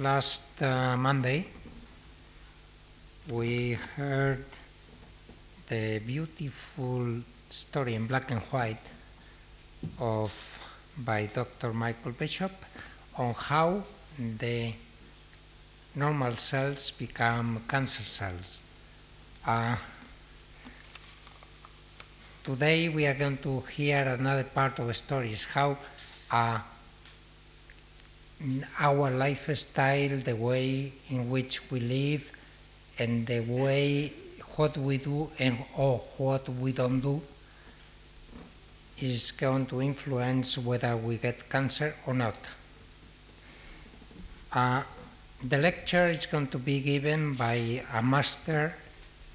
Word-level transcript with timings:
last 0.00 0.62
uh, 0.62 0.96
Monday, 0.96 1.44
we 3.28 3.72
heard 3.96 4.46
the 5.68 5.98
beautiful 5.98 7.20
story 7.50 7.94
in 7.94 8.06
black 8.06 8.30
and 8.30 8.40
white 8.44 8.80
of 9.98 10.32
by 10.96 11.26
Dr. 11.26 11.74
Michael 11.74 12.12
Bishop 12.12 12.50
on 13.18 13.34
how 13.34 13.82
the 14.38 14.72
normal 15.94 16.34
cells 16.36 16.90
become 16.92 17.62
cancer 17.68 18.02
cells. 18.02 18.62
Uh, 19.46 19.76
today 22.42 22.88
we 22.88 23.04
are 23.06 23.14
going 23.14 23.36
to 23.36 23.60
hear 23.76 24.00
another 24.08 24.44
part 24.44 24.78
of 24.78 24.86
the 24.86 24.94
story 24.94 25.32
is 25.32 25.44
how 25.44 25.76
uh, 26.30 26.58
our 28.78 29.10
lifestyle, 29.10 30.16
the 30.18 30.34
way 30.34 30.92
in 31.10 31.30
which 31.30 31.70
we 31.70 31.80
live, 31.80 32.32
and 32.98 33.26
the 33.26 33.40
way 33.40 34.12
what 34.56 34.76
we 34.76 34.98
do 34.98 35.30
and 35.38 35.58
or 35.76 35.98
what 36.18 36.48
we 36.48 36.72
don't 36.72 37.00
do 37.00 37.20
is 39.00 39.30
going 39.32 39.66
to 39.66 39.80
influence 39.80 40.58
whether 40.58 40.96
we 40.96 41.16
get 41.16 41.48
cancer 41.48 41.94
or 42.06 42.14
not. 42.14 42.36
Uh, 44.52 44.82
the 45.42 45.56
lecture 45.56 46.06
is 46.08 46.26
going 46.26 46.46
to 46.48 46.58
be 46.58 46.80
given 46.80 47.34
by 47.34 47.82
a 47.94 48.02
master 48.02 48.74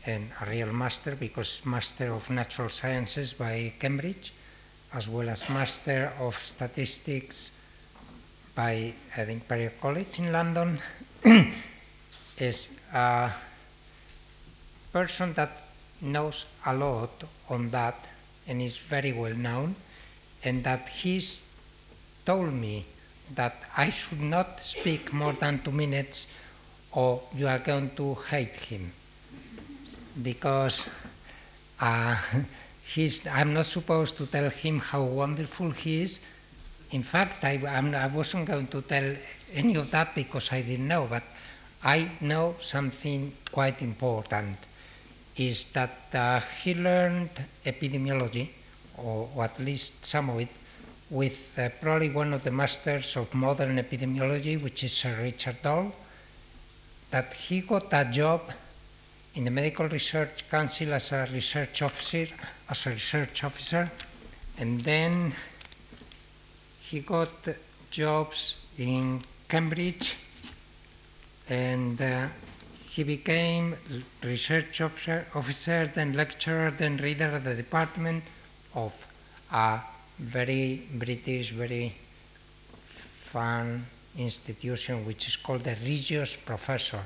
and 0.05 0.29
a 0.41 0.49
real 0.49 0.71
master 0.71 1.15
because 1.15 1.65
master 1.65 2.13
of 2.13 2.29
natural 2.29 2.69
sciences 2.69 3.33
by 3.33 3.73
Cambridge 3.79 4.33
as 4.93 5.09
well 5.09 5.29
as 5.29 5.49
master 5.49 6.11
of 6.19 6.35
statistics 6.35 7.51
by 8.55 8.93
the 9.15 9.29
Imperial 9.29 9.71
College 9.81 10.19
in 10.19 10.31
London 10.31 10.79
is 12.39 12.69
a 12.93 13.29
person 14.93 15.33
that 15.33 15.51
knows 16.01 16.45
a 16.65 16.73
lot 16.73 17.23
on 17.49 17.69
that 17.69 18.07
and 18.47 18.61
is 18.61 18.77
very 18.77 19.11
well 19.11 19.35
known 19.35 19.75
and 20.43 20.63
that 20.63 20.87
he's 20.87 21.43
told 22.25 22.53
me 22.53 22.85
that 23.33 23.55
I 23.75 23.89
should 23.89 24.21
not 24.21 24.63
speak 24.63 25.11
more 25.11 25.33
than 25.33 25.59
two 25.59 25.71
minutes 25.71 26.27
or 26.93 27.21
you 27.35 27.47
are 27.47 27.59
going 27.59 27.89
to 27.97 28.15
hate 28.29 28.55
him 28.55 28.91
because 30.21 30.87
uh, 31.81 32.15
he's, 32.83 33.25
I'm 33.27 33.53
not 33.53 33.65
supposed 33.65 34.17
to 34.17 34.27
tell 34.27 34.49
him 34.49 34.79
how 34.79 35.03
wonderful 35.03 35.71
he 35.71 36.03
is. 36.03 36.19
In 36.91 37.03
fact, 37.03 37.43
I, 37.43 37.59
I 37.65 38.07
wasn't 38.07 38.45
going 38.45 38.67
to 38.67 38.81
tell 38.81 39.15
any 39.53 39.75
of 39.75 39.91
that 39.91 40.15
because 40.15 40.51
I 40.51 40.61
didn't 40.61 40.87
know, 40.87 41.07
but 41.09 41.23
I 41.83 42.09
know 42.21 42.55
something 42.59 43.33
quite 43.51 43.81
important 43.81 44.57
is 45.37 45.65
that 45.73 46.13
uh, 46.13 46.39
he 46.63 46.73
learned 46.73 47.29
epidemiology, 47.65 48.49
or, 48.97 49.29
or, 49.35 49.43
at 49.43 49.59
least 49.59 50.05
some 50.05 50.29
of 50.29 50.39
it, 50.39 50.49
with 51.09 51.59
uh, 51.59 51.69
probably 51.81 52.09
one 52.09 52.33
of 52.33 52.43
the 52.43 52.51
masters 52.51 53.15
of 53.17 53.33
modern 53.33 53.77
epidemiology, 53.77 54.61
which 54.61 54.83
is 54.83 54.93
Sir 54.93 55.15
Richard 55.21 55.57
Doll, 55.61 55.91
that 57.11 57.33
he 57.33 57.61
got 57.61 57.91
a 57.91 58.05
job 58.05 58.41
in 59.35 59.43
the 59.43 59.51
Medical 59.51 59.87
Research 59.89 60.49
Council 60.49 60.93
as 60.93 61.11
a 61.11 61.27
research 61.31 61.81
officer, 61.81 62.27
as 62.69 62.85
a 62.85 62.91
research 62.91 63.43
officer, 63.43 63.91
and 64.57 64.79
then 64.81 65.33
he 66.95 67.01
got 67.01 67.29
jobs 67.91 68.55
in 68.77 69.21
Cambridge, 69.49 70.15
and 71.49 72.01
uh, 72.01 72.27
he 72.87 73.03
became 73.03 73.75
research 74.23 74.79
officer, 74.79 75.27
officer, 75.35 75.91
then 75.93 76.13
lecturer, 76.13 76.71
then 76.71 76.95
reader 76.95 77.25
at 77.25 77.43
the 77.43 77.53
department 77.53 78.23
of 78.75 78.93
a 79.51 79.81
very 80.19 80.87
British, 80.93 81.51
very 81.51 81.93
fun 83.33 83.85
institution 84.17 85.05
which 85.05 85.27
is 85.27 85.35
called 85.35 85.65
the 85.65 85.75
Regius 85.83 86.37
Professor. 86.37 87.03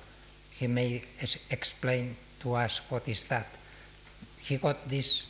He 0.52 0.68
may 0.68 1.02
explain 1.50 2.16
to 2.42 2.54
us 2.54 2.80
what 2.90 3.08
is 3.08 3.24
that. 3.24 3.48
He 4.38 4.58
got 4.58 4.88
these 4.88 5.26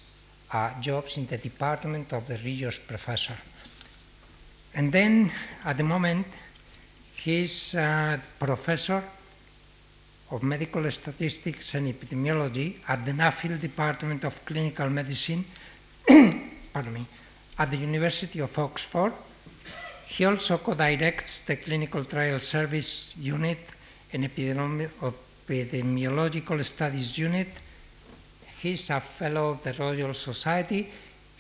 uh, 0.51 0.81
jobs 0.81 1.17
in 1.17 1.27
the 1.27 1.37
department 1.37 2.11
of 2.11 2.27
the 2.27 2.35
Regius 2.35 2.77
Professor. 2.77 3.37
And 4.75 4.91
then 4.91 5.31
at 5.65 5.77
the 5.77 5.83
moment, 5.83 6.27
he's 7.15 7.73
a 7.73 8.21
professor 8.39 9.03
of 10.31 10.43
medical 10.43 10.91
statistics 10.91 11.73
and 11.73 11.91
epidemiology 11.91 12.75
at 12.87 13.03
the 13.03 13.11
Nuffield 13.11 13.59
Department 13.59 14.23
of 14.23 14.45
Clinical 14.45 14.87
Medicine, 14.89 15.43
pardon 16.73 16.93
me, 16.93 17.03
at 17.57 17.71
the 17.71 17.77
University 17.77 18.37
of 18.39 18.55
Oxford. 18.59 19.11
He 20.05 20.25
also 20.25 20.59
co-directs 20.59 21.39
the 21.41 21.55
Clinical 21.55 22.05
Trial 22.05 22.39
Service 22.39 23.15
Unit 23.17 23.57
and 24.13 24.25
Epidemiological 24.25 26.63
Studies 26.63 27.17
Unit. 27.17 27.47
He's 28.61 28.89
a 28.89 28.99
fellow 28.99 29.51
of 29.51 29.63
the 29.63 29.71
Royal 29.73 30.13
Society. 30.13 30.89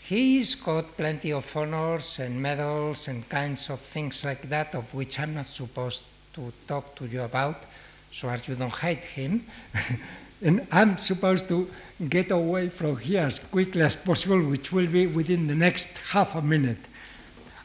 He's 0.05 0.55
got 0.55 0.97
plenty 0.97 1.31
of 1.33 1.55
honors 1.55 2.19
and 2.19 2.41
medals 2.41 3.07
and 3.07 3.27
kinds 3.29 3.69
of 3.69 3.79
things 3.79 4.25
like 4.25 4.49
that, 4.49 4.73
of 4.75 4.93
which 4.93 5.19
I'm 5.19 5.35
not 5.35 5.45
supposed 5.45 6.03
to 6.33 6.51
talk 6.67 6.95
to 6.95 7.05
you 7.05 7.21
about 7.21 7.63
so 8.11 8.29
as 8.29 8.47
you 8.47 8.55
don't 8.55 8.75
hate 8.75 9.03
him. 9.03 9.45
and 10.41 10.67
I'm 10.71 10.97
supposed 10.97 11.47
to 11.49 11.69
get 12.07 12.31
away 12.31 12.69
from 12.69 12.97
here 12.97 13.21
as 13.21 13.39
quickly 13.39 13.81
as 13.81 13.95
possible, 13.95 14.41
which 14.41 14.71
will 14.71 14.87
be 14.87 15.07
within 15.07 15.47
the 15.47 15.55
next 15.55 15.97
half 16.09 16.35
a 16.35 16.41
minute. 16.41 16.79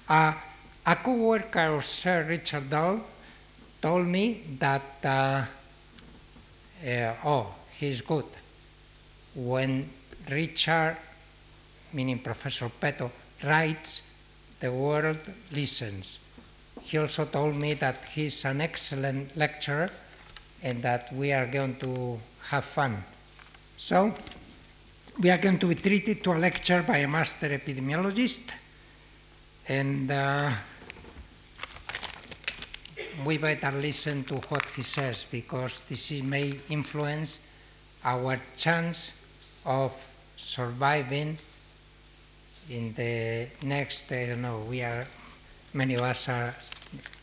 Uh, 0.08 0.34
a 0.86 0.96
co-worker 0.96 1.76
of 1.76 1.84
Sir 1.84 2.26
Richard 2.28 2.68
Doll 2.68 3.00
told 3.80 4.06
me 4.06 4.42
that, 4.58 4.82
uh, 5.04 5.44
uh, 6.86 7.14
oh, 7.24 7.54
he's 7.78 8.02
good. 8.02 8.26
When 9.34 9.88
Richard, 10.30 10.96
meaning 11.94 12.19
Professor 12.19 12.69
Peto, 12.69 13.10
writes, 13.44 14.03
the 14.60 14.71
world 14.71 15.19
listens. 15.53 16.19
He 16.82 16.99
also 16.99 17.25
told 17.25 17.56
me 17.56 17.75
that 17.75 18.05
he's 18.05 18.44
an 18.44 18.60
excellent 18.60 19.37
lecturer 19.37 19.91
and 20.62 20.82
that 20.82 21.12
we 21.12 21.32
are 21.32 21.47
going 21.47 21.77
to 21.77 22.19
have 22.49 22.65
fun. 22.65 23.03
So, 23.77 24.15
we 25.21 25.31
are 25.31 25.38
going 25.38 25.59
to 25.59 25.69
be 25.69 25.77
treated 25.77 26.25
to 26.25 26.32
a 26.32 26.38
lecture 26.38 26.82
by 26.82 26.99
a 26.99 27.09
master 27.09 27.49
epidemiologist, 27.49 28.50
and 29.69 30.11
uh, 30.11 30.50
we 33.25 33.38
better 33.38 33.71
listen 33.72 34.25
to 34.25 34.34
what 34.49 34.65
he 34.75 34.82
says 34.82 35.25
because 35.31 35.82
this 35.88 36.11
may 36.22 36.55
influence 36.69 37.41
our 38.05 38.41
chance 38.56 39.12
of 39.65 39.93
surviving 40.37 41.38
in 42.70 42.94
the 42.94 43.47
next, 43.62 44.10
I 44.10 44.26
don't 44.26 44.42
know, 44.42 44.60
we 44.69 44.82
are, 44.82 45.06
many 45.72 45.94
of 45.94 46.02
us 46.02 46.28
are 46.28 46.54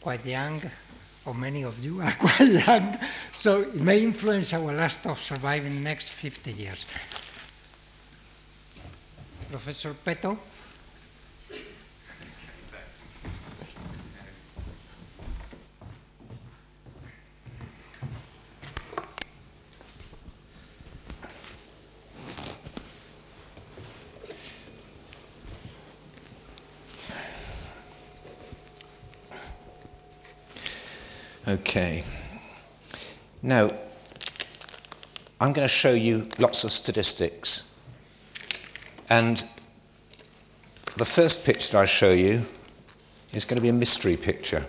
quite 0.01 0.25
young, 0.25 0.61
or 1.25 1.33
many 1.33 1.63
of 1.63 1.83
you 1.83 2.01
are 2.01 2.11
quite 2.19 2.51
young, 2.67 2.97
so 3.31 3.61
it 3.61 3.75
may 3.75 4.03
influence 4.03 4.53
our 4.53 4.73
last 4.73 5.05
of 5.05 5.19
surviving 5.19 5.75
the 5.75 5.81
next 5.81 6.09
50 6.09 6.51
years. 6.51 6.85
Professor 9.49 9.93
Peto. 9.93 10.37
Okay. 31.51 32.05
Now, 33.43 33.75
I'm 35.41 35.51
going 35.51 35.67
to 35.67 35.73
show 35.73 35.91
you 35.91 36.29
lots 36.39 36.63
of 36.63 36.71
statistics. 36.71 37.75
And 39.09 39.43
the 40.95 41.03
first 41.03 41.45
picture 41.45 41.77
I 41.77 41.83
show 41.83 42.13
you 42.13 42.45
is 43.33 43.43
going 43.43 43.57
to 43.57 43.61
be 43.61 43.67
a 43.67 43.73
mystery 43.73 44.15
picture. 44.15 44.65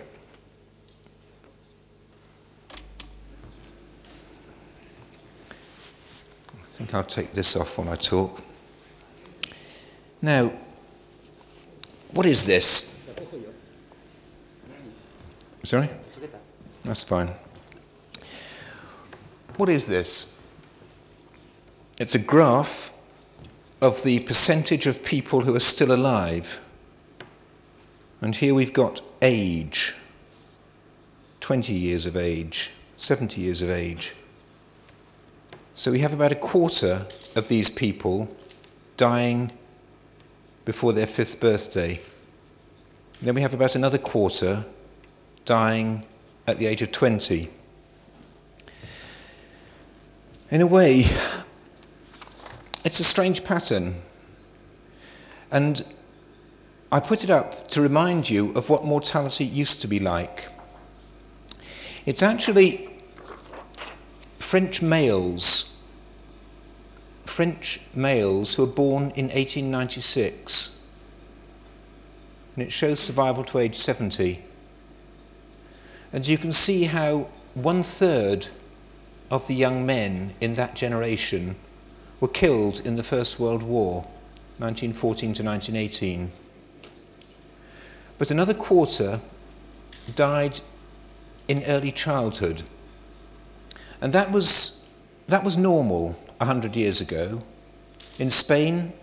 I 6.51 6.65
think 6.65 6.93
I'll 6.93 7.03
take 7.05 7.31
this 7.31 7.55
off 7.55 7.77
when 7.77 7.87
I 7.87 7.95
talk. 7.95 8.43
Now, 10.21 10.51
what 12.11 12.25
is 12.25 12.45
this? 12.45 12.93
Sorry? 15.63 15.89
That's 16.83 17.03
fine. 17.03 17.31
What 19.57 19.69
is 19.69 19.87
this? 19.87 20.37
It's 21.99 22.15
a 22.15 22.19
graph 22.19 22.93
of 23.81 24.03
the 24.03 24.19
percentage 24.21 24.87
of 24.87 25.03
people 25.03 25.41
who 25.41 25.55
are 25.55 25.59
still 25.59 25.93
alive. 25.93 26.59
And 28.21 28.35
here 28.35 28.53
we've 28.53 28.73
got 28.73 29.01
age 29.21 29.95
20 31.41 31.73
years 31.73 32.05
of 32.05 32.15
age, 32.15 32.71
70 32.95 33.41
years 33.41 33.61
of 33.61 33.69
age. 33.69 34.15
So 35.75 35.91
we 35.91 35.99
have 35.99 36.13
about 36.13 36.31
a 36.31 36.35
quarter 36.35 37.05
of 37.35 37.47
these 37.47 37.69
people 37.69 38.33
dying 38.95 39.51
before 40.65 40.93
their 40.93 41.07
fifth 41.07 41.39
birthday. 41.39 41.99
Then 43.21 43.35
we 43.35 43.41
have 43.41 43.53
about 43.53 43.75
another 43.75 43.97
quarter 43.97 44.65
dying 45.45 46.05
at 46.47 46.57
the 46.57 46.65
age 46.65 46.81
of 46.81 46.91
20. 46.91 47.49
In 50.51 50.61
a 50.61 50.67
way, 50.67 51.05
it's 52.83 52.99
a 52.99 53.03
strange 53.03 53.43
pattern. 53.43 53.95
And 55.51 55.83
I 56.91 56.99
put 56.99 57.23
it 57.23 57.29
up 57.29 57.67
to 57.69 57.81
remind 57.81 58.29
you 58.29 58.51
of 58.53 58.69
what 58.69 58.83
mortality 58.83 59.45
used 59.45 59.81
to 59.81 59.87
be 59.87 59.99
like. 59.99 60.47
It's 62.05 62.21
actually 62.21 62.89
French 64.37 64.81
males, 64.81 65.75
French 67.25 67.79
males 67.93 68.55
who 68.55 68.65
were 68.65 68.71
born 68.71 69.03
in 69.15 69.25
1896, 69.27 70.81
and 72.55 72.63
it 72.63 72.71
shows 72.71 72.99
survival 72.99 73.43
to 73.45 73.59
age 73.59 73.75
70. 73.75 74.43
And 76.13 76.27
you 76.27 76.37
can 76.37 76.51
see 76.51 76.83
how 76.83 77.27
one 77.55 77.81
third 77.81 78.47
of 79.31 79.47
the 79.47 79.55
young 79.55 79.83
men 79.85 80.35
in 80.39 80.53
that 80.53 80.75
generation 80.75 81.55
were 82.19 82.27
killed 82.27 82.85
in 82.85 82.95
the 82.95 83.03
First 83.03 83.39
World 83.39 83.63
War, 83.63 84.03
1914 84.59 85.33
to 85.33 85.43
1918. 85.43 86.31
But 88.19 88.29
another 88.29 88.53
quarter 88.53 89.19
died 90.15 90.59
in 91.47 91.63
early 91.63 91.91
childhood. 91.91 92.61
And 93.99 94.13
that 94.13 94.31
was, 94.31 94.87
that 95.27 95.43
was 95.43 95.57
normal 95.57 96.11
100 96.37 96.75
years 96.75 97.01
ago. 97.01 97.41
In 98.19 98.29
Spain, 98.29 98.93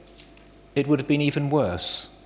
it 0.76 0.86
would 0.86 1.00
have 1.00 1.08
been 1.08 1.20
even 1.20 1.50
worse. 1.50 2.16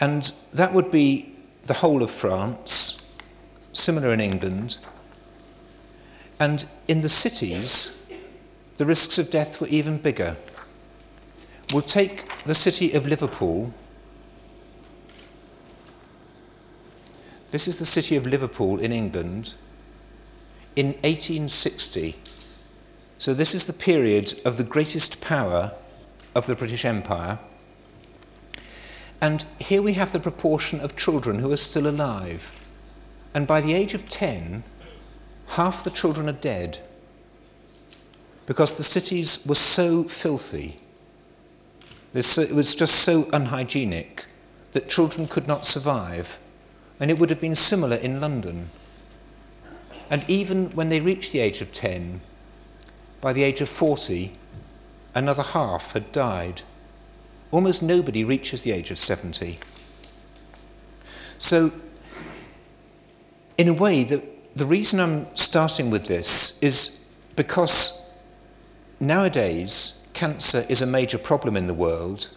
And 0.00 0.32
that 0.52 0.72
would 0.72 0.90
be 0.90 1.36
the 1.64 1.74
whole 1.74 2.02
of 2.02 2.10
France, 2.10 2.85
similar 3.76 4.12
in 4.12 4.20
England. 4.20 4.78
And 6.38 6.64
in 6.88 7.00
the 7.00 7.08
cities, 7.08 8.06
the 8.76 8.84
risks 8.84 9.18
of 9.18 9.30
death 9.30 9.60
were 9.60 9.68
even 9.68 9.98
bigger. 9.98 10.36
We'll 11.72 11.82
take 11.82 12.44
the 12.44 12.54
city 12.54 12.92
of 12.92 13.06
Liverpool. 13.06 13.72
This 17.50 17.68
is 17.68 17.78
the 17.78 17.84
city 17.84 18.16
of 18.16 18.26
Liverpool 18.26 18.78
in 18.78 18.92
England 18.92 19.54
in 20.74 20.88
1860. 21.02 22.16
So, 23.18 23.32
this 23.32 23.54
is 23.54 23.66
the 23.66 23.72
period 23.72 24.34
of 24.44 24.58
the 24.58 24.64
greatest 24.64 25.22
power 25.22 25.72
of 26.34 26.46
the 26.46 26.54
British 26.54 26.84
Empire. 26.84 27.38
And 29.22 29.46
here 29.58 29.80
we 29.80 29.94
have 29.94 30.12
the 30.12 30.20
proportion 30.20 30.80
of 30.80 30.96
children 30.96 31.38
who 31.38 31.50
are 31.50 31.56
still 31.56 31.86
alive. 31.86 32.65
And 33.36 33.46
by 33.46 33.60
the 33.60 33.74
age 33.74 33.92
of 33.92 34.08
10, 34.08 34.64
half 35.48 35.84
the 35.84 35.90
children 35.90 36.26
are 36.26 36.32
dead 36.32 36.78
because 38.46 38.78
the 38.78 38.82
cities 38.82 39.44
were 39.46 39.54
so 39.54 40.04
filthy. 40.04 40.80
It 42.14 42.54
was 42.54 42.74
just 42.74 42.94
so 42.94 43.28
unhygienic 43.34 44.24
that 44.72 44.88
children 44.88 45.28
could 45.28 45.46
not 45.46 45.66
survive. 45.66 46.38
And 46.98 47.10
it 47.10 47.18
would 47.18 47.28
have 47.28 47.42
been 47.42 47.54
similar 47.54 47.96
in 47.96 48.22
London. 48.22 48.70
And 50.08 50.24
even 50.28 50.70
when 50.70 50.88
they 50.88 51.00
reached 51.00 51.32
the 51.32 51.40
age 51.40 51.60
of 51.60 51.72
10, 51.72 52.22
by 53.20 53.34
the 53.34 53.42
age 53.42 53.60
of 53.60 53.68
40, 53.68 54.32
another 55.14 55.42
half 55.42 55.92
had 55.92 56.10
died. 56.10 56.62
Almost 57.50 57.82
nobody 57.82 58.24
reaches 58.24 58.62
the 58.62 58.72
age 58.72 58.90
of 58.90 58.96
70. 58.96 59.58
So, 61.36 61.72
in 63.58 63.68
a 63.68 63.72
way, 63.72 64.04
the, 64.04 64.22
the 64.54 64.66
reason 64.66 65.00
I'm 65.00 65.34
starting 65.34 65.90
with 65.90 66.06
this 66.06 66.60
is 66.62 67.04
because 67.36 68.10
nowadays 69.00 70.06
cancer 70.12 70.64
is 70.68 70.82
a 70.82 70.86
major 70.86 71.18
problem 71.18 71.56
in 71.56 71.66
the 71.66 71.74
world, 71.74 72.30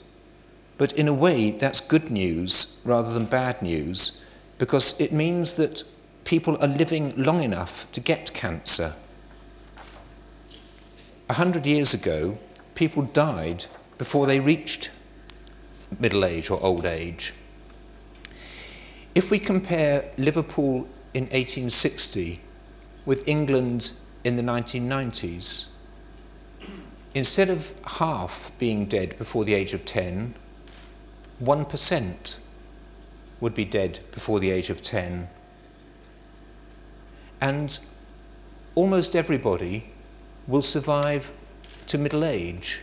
but 0.78 0.92
in 0.94 1.08
a 1.08 1.14
way 1.14 1.52
that's 1.52 1.82
good 1.82 2.10
news 2.10 2.82
rather 2.84 3.14
than 3.14 3.26
bad 3.26 3.62
news 3.62 4.24
because 4.58 5.00
it 5.00 5.12
means 5.12 5.56
that 5.56 5.84
people 6.26 6.58
are 6.62 6.68
living 6.68 7.14
long 7.16 7.42
enough 7.42 7.90
to 7.92 8.00
get 8.00 8.34
cancer. 8.34 8.94
A 11.30 11.34
hundred 11.34 11.66
years 11.66 11.94
ago, 11.94 12.38
people 12.76 13.04
died 13.04 13.66
before 13.98 14.26
they 14.26 14.40
reached 14.40 14.92
middle 16.00 16.26
age 16.26 16.50
or 16.50 16.62
old 16.62 16.86
age. 16.86 17.34
If 19.16 19.32
we 19.32 19.40
compare 19.40 20.12
Liverpool 20.18 20.88
in 21.14 21.24
1860 21.24 22.42
with 23.06 23.28
England 23.28 23.94
in 24.24 24.36
the 24.36 24.44
1990s, 24.44 25.72
instead 27.14 27.50
of 27.50 27.74
half 27.98 28.52
being 28.60 28.86
dead 28.86 29.18
before 29.18 29.44
the 29.46 29.54
age 29.54 29.74
of 29.74 29.86
10, 29.86 30.36
1% 31.42 32.40
would 33.40 33.54
be 33.54 33.66
dead 33.66 34.00
before 34.12 34.40
the 34.40 34.52
age 34.52 34.70
of 34.70 34.82
10. 34.82 35.30
And 37.42 37.80
almost 38.76 39.16
everybody 39.16 39.92
will 40.48 40.62
survive 40.62 41.32
to 41.88 41.98
middle 41.98 42.26
age. 42.26 42.82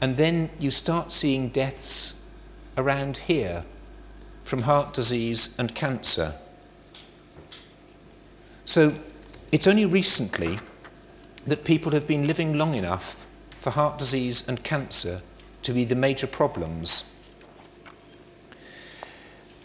And 0.00 0.16
then 0.16 0.50
you 0.58 0.70
start 0.70 1.12
seeing 1.12 1.48
deaths 1.48 2.22
around 2.76 3.18
here 3.18 3.64
from 4.44 4.62
heart 4.62 4.94
disease 4.94 5.58
and 5.58 5.74
cancer. 5.74 6.34
So 8.64 8.94
it's 9.50 9.66
only 9.66 9.86
recently 9.86 10.58
that 11.46 11.64
people 11.64 11.92
have 11.92 12.06
been 12.06 12.26
living 12.26 12.56
long 12.56 12.74
enough 12.74 13.26
for 13.50 13.70
heart 13.70 13.98
disease 13.98 14.48
and 14.48 14.62
cancer 14.62 15.22
to 15.62 15.72
be 15.72 15.84
the 15.84 15.94
major 15.94 16.26
problems. 16.26 17.12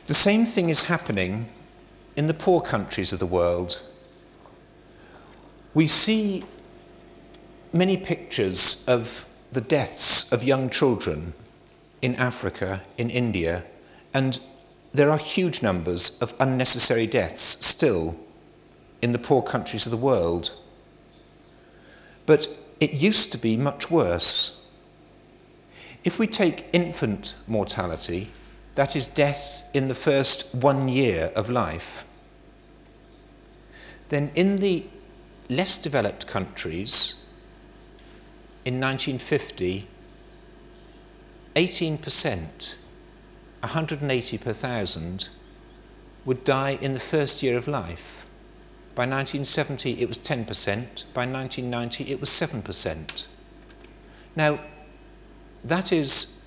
The 0.08 0.13
same 0.13 0.46
thing 0.46 0.70
is 0.70 0.84
happening 0.84 1.50
in 2.16 2.28
the 2.28 2.34
poor 2.34 2.62
countries 2.62 3.13
of 3.13 3.20
the 3.20 3.25
world. 3.25 3.84
We 5.74 5.86
see 5.86 6.44
many 7.74 7.98
pictures 7.98 8.86
of 8.88 9.25
the 9.52 9.62
deaths 9.62 10.32
of 10.32 10.44
young 10.44 10.70
children 10.70 11.34
in 12.02 12.16
Africa, 12.16 12.84
in 12.98 13.10
India, 13.10 13.66
and 14.13 14.40
there 14.98 15.12
are 15.12 15.18
huge 15.18 15.62
numbers 15.62 16.20
of 16.22 16.34
unnecessary 16.39 17.06
deaths 17.06 17.63
still 17.63 18.20
in 19.00 19.12
the 19.12 19.20
poor 19.20 19.44
countries 19.44 19.86
of 19.86 19.92
the 19.92 19.98
world. 19.98 20.60
But 22.25 22.48
it 22.80 22.94
used 22.94 23.32
to 23.32 23.38
be 23.38 23.58
much 23.58 23.92
worse. 23.92 24.66
If 26.04 26.18
we 26.18 26.25
take 26.25 26.66
infant 26.74 27.36
mortality, 27.46 28.30
that 28.74 28.96
is 28.96 29.08
death 29.08 29.70
in 29.72 29.88
the 29.88 29.96
first 29.96 30.54
one 30.56 30.88
year 30.88 31.32
of 31.36 31.48
life, 31.48 32.04
then 34.10 34.32
in 34.34 34.58
the 34.58 34.86
less 35.48 35.77
developed 35.77 36.25
countries, 36.25 37.24
in 38.66 38.82
1950, 38.82 39.88
18%, 41.56 42.75
180 43.62 44.38
per 44.38 44.54
thousand, 44.54 45.30
would 46.26 46.44
die 46.44 46.78
in 46.82 46.94
the 46.94 47.00
first 47.00 47.42
year 47.42 47.58
of 47.58 47.68
life. 47.68 48.28
By 48.96 49.04
1970, 49.04 50.02
it 50.02 50.08
was 50.08 50.20
10%. 50.20 50.46
By 51.14 51.26
1990, 51.26 52.12
it 52.12 52.20
was 52.20 52.30
7%. 52.30 53.28
Now, 54.36 54.60
that 55.64 55.94
is 55.94 56.44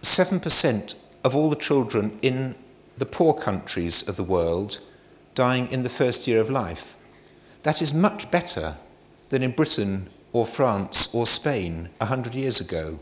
7% 0.00 0.94
of 1.24 1.36
all 1.36 1.50
the 1.50 1.56
children 1.56 2.18
in 2.22 2.54
the 2.98 3.06
poor 3.06 3.34
countries 3.34 4.06
of 4.08 4.16
the 4.16 4.24
world 4.24 4.80
dying 5.34 5.70
in 5.70 5.82
the 5.82 5.88
first 5.88 6.26
year 6.26 6.40
of 6.40 6.50
life. 6.50 6.96
That 7.62 7.80
is 7.80 7.94
much 7.94 8.30
better 8.30 8.76
than 9.28 9.42
in 9.42 9.52
Britain 9.52 10.10
or 10.32 10.46
France 10.46 11.14
or 11.14 11.26
Spain 11.26 11.90
a 12.00 12.06
hundred 12.06 12.34
years 12.34 12.60
ago. 12.60 12.98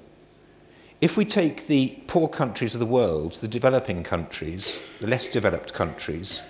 If 1.01 1.17
we 1.17 1.25
take 1.25 1.67
the 1.67 1.99
poor 2.07 2.29
countries 2.29 2.75
of 2.75 2.81
the 2.81 2.87
world, 2.87 3.33
the 3.35 3.49
developing 3.49 4.03
countries, 4.03 4.87
the 5.01 5.07
less 5.07 5.29
developed 5.29 5.73
countries, 5.73 6.49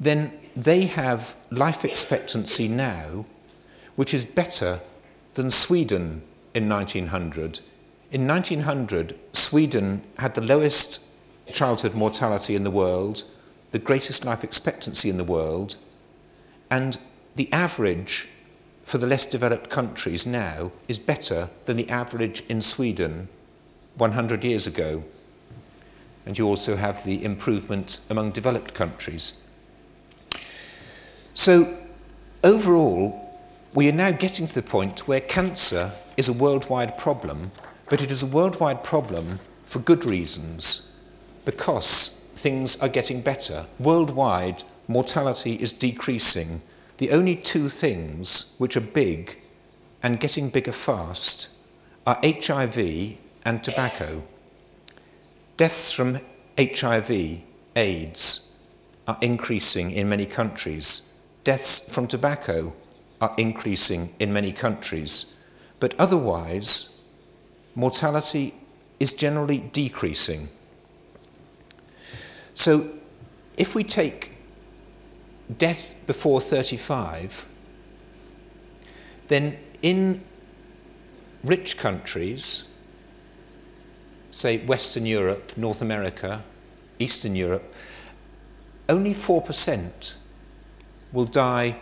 then 0.00 0.32
they 0.56 0.86
have 0.86 1.34
life 1.50 1.84
expectancy 1.84 2.68
now 2.68 3.26
which 3.96 4.14
is 4.14 4.24
better 4.24 4.80
than 5.34 5.50
Sweden 5.50 6.22
in 6.54 6.68
1900. 6.68 7.60
In 8.10 8.26
1900, 8.26 9.14
Sweden 9.34 10.02
had 10.18 10.34
the 10.34 10.40
lowest 10.40 11.04
childhood 11.52 11.94
mortality 11.94 12.54
in 12.54 12.64
the 12.64 12.70
world, 12.70 13.24
the 13.70 13.78
greatest 13.78 14.24
life 14.24 14.44
expectancy 14.44 15.10
in 15.10 15.16
the 15.16 15.24
world, 15.24 15.76
and 16.70 16.98
the 17.36 17.52
average 17.52 18.28
for 18.82 18.98
the 18.98 19.06
less 19.06 19.26
developed 19.26 19.68
countries 19.68 20.26
now 20.26 20.72
is 20.88 20.98
better 20.98 21.50
than 21.64 21.76
the 21.76 21.88
average 21.90 22.42
in 22.48 22.60
Sweden 22.60 23.28
100 23.96 24.44
years 24.44 24.66
ago. 24.66 25.04
And 26.24 26.38
you 26.38 26.46
also 26.46 26.76
have 26.76 27.04
the 27.04 27.24
improvement 27.24 28.00
among 28.10 28.32
developed 28.32 28.74
countries. 28.74 29.44
So, 31.34 31.76
overall, 32.42 33.22
we 33.74 33.88
are 33.88 33.92
now 33.92 34.10
getting 34.10 34.46
to 34.46 34.54
the 34.54 34.62
point 34.62 35.06
where 35.06 35.20
cancer 35.20 35.92
is 36.16 36.28
a 36.28 36.32
worldwide 36.32 36.96
problem, 36.96 37.52
but 37.88 38.00
it 38.00 38.10
is 38.10 38.22
a 38.22 38.26
worldwide 38.26 38.82
problem 38.82 39.38
for 39.64 39.78
good 39.80 40.04
reasons, 40.04 40.92
because 41.44 42.24
things 42.34 42.80
are 42.82 42.88
getting 42.88 43.20
better. 43.20 43.66
Worldwide, 43.78 44.64
mortality 44.88 45.54
is 45.54 45.72
decreasing. 45.72 46.62
The 46.98 47.10
only 47.10 47.36
two 47.36 47.68
things 47.68 48.54
which 48.58 48.76
are 48.76 48.80
big 48.80 49.38
and 50.02 50.20
getting 50.20 50.48
bigger 50.48 50.72
fast 50.72 51.50
are 52.06 52.18
HIV 52.22 53.18
and 53.46 53.62
tobacco. 53.62 54.24
Deaths 55.56 55.92
from 55.92 56.18
HIV, 56.58 57.42
AIDS, 57.76 58.56
are 59.06 59.16
increasing 59.20 59.92
in 59.92 60.08
many 60.08 60.26
countries. 60.26 61.14
Deaths 61.44 61.94
from 61.94 62.08
tobacco 62.08 62.74
are 63.20 63.32
increasing 63.38 64.12
in 64.18 64.32
many 64.32 64.52
countries. 64.52 65.38
But 65.78 65.94
otherwise, 65.98 67.00
mortality 67.76 68.52
is 68.98 69.12
generally 69.12 69.58
decreasing. 69.72 70.48
So, 72.52 72.90
if 73.56 73.74
we 73.74 73.84
take 73.84 74.32
death 75.56 75.94
before 76.06 76.40
35, 76.40 77.46
then 79.28 79.56
in 79.82 80.22
rich 81.44 81.76
countries, 81.76 82.72
say 84.30 84.58
Western 84.58 85.06
Europe, 85.06 85.56
North 85.56 85.82
America, 85.82 86.42
Eastern 86.98 87.34
Europe, 87.34 87.74
only 88.88 89.12
4% 89.12 90.16
will 91.12 91.24
die 91.24 91.76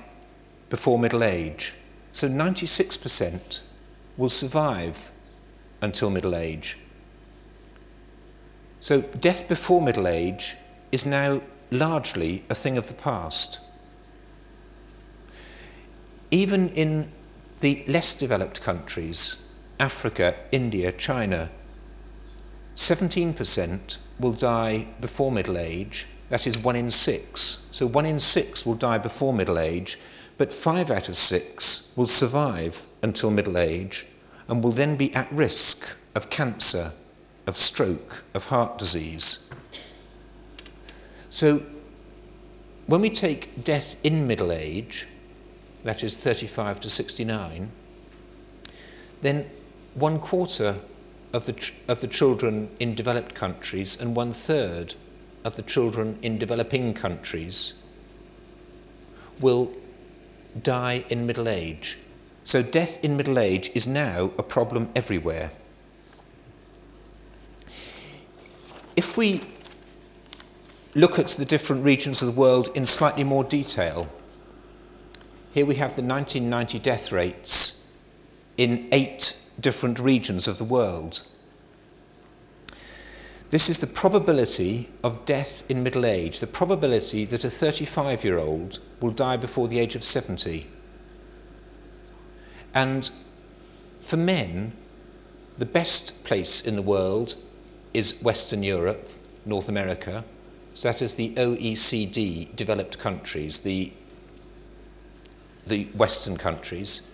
before 0.69 0.99
middle 0.99 1.23
age. 1.23 1.75
So 2.13 2.29
96% 2.29 3.63
will 4.17 4.29
survive 4.29 5.11
until 5.83 6.11
middle 6.11 6.35
age. 6.35 6.79
So 8.81 9.03
death 9.03 9.49
before 9.49 9.81
middle 9.81 10.07
age 10.07 10.57
is 10.93 11.05
now 11.07 11.43
largely 11.71 12.45
a 12.49 12.55
thing 12.55 12.77
of 12.77 12.89
the 12.89 12.95
past. 12.95 13.61
Even 16.31 16.69
in 16.71 17.11
the 17.61 17.85
less 17.89 18.15
developed 18.15 18.61
countries, 18.61 19.49
Africa, 19.81 20.37
India, 20.53 20.93
China, 20.93 21.51
17% 22.75 23.99
will 24.19 24.33
die 24.33 24.89
before 25.01 25.31
middle 25.31 25.59
age, 25.59 26.07
that 26.29 26.47
is 26.47 26.59
one 26.59 26.77
in 26.77 26.91
six. 26.91 27.67
So 27.71 27.87
one 27.87 28.07
in 28.07 28.19
six 28.19 28.67
will 28.67 28.75
die 28.75 28.99
before 28.99 29.33
middle 29.33 29.59
age, 29.59 29.99
but 30.37 30.53
five 30.53 30.91
out 30.91 31.09
of 31.09 31.17
six 31.17 31.93
will 31.97 32.07
survive 32.07 32.87
until 33.03 33.31
middle 33.31 33.59
age 33.59 34.07
and 34.49 34.63
will 34.63 34.73
then 34.73 34.97
be 34.97 35.15
at 35.15 35.31
risk 35.31 35.97
of 36.15 36.31
cancer, 36.31 36.93
of 37.47 37.57
stroke, 37.57 38.25
of 38.35 38.49
heart 38.49 38.79
disease. 38.79 39.49
So 41.31 41.63
when 42.87 43.01
we 43.01 43.11
take 43.11 43.65
death 43.65 43.97
in 44.03 44.27
middle 44.27 44.53
age, 44.53 45.07
that 45.85 46.03
is 46.03 46.23
35 46.23 46.81
to 46.81 46.89
69, 46.89 47.71
then 49.21 49.51
one 49.95 50.19
quarter 50.19 50.81
of 51.35 51.47
the, 51.47 51.73
of 51.89 52.01
the 52.01 52.07
children 52.07 52.71
in 52.79 52.95
developed 52.95 53.35
countries 53.35 54.01
and 54.01 54.15
one 54.15 54.33
third 54.33 54.95
of 55.45 55.57
the 55.57 55.63
children 55.63 56.17
in 56.23 56.39
developing 56.39 56.95
countries 56.95 57.83
will 59.41 59.73
die 60.63 61.05
in 61.11 61.27
middle 61.27 61.49
age. 61.49 61.99
So, 62.45 62.63
death 62.63 63.03
in 63.03 63.17
middle 63.17 63.39
age 63.39 63.71
is 63.75 63.89
now 63.89 64.31
a 64.39 64.43
problem 64.45 64.91
everywhere. 64.95 65.51
If 68.97 69.17
we 69.17 69.41
look 70.95 71.19
at 71.19 71.27
the 71.29 71.45
different 71.45 71.85
regions 71.85 72.23
of 72.23 72.33
the 72.33 72.41
world 72.41 72.69
in 72.77 72.87
slightly 72.87 73.25
more 73.25 73.43
detail, 73.43 74.09
here 75.53 75.67
we 75.67 75.77
have 75.77 75.97
the 75.97 76.03
1990 76.03 76.79
death 76.79 77.11
rates 77.11 77.89
in 78.57 78.89
eight 78.93 79.34
different 79.61 79.99
regions 79.99 80.49
of 80.49 80.59
the 80.59 80.65
world. 80.65 81.25
This 83.51 83.71
is 83.71 83.79
the 83.79 83.87
probability 83.87 84.89
of 85.05 85.25
death 85.25 85.63
in 85.71 85.85
middle 85.85 86.05
age, 86.05 86.41
the 86.41 86.47
probability 86.47 87.25
that 87.27 87.45
a 87.45 87.51
35 87.51 88.25
year 88.25 88.37
old 88.37 88.81
will 89.01 89.13
die 89.13 89.37
before 89.37 89.69
the 89.69 89.79
age 89.79 89.95
of 89.95 90.03
70. 90.03 90.67
And 92.75 93.09
for 94.01 94.17
men, 94.17 94.73
the 95.57 95.67
best 95.67 96.25
place 96.25 96.61
in 96.63 96.75
the 96.75 96.83
world 96.83 97.37
is 97.93 98.21
Western 98.23 98.65
Europe, 98.65 99.09
North 99.47 99.69
America. 99.69 100.25
So 100.73 100.89
that 100.89 101.01
is 101.01 101.15
the 101.15 101.33
OECD 101.37 102.57
developed 102.57 102.99
countries, 102.99 103.61
the, 103.61 103.93
the 105.65 105.85
Western 105.95 106.37
countries. 106.37 107.09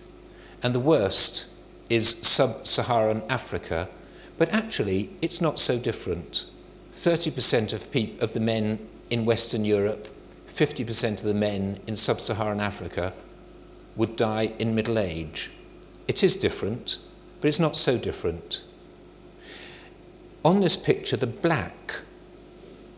And 0.63 0.73
the 0.73 0.79
worst 0.79 1.50
is 1.91 2.07
sub 2.25 2.65
Saharan 2.65 3.21
Africa, 3.27 3.89
but 4.37 4.47
actually 4.53 5.09
it's 5.21 5.41
not 5.41 5.59
so 5.59 5.77
different. 5.77 6.45
30% 6.93 7.73
of, 7.73 8.21
of 8.23 8.31
the 8.31 8.39
men 8.39 8.79
in 9.09 9.25
Western 9.25 9.65
Europe, 9.65 10.07
50% 10.47 11.19
of 11.19 11.23
the 11.23 11.33
men 11.33 11.81
in 11.87 11.97
sub 11.97 12.21
Saharan 12.21 12.61
Africa 12.61 13.13
would 13.97 14.15
die 14.15 14.53
in 14.57 14.73
middle 14.73 14.97
age. 14.97 15.51
It 16.07 16.23
is 16.23 16.37
different, 16.37 16.97
but 17.41 17.49
it's 17.49 17.59
not 17.59 17.75
so 17.75 17.97
different. 17.97 18.63
On 20.45 20.61
this 20.61 20.77
picture, 20.77 21.17
the 21.17 21.27
black 21.27 22.03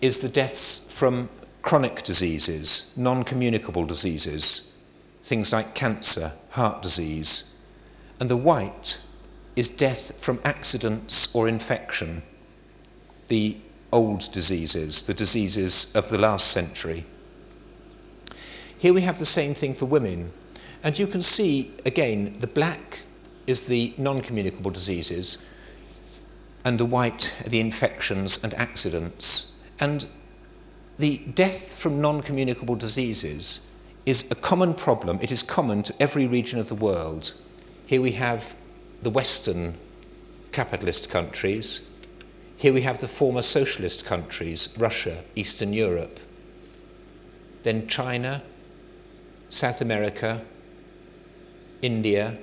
is 0.02 0.20
the 0.20 0.30
deaths 0.30 0.88
from 0.94 1.30
chronic 1.64 2.04
diseases, 2.04 2.94
non 2.96 3.24
communicable 3.24 3.86
diseases, 3.86 4.78
things 5.24 5.52
like 5.52 5.74
cancer, 5.74 6.34
heart 6.52 6.84
disease, 6.84 7.53
and 8.24 8.32
the 8.32 8.38
white 8.38 9.04
is 9.58 9.70
death 9.70 10.18
from 10.18 10.40
accidents 10.46 11.36
or 11.36 11.46
infection, 11.46 12.24
the 13.28 13.58
old 13.92 14.32
diseases, 14.32 15.06
the 15.08 15.14
diseases 15.14 15.94
of 15.94 16.08
the 16.08 16.18
last 16.18 16.48
century. 16.48 17.04
Here 18.78 18.94
we 18.94 19.02
have 19.02 19.20
the 19.20 19.26
same 19.26 19.54
thing 19.54 19.74
for 19.74 19.88
women, 19.88 20.32
and 20.82 20.98
you 20.98 21.06
can 21.06 21.20
see 21.20 21.74
again 21.86 22.38
the 22.40 22.48
black 22.48 23.02
is 23.46 23.68
the 23.68 23.94
non 23.98 24.22
communicable 24.22 24.72
diseases, 24.72 25.46
and 26.64 26.80
the 26.80 26.86
white 26.86 27.36
are 27.46 27.50
the 27.50 27.60
infections 27.60 28.42
and 28.42 28.54
accidents. 28.54 29.58
And 29.82 30.08
the 30.98 31.18
death 31.18 31.76
from 31.76 32.00
non 32.00 32.22
communicable 32.22 32.78
diseases 32.78 33.70
is 34.06 34.32
a 34.32 34.36
common 34.36 34.76
problem, 34.76 35.20
it 35.22 35.30
is 35.30 35.44
common 35.44 35.84
to 35.84 35.94
every 36.00 36.26
region 36.26 36.58
of 36.58 36.70
the 36.70 36.76
world. 36.76 37.34
Here 37.86 38.02
we 38.02 38.14
have 38.14 38.56
the 39.02 39.10
Western 39.10 39.78
capitalist 40.52 41.10
countries. 41.10 41.90
Here 42.56 42.74
we 42.74 42.82
have 42.82 43.00
the 43.00 43.08
former 43.08 43.42
socialist 43.42 44.06
countries, 44.06 44.74
Russia, 44.80 45.24
Eastern 45.36 45.74
Europe. 45.74 46.20
Then 47.64 47.88
China, 47.88 48.42
South 49.50 49.82
America, 49.82 50.42
India, 51.82 52.38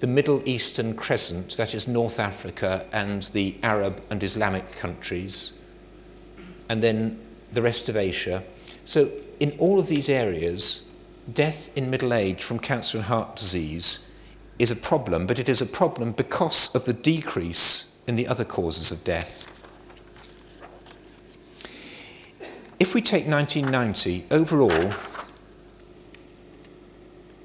the 0.00 0.06
Middle 0.06 0.42
Eastern 0.44 0.94
crescent, 0.94 1.56
that 1.56 1.74
is 1.74 1.88
North 1.88 2.20
Africa 2.20 2.84
and 2.92 3.22
the 3.22 3.56
Arab 3.62 4.02
and 4.10 4.22
Islamic 4.22 4.72
countries, 4.72 5.58
and 6.68 6.82
then 6.82 7.18
the 7.52 7.62
rest 7.62 7.88
of 7.88 7.96
Asia. 7.96 8.44
So, 8.84 9.10
in 9.40 9.54
all 9.58 9.80
of 9.80 9.88
these 9.88 10.10
areas, 10.10 10.90
death 11.32 11.76
in 11.76 11.90
middle 11.90 12.14
age 12.14 12.42
from 12.42 12.58
cancer 12.58 12.98
and 12.98 13.06
heart 13.06 13.36
disease 13.36 14.10
is 14.58 14.70
a 14.70 14.76
problem, 14.76 15.26
but 15.26 15.38
it 15.38 15.48
is 15.48 15.60
a 15.60 15.66
problem 15.66 16.12
because 16.12 16.74
of 16.74 16.84
the 16.84 16.92
decrease 16.92 18.00
in 18.06 18.16
the 18.16 18.26
other 18.26 18.44
causes 18.44 18.90
of 18.90 19.04
death. 19.04 19.52
If 22.78 22.94
we 22.94 23.00
take 23.00 23.26
1990, 23.26 24.26
overall, 24.30 24.94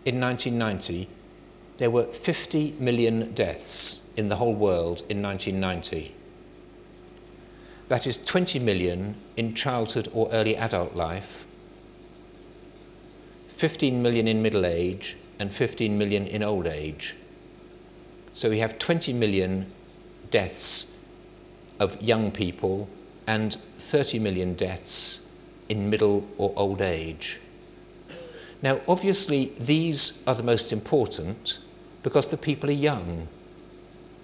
in 0.03 0.19
1990, 0.19 1.07
there 1.77 1.89
were 1.89 2.03
50 2.03 2.75
million 2.79 3.33
deaths 3.33 4.09
in 4.15 4.29
the 4.29 4.35
whole 4.35 4.53
world 4.53 5.03
in 5.09 5.21
1990. 5.21 6.13
That 7.87 8.05
is 8.05 8.23
20 8.23 8.59
million 8.59 9.15
in 9.35 9.55
childhood 9.55 10.07
or 10.13 10.29
early 10.31 10.55
adult 10.55 10.95
life, 10.95 11.45
15 13.61 14.01
million 14.01 14.27
in 14.27 14.41
middle 14.41 14.65
age, 14.65 15.17
and 15.37 15.53
15 15.53 15.95
million 15.95 16.25
in 16.25 16.41
old 16.41 16.65
age. 16.65 17.15
So 18.33 18.49
we 18.49 18.57
have 18.57 18.79
20 18.79 19.13
million 19.13 19.71
deaths 20.31 20.97
of 21.79 22.01
young 22.01 22.31
people 22.31 22.89
and 23.27 23.53
30 23.53 24.17
million 24.17 24.55
deaths 24.55 25.29
in 25.69 25.91
middle 25.91 26.27
or 26.39 26.53
old 26.55 26.81
age. 26.81 27.39
Now, 28.63 28.81
obviously, 28.87 29.53
these 29.59 30.23
are 30.25 30.33
the 30.33 30.41
most 30.41 30.73
important 30.73 31.59
because 32.01 32.31
the 32.31 32.37
people 32.37 32.67
are 32.67 32.73
young. 32.89 33.27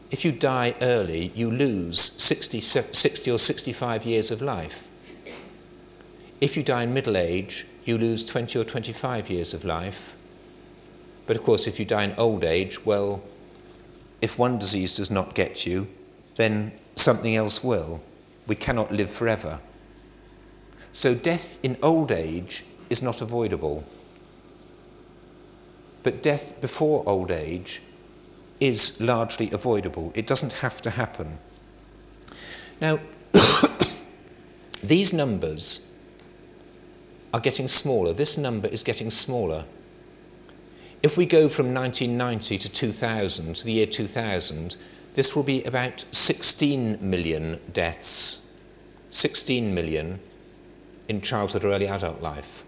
If 0.09 0.25
you 0.25 0.31
die 0.31 0.73
early, 0.81 1.31
you 1.35 1.51
lose 1.51 1.99
60, 1.99 2.59
60 2.59 3.29
or 3.29 3.37
65 3.37 4.03
years 4.03 4.31
of 4.31 4.41
life. 4.41 4.87
If 6.41 6.57
you 6.57 6.63
die 6.63 6.81
in 6.81 6.93
middle 6.95 7.15
age, 7.15 7.67
you 7.87 7.97
lose 7.97 8.25
20 8.25 8.59
or 8.59 8.63
25 8.63 9.29
years 9.29 9.53
of 9.53 9.63
life. 9.63 10.15
But 11.25 11.37
of 11.37 11.43
course, 11.43 11.67
if 11.67 11.79
you 11.79 11.85
die 11.85 12.03
in 12.03 12.15
old 12.17 12.43
age, 12.43 12.85
well, 12.85 13.21
if 14.21 14.37
one 14.37 14.57
disease 14.57 14.97
does 14.97 15.11
not 15.11 15.35
get 15.35 15.65
you, 15.65 15.87
then 16.35 16.71
something 16.95 17.35
else 17.35 17.63
will. 17.63 18.01
We 18.47 18.55
cannot 18.55 18.91
live 18.91 19.09
forever. 19.09 19.59
So 20.91 21.13
death 21.13 21.59
in 21.63 21.77
old 21.83 22.11
age 22.11 22.63
is 22.89 23.01
not 23.01 23.21
avoidable. 23.21 23.85
But 26.03 26.23
death 26.23 26.59
before 26.61 27.03
old 27.05 27.31
age 27.31 27.81
is 28.59 28.99
largely 28.99 29.51
avoidable. 29.51 30.11
It 30.15 30.25
doesn't 30.25 30.53
have 30.53 30.81
to 30.83 30.89
happen. 30.89 31.39
Now, 32.79 32.99
these 34.83 35.13
numbers 35.13 35.86
are 37.33 37.39
getting 37.39 37.67
smaller. 37.67 38.13
This 38.13 38.37
number 38.37 38.67
is 38.67 38.83
getting 38.83 39.09
smaller. 39.09 39.65
If 41.03 41.17
we 41.17 41.25
go 41.25 41.47
from 41.49 41.73
1990 41.73 42.57
to 42.57 42.69
2000, 42.69 43.55
to 43.55 43.65
the 43.65 43.71
year 43.73 43.85
2000, 43.85 44.77
this 45.13 45.35
will 45.35 45.43
be 45.43 45.63
about 45.63 46.05
16 46.11 46.97
million 47.01 47.59
deaths. 47.71 48.47
16 49.09 49.73
million 49.73 50.19
in 51.07 51.21
childhood 51.21 51.63
or 51.63 51.71
early 51.71 51.87
adult 51.87 52.21
life. 52.21 52.65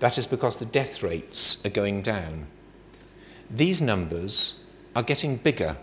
That 0.00 0.18
is 0.18 0.26
because 0.26 0.58
the 0.58 0.66
death 0.66 1.02
rates 1.02 1.64
are 1.64 1.70
going 1.70 2.02
down. 2.02 2.46
These 3.50 3.80
numbers 3.80 4.64
are 4.94 5.02
getting 5.02 5.36
bigger. 5.36 5.76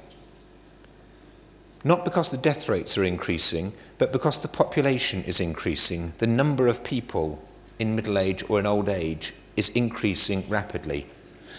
Not 1.84 2.06
because 2.06 2.32
the 2.32 2.38
death 2.38 2.70
rates 2.70 2.98
are 2.98 3.04
increasing, 3.04 3.74
but 3.98 4.14
because 4.14 4.42
the 4.42 4.48
population 4.48 5.24
is 5.24 5.40
increasing. 5.40 6.14
The 6.20 6.28
number 6.28 6.68
of 6.68 6.84
people 6.84 7.44
in 7.78 7.96
middle 7.96 8.18
age 8.18 8.44
or 8.50 8.60
in 8.60 8.66
old 8.66 8.88
age 8.88 9.34
is 9.58 9.70
increasing 9.70 10.46
rapidly. 10.48 11.08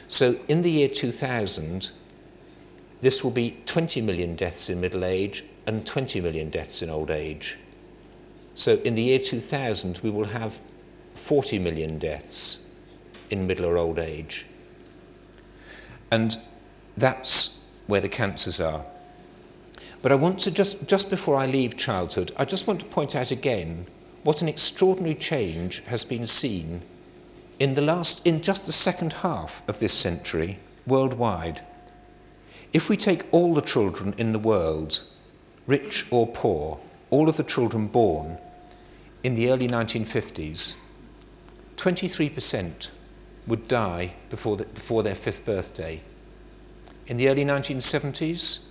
So 0.08 0.38
in 0.48 0.62
the 0.62 0.70
year 0.70 0.88
2000, 0.88 1.92
this 3.00 3.22
will 3.22 3.30
be 3.30 3.58
20 3.66 4.00
million 4.00 4.34
deaths 4.34 4.70
in 4.70 4.80
middle 4.80 5.04
age 5.04 5.44
and 5.66 5.84
20 5.84 6.20
million 6.22 6.48
deaths 6.48 6.82
in 6.82 6.88
old 6.88 7.10
age. 7.10 7.58
So 8.54 8.74
in 8.84 8.94
the 8.94 9.02
year 9.02 9.18
2000, 9.18 10.00
we 10.02 10.10
will 10.10 10.26
have 10.26 10.60
40 11.14 11.58
million 11.58 11.98
deaths 11.98 12.68
in 13.30 13.46
middle 13.46 13.66
or 13.66 13.76
old 13.76 13.98
age. 13.98 14.46
And 16.10 16.36
that's 16.96 17.62
where 17.86 18.00
the 18.00 18.08
cancers 18.08 18.60
are. 18.60 18.84
But 20.04 20.12
I 20.12 20.16
want 20.16 20.38
to 20.40 20.50
just, 20.50 20.86
just 20.86 21.08
before 21.08 21.34
I 21.36 21.46
leave 21.46 21.78
childhood, 21.78 22.30
I 22.36 22.44
just 22.44 22.66
want 22.66 22.80
to 22.80 22.84
point 22.84 23.16
out 23.16 23.30
again 23.30 23.86
what 24.22 24.42
an 24.42 24.48
extraordinary 24.48 25.14
change 25.14 25.78
has 25.86 26.04
been 26.04 26.26
seen 26.26 26.82
in 27.58 27.72
the 27.72 27.80
last, 27.80 28.26
in 28.26 28.42
just 28.42 28.66
the 28.66 28.72
second 28.72 29.14
half 29.24 29.66
of 29.66 29.78
this 29.78 29.94
century 29.94 30.58
worldwide. 30.86 31.62
If 32.74 32.90
we 32.90 32.98
take 32.98 33.24
all 33.30 33.54
the 33.54 33.62
children 33.62 34.14
in 34.18 34.34
the 34.34 34.38
world, 34.38 35.04
rich 35.66 36.04
or 36.10 36.26
poor, 36.26 36.80
all 37.08 37.30
of 37.30 37.38
the 37.38 37.42
children 37.42 37.86
born 37.86 38.36
in 39.22 39.36
the 39.36 39.50
early 39.50 39.68
1950s, 39.68 40.80
23% 41.76 42.90
would 43.46 43.66
die 43.68 44.12
before, 44.28 44.58
the, 44.58 44.64
before 44.66 45.02
their 45.02 45.14
fifth 45.14 45.46
birthday. 45.46 46.02
In 47.06 47.16
the 47.16 47.30
early 47.30 47.46
1970s, 47.46 48.66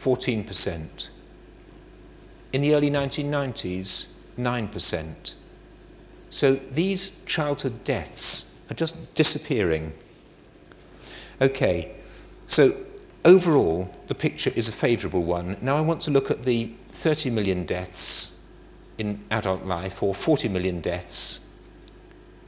14%. 0.00 1.10
In 2.52 2.62
the 2.62 2.74
early 2.74 2.90
1990s, 2.90 4.14
9%. 4.38 5.34
So 6.30 6.54
these 6.54 7.20
childhood 7.26 7.84
deaths 7.84 8.56
are 8.70 8.74
just 8.74 9.14
disappearing. 9.14 9.92
Okay, 11.42 11.92
so 12.46 12.76
overall, 13.24 13.94
the 14.08 14.14
picture 14.14 14.52
is 14.56 14.68
a 14.68 14.72
favourable 14.72 15.22
one. 15.22 15.56
Now 15.60 15.76
I 15.76 15.80
want 15.82 16.00
to 16.02 16.10
look 16.10 16.30
at 16.30 16.44
the 16.44 16.72
30 16.88 17.30
million 17.30 17.66
deaths 17.66 18.40
in 18.96 19.24
adult 19.30 19.64
life, 19.64 20.02
or 20.02 20.14
40 20.14 20.48
million 20.48 20.80
deaths 20.80 21.48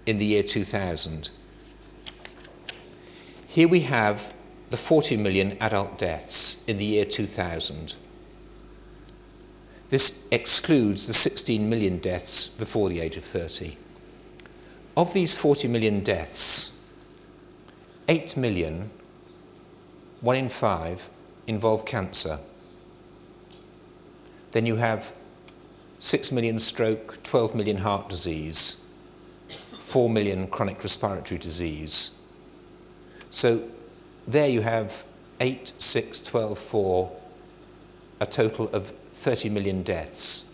in 0.06 0.18
the 0.18 0.24
year 0.24 0.42
2000. 0.42 1.30
Here 3.46 3.68
we 3.68 3.80
have 3.80 4.34
the 4.72 4.78
40 4.78 5.18
million 5.18 5.54
adult 5.60 5.98
deaths 5.98 6.64
in 6.66 6.78
the 6.78 6.84
year 6.86 7.04
2000. 7.04 7.94
This 9.90 10.26
excludes 10.32 11.06
the 11.06 11.12
16 11.12 11.68
million 11.68 11.98
deaths 11.98 12.48
before 12.48 12.88
the 12.88 13.02
age 13.02 13.18
of 13.18 13.24
30. 13.24 13.76
Of 14.96 15.12
these 15.12 15.36
40 15.36 15.68
million 15.68 16.00
deaths, 16.00 16.80
8 18.08 18.34
million, 18.38 18.90
one 20.22 20.36
in 20.36 20.48
five, 20.48 21.10
involve 21.46 21.84
cancer. 21.84 22.38
Then 24.52 24.64
you 24.64 24.76
have 24.76 25.12
6 25.98 26.32
million 26.32 26.58
stroke, 26.58 27.22
12 27.24 27.54
million 27.54 27.76
heart 27.76 28.08
disease, 28.08 28.86
4 29.78 30.08
million 30.08 30.46
chronic 30.46 30.82
respiratory 30.82 31.38
disease. 31.38 32.18
So 33.28 33.68
there 34.26 34.48
you 34.48 34.60
have 34.60 35.04
8, 35.40 35.72
6, 35.76 36.22
12, 36.22 36.58
4, 36.58 37.12
a 38.20 38.26
total 38.26 38.68
of 38.68 38.88
30 38.88 39.48
million 39.48 39.82
deaths 39.82 40.52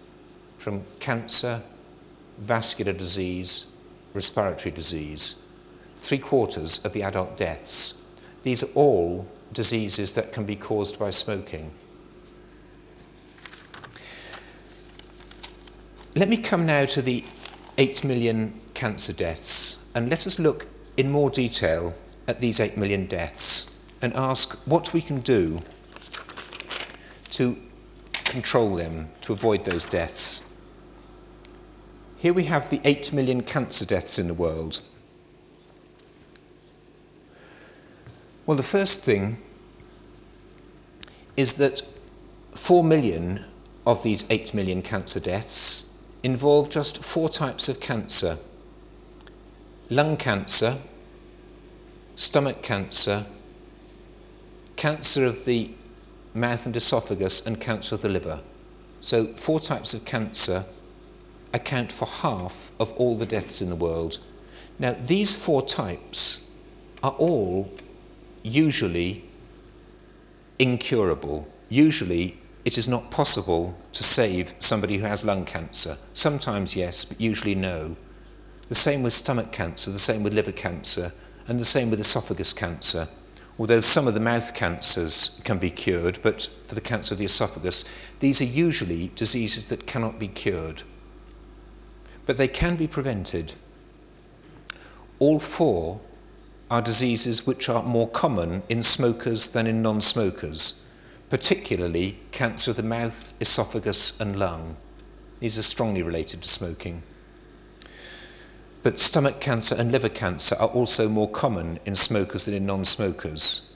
from 0.56 0.84
cancer, 1.00 1.62
vascular 2.38 2.92
disease, 2.92 3.72
respiratory 4.14 4.70
disease. 4.70 5.44
Three 5.94 6.18
quarters 6.18 6.84
of 6.84 6.92
the 6.92 7.02
adult 7.02 7.36
deaths. 7.36 8.02
These 8.42 8.62
are 8.62 8.72
all 8.74 9.28
diseases 9.52 10.14
that 10.14 10.32
can 10.32 10.44
be 10.44 10.56
caused 10.56 10.98
by 10.98 11.10
smoking. 11.10 11.72
Let 16.14 16.28
me 16.28 16.36
come 16.36 16.66
now 16.66 16.84
to 16.86 17.02
the 17.02 17.24
8 17.76 18.02
million 18.04 18.60
cancer 18.74 19.12
deaths 19.12 19.86
and 19.94 20.08
let 20.08 20.26
us 20.26 20.38
look 20.38 20.66
in 20.96 21.10
more 21.10 21.30
detail 21.30 21.94
at 22.28 22.38
these 22.38 22.60
8 22.60 22.76
million 22.76 23.06
deaths 23.06 23.76
and 24.00 24.14
ask 24.14 24.56
what 24.66 24.92
we 24.92 25.02
can 25.02 25.18
do 25.18 25.60
to 27.30 27.56
control 28.24 28.76
them, 28.76 29.08
to 29.22 29.32
avoid 29.32 29.64
those 29.64 29.86
deaths. 29.86 30.52
Here 32.16 32.32
we 32.32 32.44
have 32.44 32.70
the 32.70 32.80
8 32.84 33.12
million 33.12 33.42
cancer 33.42 33.84
deaths 33.84 34.16
in 34.18 34.28
the 34.28 34.34
world. 34.34 34.82
Well, 38.46 38.56
the 38.56 38.62
first 38.62 39.04
thing 39.04 39.38
is 41.36 41.54
that 41.54 41.82
4 42.52 42.84
million 42.84 43.44
of 43.84 44.04
these 44.04 44.24
8 44.30 44.54
million 44.54 44.82
cancer 44.82 45.18
deaths 45.18 45.92
involve 46.22 46.70
just 46.70 47.02
four 47.02 47.28
types 47.28 47.68
of 47.68 47.80
cancer 47.80 48.38
lung 49.90 50.16
cancer, 50.16 50.78
stomach 52.18 52.62
cancer, 52.62 53.24
cancer 54.74 55.24
of 55.24 55.44
the 55.44 55.70
mouth 56.34 56.66
and 56.66 56.74
esophagus, 56.74 57.46
and 57.46 57.60
cancer 57.60 57.94
of 57.94 58.02
the 58.02 58.08
liver. 58.08 58.40
So, 58.98 59.28
four 59.34 59.60
types 59.60 59.94
of 59.94 60.04
cancer 60.04 60.64
account 61.54 61.92
for 61.92 62.06
half 62.06 62.72
of 62.80 62.90
all 62.94 63.16
the 63.16 63.24
deaths 63.24 63.62
in 63.62 63.70
the 63.70 63.76
world. 63.76 64.18
Now, 64.80 64.96
these 65.00 65.36
four 65.36 65.62
types 65.62 66.50
are 67.04 67.12
all 67.12 67.72
usually 68.42 69.24
incurable. 70.58 71.46
Usually, 71.68 72.36
it 72.64 72.76
is 72.76 72.88
not 72.88 73.12
possible 73.12 73.78
to 73.92 74.02
save 74.02 74.56
somebody 74.58 74.96
who 74.98 75.06
has 75.06 75.24
lung 75.24 75.44
cancer. 75.44 75.98
Sometimes, 76.14 76.74
yes, 76.74 77.04
but 77.04 77.20
usually, 77.20 77.54
no. 77.54 77.96
The 78.68 78.74
same 78.74 79.04
with 79.04 79.12
stomach 79.12 79.52
cancer, 79.52 79.92
the 79.92 80.00
same 80.00 80.24
with 80.24 80.34
liver 80.34 80.52
cancer, 80.52 81.12
and 81.48 81.58
the 81.58 81.64
same 81.64 81.90
with 81.90 81.98
esophagus 81.98 82.52
cancer. 82.52 83.08
Although 83.58 83.80
some 83.80 84.06
of 84.06 84.14
the 84.14 84.20
mouth 84.20 84.54
cancers 84.54 85.40
can 85.42 85.58
be 85.58 85.70
cured, 85.70 86.20
but 86.22 86.42
for 86.66 86.74
the 86.76 86.80
cancer 86.80 87.14
of 87.14 87.18
the 87.18 87.24
esophagus, 87.24 87.84
these 88.20 88.40
are 88.40 88.44
usually 88.44 89.10
diseases 89.16 89.68
that 89.70 89.86
cannot 89.86 90.18
be 90.18 90.28
cured. 90.28 90.82
But 92.24 92.36
they 92.36 92.46
can 92.46 92.76
be 92.76 92.86
prevented. 92.86 93.54
All 95.18 95.40
four 95.40 96.00
are 96.70 96.82
diseases 96.82 97.46
which 97.46 97.68
are 97.68 97.82
more 97.82 98.08
common 98.08 98.62
in 98.68 98.82
smokers 98.82 99.50
than 99.50 99.66
in 99.66 99.82
non 99.82 100.00
smokers, 100.00 100.86
particularly 101.30 102.18
cancer 102.30 102.70
of 102.70 102.76
the 102.76 102.82
mouth, 102.82 103.34
esophagus, 103.40 104.20
and 104.20 104.38
lung. 104.38 104.76
These 105.40 105.58
are 105.58 105.62
strongly 105.62 106.02
related 106.02 106.42
to 106.42 106.48
smoking. 106.48 107.02
But 108.88 108.98
stomach 108.98 109.38
cancer 109.38 109.74
and 109.78 109.92
liver 109.92 110.08
cancer 110.08 110.56
are 110.58 110.68
also 110.68 111.10
more 111.10 111.28
common 111.28 111.78
in 111.84 111.94
smokers 111.94 112.46
than 112.46 112.54
in 112.54 112.64
non 112.64 112.86
smokers. 112.86 113.74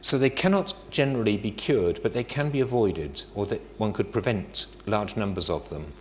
So 0.00 0.16
they 0.16 0.30
cannot 0.30 0.74
generally 0.90 1.36
be 1.36 1.50
cured, 1.50 1.98
but 2.04 2.12
they 2.12 2.22
can 2.22 2.50
be 2.50 2.60
avoided, 2.60 3.24
or 3.34 3.46
that 3.46 3.60
one 3.78 3.92
could 3.92 4.12
prevent 4.12 4.66
large 4.86 5.16
numbers 5.16 5.50
of 5.50 5.70
them. 5.70 5.92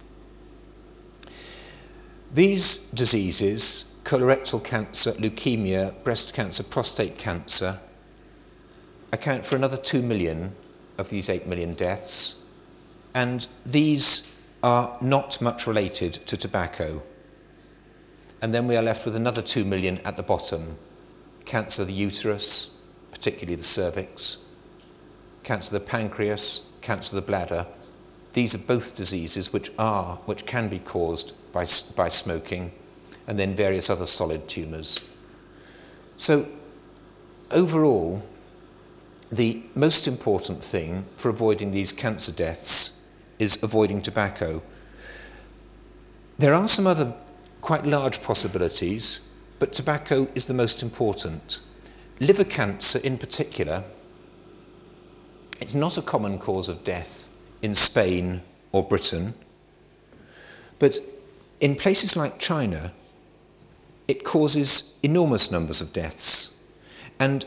These 2.32 2.92
diseases, 2.92 3.96
colorectal 4.04 4.63
cancer, 4.63 5.13
leukemia, 5.13 6.04
breast 6.04 6.36
cancer, 6.36 6.63
prostate 6.63 7.18
cancer, 7.18 7.80
account 9.12 9.46
for 9.46 9.56
another 9.56 9.78
2 9.78 10.04
million 10.04 10.56
of 11.00 11.10
these 11.10 11.28
8 11.28 11.48
million 11.48 11.74
deaths, 11.74 12.46
and 13.16 13.48
these 13.66 14.32
are 14.62 14.96
not 15.02 15.42
much 15.42 15.66
related 15.66 16.13
to 16.13 16.38
tobacco. 16.38 17.02
And 18.44 18.54
then 18.54 18.68
we 18.68 18.76
are 18.76 18.84
left 18.84 19.06
with 19.06 19.16
another 19.16 19.42
2 19.42 19.64
million 19.64 20.00
at 20.04 20.18
the 20.18 20.22
bottom 20.22 20.78
cancer 21.46 21.84
of 21.84 21.88
the 21.88 21.94
uterus, 21.94 22.78
particularly 23.10 23.56
the 23.56 23.64
cervix, 23.64 24.44
cancer 25.44 25.78
of 25.78 25.82
the 25.82 25.90
pancreas, 25.90 26.70
cancer 26.82 27.16
of 27.16 27.24
the 27.24 27.26
bladder. 27.26 27.66
These 28.34 28.54
are 28.54 28.58
both 28.58 28.98
diseases 28.98 29.54
which 29.54 29.72
are, 29.80 30.18
which 30.26 30.46
can 30.46 30.68
be 30.68 30.80
caused 30.80 31.34
by, 31.54 31.66
by 31.96 32.10
smoking, 32.10 32.74
and 33.28 33.40
then 33.40 33.56
various 33.56 33.90
other 33.90 34.06
solid 34.06 34.50
tumours. 34.50 35.10
So, 36.18 36.46
overall, 37.50 38.24
the 39.32 39.64
most 39.74 40.06
important 40.06 40.62
thing 40.62 41.06
for 41.16 41.30
avoiding 41.30 41.72
these 41.72 41.94
cancer 41.94 42.34
deaths 42.34 43.08
is 43.40 43.64
avoiding 43.64 44.02
tobacco. 44.02 44.62
There 46.40 46.54
are 46.54 46.68
some 46.68 46.88
other 46.88 47.14
quite 47.63 47.86
large 47.86 48.21
possibilities, 48.21 49.32
but 49.58 49.71
tobacco 49.71 50.28
is 50.36 50.47
the 50.47 50.54
most 50.54 50.84
important. 50.84 51.62
Liver 52.19 52.43
cancer, 52.43 52.99
in 52.99 53.17
particular, 53.17 53.86
it's 55.62 55.73
not 55.73 55.97
a 55.97 56.02
common 56.02 56.38
cause 56.38 56.67
of 56.67 56.84
death 56.84 57.30
in 57.62 57.73
Spain 57.73 58.41
or 58.73 58.84
Britain, 58.84 59.34
but 60.78 60.99
in 61.62 61.73
places 61.73 62.17
like 62.17 62.38
China, 62.38 62.91
it 64.10 64.26
causes 64.26 64.99
enormous 65.02 65.49
numbers 65.49 65.80
of 65.80 65.93
deaths. 65.93 66.60
And 67.17 67.45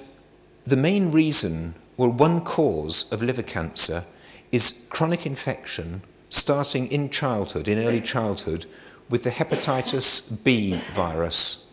the 0.64 0.79
main 0.79 1.12
reason, 1.12 1.74
well, 1.98 2.09
one 2.09 2.40
cause 2.40 3.12
of 3.12 3.22
liver 3.22 3.42
cancer 3.42 4.05
is 4.50 4.87
chronic 4.88 5.26
infection 5.26 6.00
starting 6.31 6.87
in 6.88 7.11
childhood, 7.11 7.68
in 7.68 7.79
early 7.79 8.00
childhood, 8.00 8.64
with 9.09 9.25
the 9.25 9.31
hepatitis 9.31 10.42
B 10.45 10.81
virus. 10.95 11.71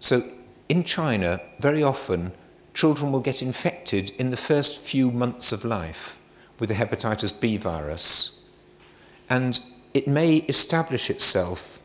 So, 0.00 0.22
in 0.68 0.84
China, 0.84 1.40
very 1.60 1.82
often 1.82 2.32
children 2.74 3.12
will 3.12 3.20
get 3.20 3.42
infected 3.42 4.10
in 4.18 4.30
the 4.30 4.36
first 4.36 4.80
few 4.80 5.10
months 5.10 5.52
of 5.52 5.64
life 5.64 6.18
with 6.58 6.68
the 6.68 6.74
hepatitis 6.74 7.40
B 7.40 7.56
virus, 7.56 8.42
and 9.30 9.60
it 9.94 10.06
may 10.06 10.36
establish 10.48 11.08
itself 11.08 11.82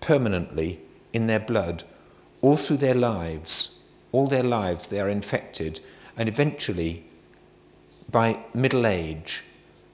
permanently 0.00 0.80
in 1.12 1.26
their 1.26 1.40
blood 1.40 1.84
all 2.42 2.56
through 2.56 2.76
their 2.76 2.94
lives. 2.94 3.82
All 4.12 4.26
their 4.26 4.42
lives 4.42 4.88
they 4.88 5.00
are 5.00 5.08
infected, 5.08 5.80
and 6.16 6.28
eventually, 6.28 7.04
by 8.10 8.44
middle 8.54 8.86
age, 8.86 9.44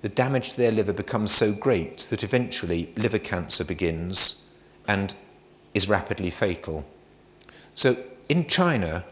the 0.03 0.09
damage 0.09 0.51
to 0.51 0.57
their 0.57 0.73
liver 0.73 0.93
becomes 0.93 1.33
so 1.33 1.53
great 1.53 1.99
that 2.11 2.25
eventually 2.25 2.93
liver 2.97 3.19
cancer 3.19 3.65
begins 3.65 4.51
and 4.87 5.15
is 5.75 5.89
rapidly 5.89 6.31
fatal. 6.31 6.85
So, 7.75 7.97
in 8.29 8.47
China, 8.47 9.05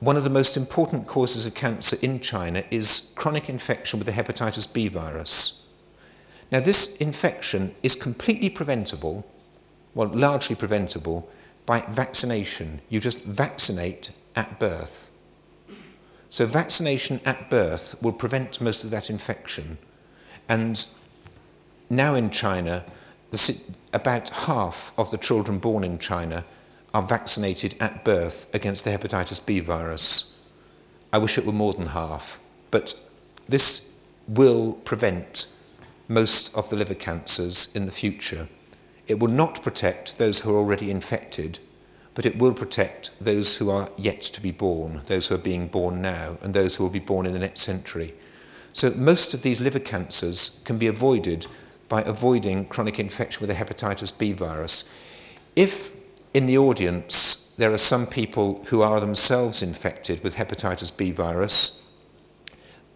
one 0.00 0.16
of 0.16 0.24
the 0.24 0.30
most 0.30 0.56
important 0.56 1.06
causes 1.06 1.46
of 1.46 1.54
cancer 1.54 1.96
in 2.02 2.20
China 2.20 2.62
is 2.70 3.12
chronic 3.16 3.48
infection 3.48 3.98
with 3.98 4.06
the 4.06 4.12
hepatitis 4.12 4.72
B 4.72 4.88
virus. 4.88 5.66
Now, 6.50 6.60
this 6.60 6.96
infection 6.96 7.74
is 7.82 7.94
completely 7.94 8.50
preventable, 8.50 9.26
well, 9.94 10.08
largely 10.08 10.56
preventable, 10.56 11.28
by 11.66 11.80
vaccination. 11.88 12.80
You 12.88 13.00
just 13.00 13.24
vaccinate 13.24 14.12
at 14.34 14.58
birth. 14.58 15.10
So, 16.30 16.46
vaccination 16.46 17.20
at 17.24 17.48
birth 17.48 18.00
will 18.02 18.12
prevent 18.12 18.60
most 18.60 18.84
of 18.84 18.90
that 18.90 19.08
infection. 19.08 19.78
And 20.48 20.86
now 21.88 22.14
in 22.14 22.30
China, 22.30 22.84
the, 23.30 23.60
about 23.92 24.30
half 24.30 24.92
of 24.98 25.10
the 25.10 25.18
children 25.18 25.58
born 25.58 25.84
in 25.84 25.98
China 25.98 26.44
are 26.92 27.02
vaccinated 27.02 27.74
at 27.80 28.04
birth 28.04 28.52
against 28.54 28.84
the 28.84 28.90
hepatitis 28.90 29.44
B 29.44 29.60
virus. 29.60 30.38
I 31.12 31.18
wish 31.18 31.38
it 31.38 31.46
were 31.46 31.52
more 31.52 31.72
than 31.72 31.86
half, 31.86 32.40
but 32.70 32.94
this 33.48 33.92
will 34.26 34.74
prevent 34.84 35.54
most 36.08 36.54
of 36.56 36.68
the 36.68 36.76
liver 36.76 36.94
cancers 36.94 37.74
in 37.74 37.86
the 37.86 37.92
future. 37.92 38.48
It 39.06 39.18
will 39.20 39.28
not 39.28 39.62
protect 39.62 40.18
those 40.18 40.40
who 40.40 40.54
are 40.54 40.58
already 40.58 40.90
infected, 40.90 41.60
but 42.18 42.26
it 42.26 42.36
will 42.36 42.52
protect 42.52 43.16
those 43.20 43.58
who 43.58 43.70
are 43.70 43.90
yet 43.96 44.20
to 44.20 44.42
be 44.42 44.50
born, 44.50 45.02
those 45.06 45.28
who 45.28 45.36
are 45.36 45.38
being 45.38 45.68
born 45.68 46.02
now, 46.02 46.36
and 46.42 46.52
those 46.52 46.74
who 46.74 46.82
will 46.82 46.90
be 46.90 46.98
born 46.98 47.24
in 47.24 47.32
the 47.32 47.38
next 47.38 47.60
century. 47.60 48.12
So, 48.72 48.90
most 48.90 49.34
of 49.34 49.42
these 49.42 49.60
liver 49.60 49.78
cancers 49.78 50.60
can 50.64 50.78
be 50.78 50.88
avoided 50.88 51.46
by 51.88 52.02
avoiding 52.02 52.64
chronic 52.64 52.98
infection 52.98 53.46
with 53.46 53.56
the 53.56 53.64
hepatitis 53.64 54.18
B 54.18 54.32
virus. 54.32 54.92
If 55.54 55.94
in 56.34 56.46
the 56.46 56.58
audience 56.58 57.54
there 57.56 57.72
are 57.72 57.78
some 57.78 58.04
people 58.04 58.64
who 58.64 58.82
are 58.82 58.98
themselves 58.98 59.62
infected 59.62 60.24
with 60.24 60.34
hepatitis 60.34 60.96
B 60.96 61.12
virus, 61.12 61.86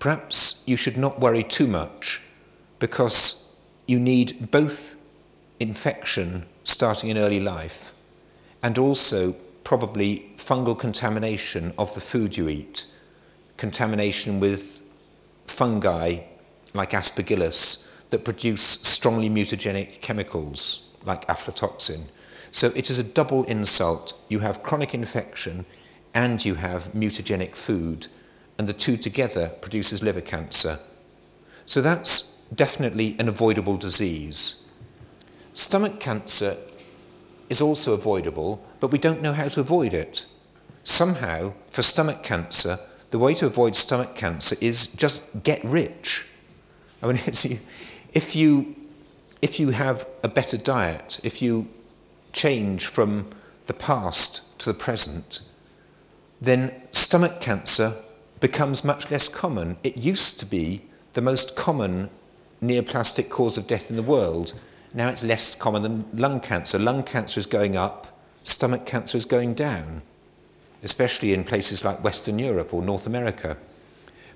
perhaps 0.00 0.64
you 0.66 0.76
should 0.76 0.96
not 0.96 1.20
worry 1.20 1.44
too 1.44 1.68
much 1.68 2.22
because 2.80 3.54
you 3.86 4.00
need 4.00 4.50
both 4.50 5.00
infection 5.60 6.46
starting 6.64 7.08
in 7.08 7.16
early 7.16 7.38
life 7.38 7.94
and 8.62 8.78
also 8.78 9.32
probably 9.64 10.32
fungal 10.36 10.78
contamination 10.78 11.72
of 11.78 11.94
the 11.94 12.00
food 12.00 12.36
you 12.36 12.48
eat, 12.48 12.86
contamination 13.56 14.40
with 14.40 14.82
fungi 15.46 16.18
like 16.74 16.90
aspergillus 16.90 17.88
that 18.10 18.24
produce 18.24 18.62
strongly 18.62 19.28
mutagenic 19.28 20.00
chemicals 20.00 20.90
like 21.04 21.26
aflatoxin. 21.26 22.02
So 22.50 22.68
it 22.76 22.90
is 22.90 22.98
a 22.98 23.04
double 23.04 23.44
insult. 23.44 24.20
You 24.28 24.40
have 24.40 24.62
chronic 24.62 24.94
infection 24.94 25.64
and 26.14 26.44
you 26.44 26.56
have 26.56 26.92
mutagenic 26.92 27.56
food, 27.56 28.08
and 28.58 28.68
the 28.68 28.74
two 28.74 28.98
together 28.98 29.48
produces 29.62 30.02
liver 30.02 30.20
cancer. 30.20 30.78
So 31.64 31.80
that's 31.80 32.32
definitely 32.54 33.16
an 33.18 33.28
avoidable 33.28 33.78
disease. 33.78 34.66
Stomach 35.54 36.00
cancer 36.00 36.56
is 37.52 37.60
also 37.60 37.92
avoidable, 37.92 38.64
but 38.80 38.90
we 38.90 38.98
don't 38.98 39.20
know 39.20 39.34
how 39.34 39.46
to 39.46 39.60
avoid 39.60 39.92
it. 39.92 40.24
Somehow, 40.84 41.52
for 41.68 41.82
stomach 41.82 42.22
cancer, 42.22 42.78
the 43.10 43.18
way 43.18 43.34
to 43.34 43.44
avoid 43.44 43.76
stomach 43.76 44.14
cancer 44.14 44.56
is 44.62 44.86
just 44.86 45.42
get 45.42 45.62
rich. 45.62 46.26
I 47.02 47.08
mean, 47.08 47.18
if 48.14 48.34
you, 48.34 48.74
if 49.42 49.60
you 49.60 49.68
have 49.70 50.08
a 50.22 50.28
better 50.28 50.56
diet, 50.56 51.20
if 51.22 51.42
you 51.42 51.68
change 52.32 52.86
from 52.86 53.26
the 53.66 53.74
past 53.74 54.58
to 54.60 54.72
the 54.72 54.78
present, 54.78 55.42
then 56.40 56.72
stomach 56.90 57.38
cancer 57.42 57.96
becomes 58.40 58.82
much 58.82 59.10
less 59.10 59.28
common. 59.28 59.76
It 59.84 59.98
used 59.98 60.40
to 60.40 60.46
be 60.46 60.80
the 61.12 61.20
most 61.20 61.54
common 61.54 62.08
neoplastic 62.62 63.28
cause 63.28 63.58
of 63.58 63.66
death 63.66 63.90
in 63.90 63.96
the 63.96 64.02
world. 64.02 64.58
Now 64.94 65.08
it's 65.08 65.24
less 65.24 65.54
common 65.54 65.82
than 65.82 66.04
lung 66.12 66.40
cancer. 66.40 66.78
Lung 66.78 67.02
cancer 67.02 67.38
is 67.38 67.46
going 67.46 67.76
up, 67.76 68.06
stomach 68.42 68.86
cancer 68.86 69.16
is 69.16 69.24
going 69.24 69.54
down. 69.54 70.02
especially 70.82 71.32
in 71.32 71.44
places 71.44 71.84
like 71.84 72.02
Western 72.02 72.38
Europe 72.38 72.74
or 72.74 72.82
North 72.82 73.06
America. 73.06 73.56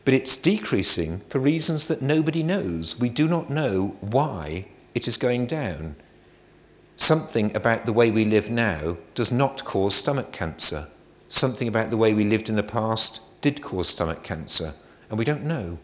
But 0.05 0.15
it's 0.15 0.37
decreasing 0.37 1.21
for 1.29 1.41
reasons 1.41 1.89
that 1.89 2.03
nobody 2.03 2.43
knows. 2.43 3.01
We 3.01 3.09
do 3.09 3.27
not 3.27 3.51
know 3.51 3.97
why 4.01 4.67
it 4.95 5.09
is 5.09 5.17
going 5.17 5.47
down. 5.47 5.97
Something 6.97 7.55
about 7.57 7.85
the 7.85 7.93
way 7.93 8.11
we 8.11 8.25
live 8.25 8.51
now 8.51 8.97
does 9.15 9.33
not 9.33 9.65
cause 9.65 9.95
stomach 9.95 10.33
cancer. 10.33 10.87
Something 11.29 11.67
about 11.67 11.91
the 11.91 11.97
way 11.97 12.15
we 12.15 12.25
lived 12.25 12.49
in 12.49 12.57
the 12.57 12.63
past 12.63 13.23
did 13.41 13.61
cause 13.61 13.89
stomach 13.89 14.23
cancer, 14.23 14.75
and 15.11 15.19
we 15.19 15.25
don't 15.25 15.45
know. 15.45 15.79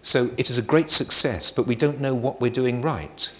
So 0.00 0.30
it 0.38 0.48
is 0.48 0.56
a 0.56 0.62
great 0.62 0.90
success, 0.90 1.52
but 1.52 1.66
we 1.66 1.74
don't 1.74 2.00
know 2.00 2.14
what 2.14 2.40
we're 2.40 2.50
doing 2.50 2.80
right. 2.80 3.32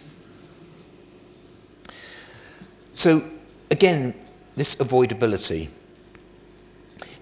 So, 2.96 3.28
again, 3.70 4.14
this 4.56 4.76
avoidability. 4.76 5.68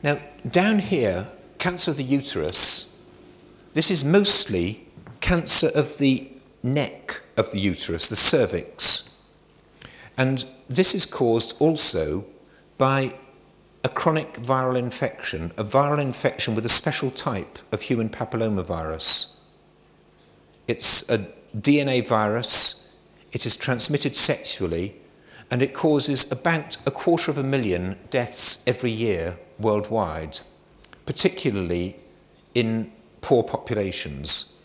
Now, 0.05 0.21
down 0.49 0.79
here, 0.79 1.27
cancer 1.59 1.91
of 1.91 1.97
the 1.97 2.05
uterus, 2.05 2.97
this 3.73 3.91
is 3.91 4.05
mostly 4.05 4.87
cancer 5.21 5.73
of 5.75 5.99
the 5.99 6.31
neck 6.63 7.23
of 7.37 7.51
the 7.51 7.59
uterus, 7.59 8.09
the 8.09 8.15
cervix. 8.15 9.19
And 10.17 10.45
this 10.69 10.95
is 10.95 11.05
caused 11.05 11.61
also 11.61 12.25
by 12.79 13.17
a 13.83 13.89
chronic 13.89 14.35
viral 14.35 14.79
infection, 14.79 15.51
a 15.57 15.65
viral 15.65 16.01
infection 16.01 16.55
with 16.55 16.65
a 16.65 16.69
special 16.69 17.11
type 17.11 17.59
of 17.73 17.83
human 17.83 18.11
papillomavirus. 18.11 19.39
It's 20.69 21.11
a 21.11 21.27
DNA 21.59 22.07
virus, 22.07 22.93
it 23.33 23.45
is 23.45 23.57
transmitted 23.57 24.15
sexually, 24.15 25.01
and 25.55 25.63
it 25.63 25.73
causes 25.73 26.33
about 26.33 26.77
a 26.85 26.91
quarter 26.91 27.31
of 27.31 27.39
a 27.39 27.43
million 27.45 27.97
deaths 28.11 28.65
every 28.67 28.91
year 28.91 29.39
worldwide, 29.61 30.41
particularly 31.07 31.95
in 32.57 32.91
poor 33.21 33.45
populations. 33.45 34.59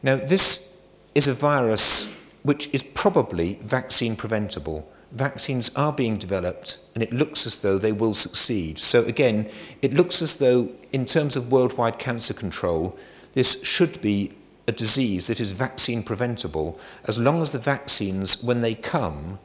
Now, 0.00 0.14
this 0.14 0.80
is 1.16 1.26
a 1.26 1.34
virus 1.34 2.16
which 2.44 2.72
is 2.72 2.84
probably 2.84 3.58
vaccine 3.64 4.14
preventable. 4.14 4.88
Vaccines 5.10 5.74
are 5.74 5.92
being 5.92 6.18
developed, 6.18 6.78
and 6.94 7.02
it 7.02 7.12
looks 7.12 7.44
as 7.44 7.60
though 7.60 7.76
they 7.76 7.90
will 7.90 8.14
succeed. 8.14 8.78
So, 8.78 9.04
again, 9.06 9.50
it 9.82 9.92
looks 9.92 10.22
as 10.22 10.38
though, 10.38 10.68
in 10.92 11.04
terms 11.04 11.34
of 11.34 11.50
worldwide 11.50 11.98
cancer 11.98 12.32
control, 12.32 12.96
this 13.32 13.60
should 13.64 14.00
be 14.00 14.34
a 14.68 14.72
disease 14.72 15.26
that 15.26 15.40
is 15.40 15.50
vaccine 15.50 16.04
preventable 16.04 16.78
as 17.08 17.18
long 17.18 17.42
as 17.42 17.50
the 17.50 17.58
vaccines, 17.58 18.40
when 18.44 18.60
they 18.60 18.76
come, 18.76 19.40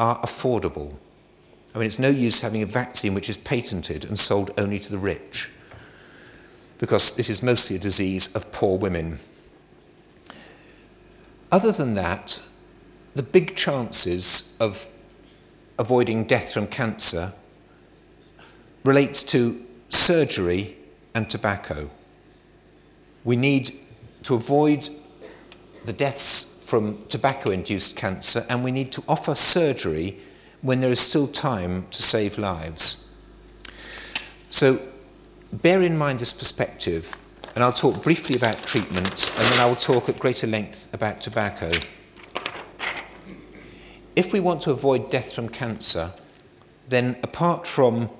are 0.00 0.20
affordable. 0.20 0.94
I 1.74 1.78
mean, 1.78 1.86
it's 1.86 1.98
no 1.98 2.08
use 2.08 2.40
having 2.40 2.62
a 2.62 2.66
vaccine 2.66 3.14
which 3.14 3.28
is 3.28 3.36
patented 3.36 4.04
and 4.04 4.18
sold 4.18 4.52
only 4.58 4.78
to 4.78 4.90
the 4.90 4.98
rich, 4.98 5.50
because 6.78 7.14
this 7.14 7.28
is 7.28 7.42
mostly 7.42 7.76
a 7.76 7.78
disease 7.78 8.34
of 8.34 8.50
poor 8.52 8.78
women. 8.78 9.18
Other 11.50 11.72
than 11.72 11.94
that, 11.94 12.42
the 13.14 13.22
big 13.22 13.56
chances 13.56 14.56
of 14.60 14.88
avoiding 15.78 16.24
death 16.24 16.52
from 16.52 16.66
cancer 16.66 17.32
relates 18.84 19.22
to 19.22 19.64
surgery 19.88 20.76
and 21.14 21.28
tobacco. 21.28 21.90
We 23.24 23.36
need 23.36 23.72
to 24.24 24.34
avoid 24.34 24.88
the 25.84 25.92
deaths 25.92 26.57
from 26.68 27.02
tobacco 27.04 27.48
induced 27.48 27.96
cancer, 27.96 28.44
and 28.50 28.62
we 28.62 28.70
need 28.70 28.92
to 28.92 29.02
offer 29.08 29.34
surgery 29.34 30.18
when 30.60 30.82
there 30.82 30.90
is 30.90 31.00
still 31.00 31.26
time 31.26 31.86
to 31.90 32.02
save 32.02 32.36
lives. 32.36 33.10
So, 34.50 34.78
bear 35.50 35.80
in 35.80 35.96
mind 35.96 36.18
this 36.18 36.34
perspective, 36.34 37.16
and 37.54 37.64
I'll 37.64 37.72
talk 37.72 38.02
briefly 38.02 38.36
about 38.36 38.62
treatment, 38.64 39.32
and 39.38 39.50
then 39.50 39.60
I 39.60 39.64
will 39.64 39.76
talk 39.76 40.10
at 40.10 40.18
greater 40.18 40.46
length 40.46 40.92
about 40.92 41.22
tobacco. 41.22 41.72
If 44.14 44.34
we 44.34 44.38
want 44.38 44.60
to 44.62 44.70
avoid 44.70 45.08
death 45.08 45.34
from 45.34 45.48
cancer, 45.48 46.12
then 46.86 47.16
apart 47.22 47.66
from 47.66 48.10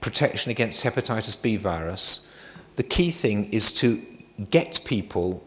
protection 0.00 0.50
against 0.50 0.82
hepatitis 0.82 1.42
B 1.42 1.58
virus, 1.58 2.26
the 2.76 2.82
key 2.82 3.10
thing 3.10 3.52
is 3.52 3.74
to 3.74 4.00
get 4.48 4.80
people 4.86 5.44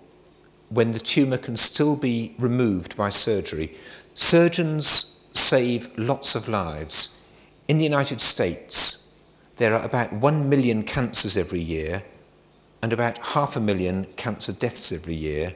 when 0.70 0.92
the 0.92 1.00
tumour 1.00 1.38
can 1.38 1.56
still 1.56 1.96
be 1.96 2.36
removed 2.40 2.96
by 2.98 3.10
surgery. 3.10 3.76
Surgeons 4.14 5.24
save 5.34 5.98
lots 5.98 6.36
of 6.36 6.48
lives. 6.48 7.22
In 7.68 7.78
the 7.78 7.84
United 7.84 8.22
States, 8.22 9.12
there 9.58 9.74
are 9.74 9.84
about 9.84 10.14
1 10.14 10.50
million 10.50 10.84
cancers 10.84 11.38
every 11.38 11.60
year 11.60 12.04
and 12.82 12.92
about 12.94 13.18
half 13.18 13.56
a 13.56 13.60
million 13.60 14.06
cancer 14.16 14.54
deaths 14.54 14.92
every 14.92 15.16
year. 15.16 15.56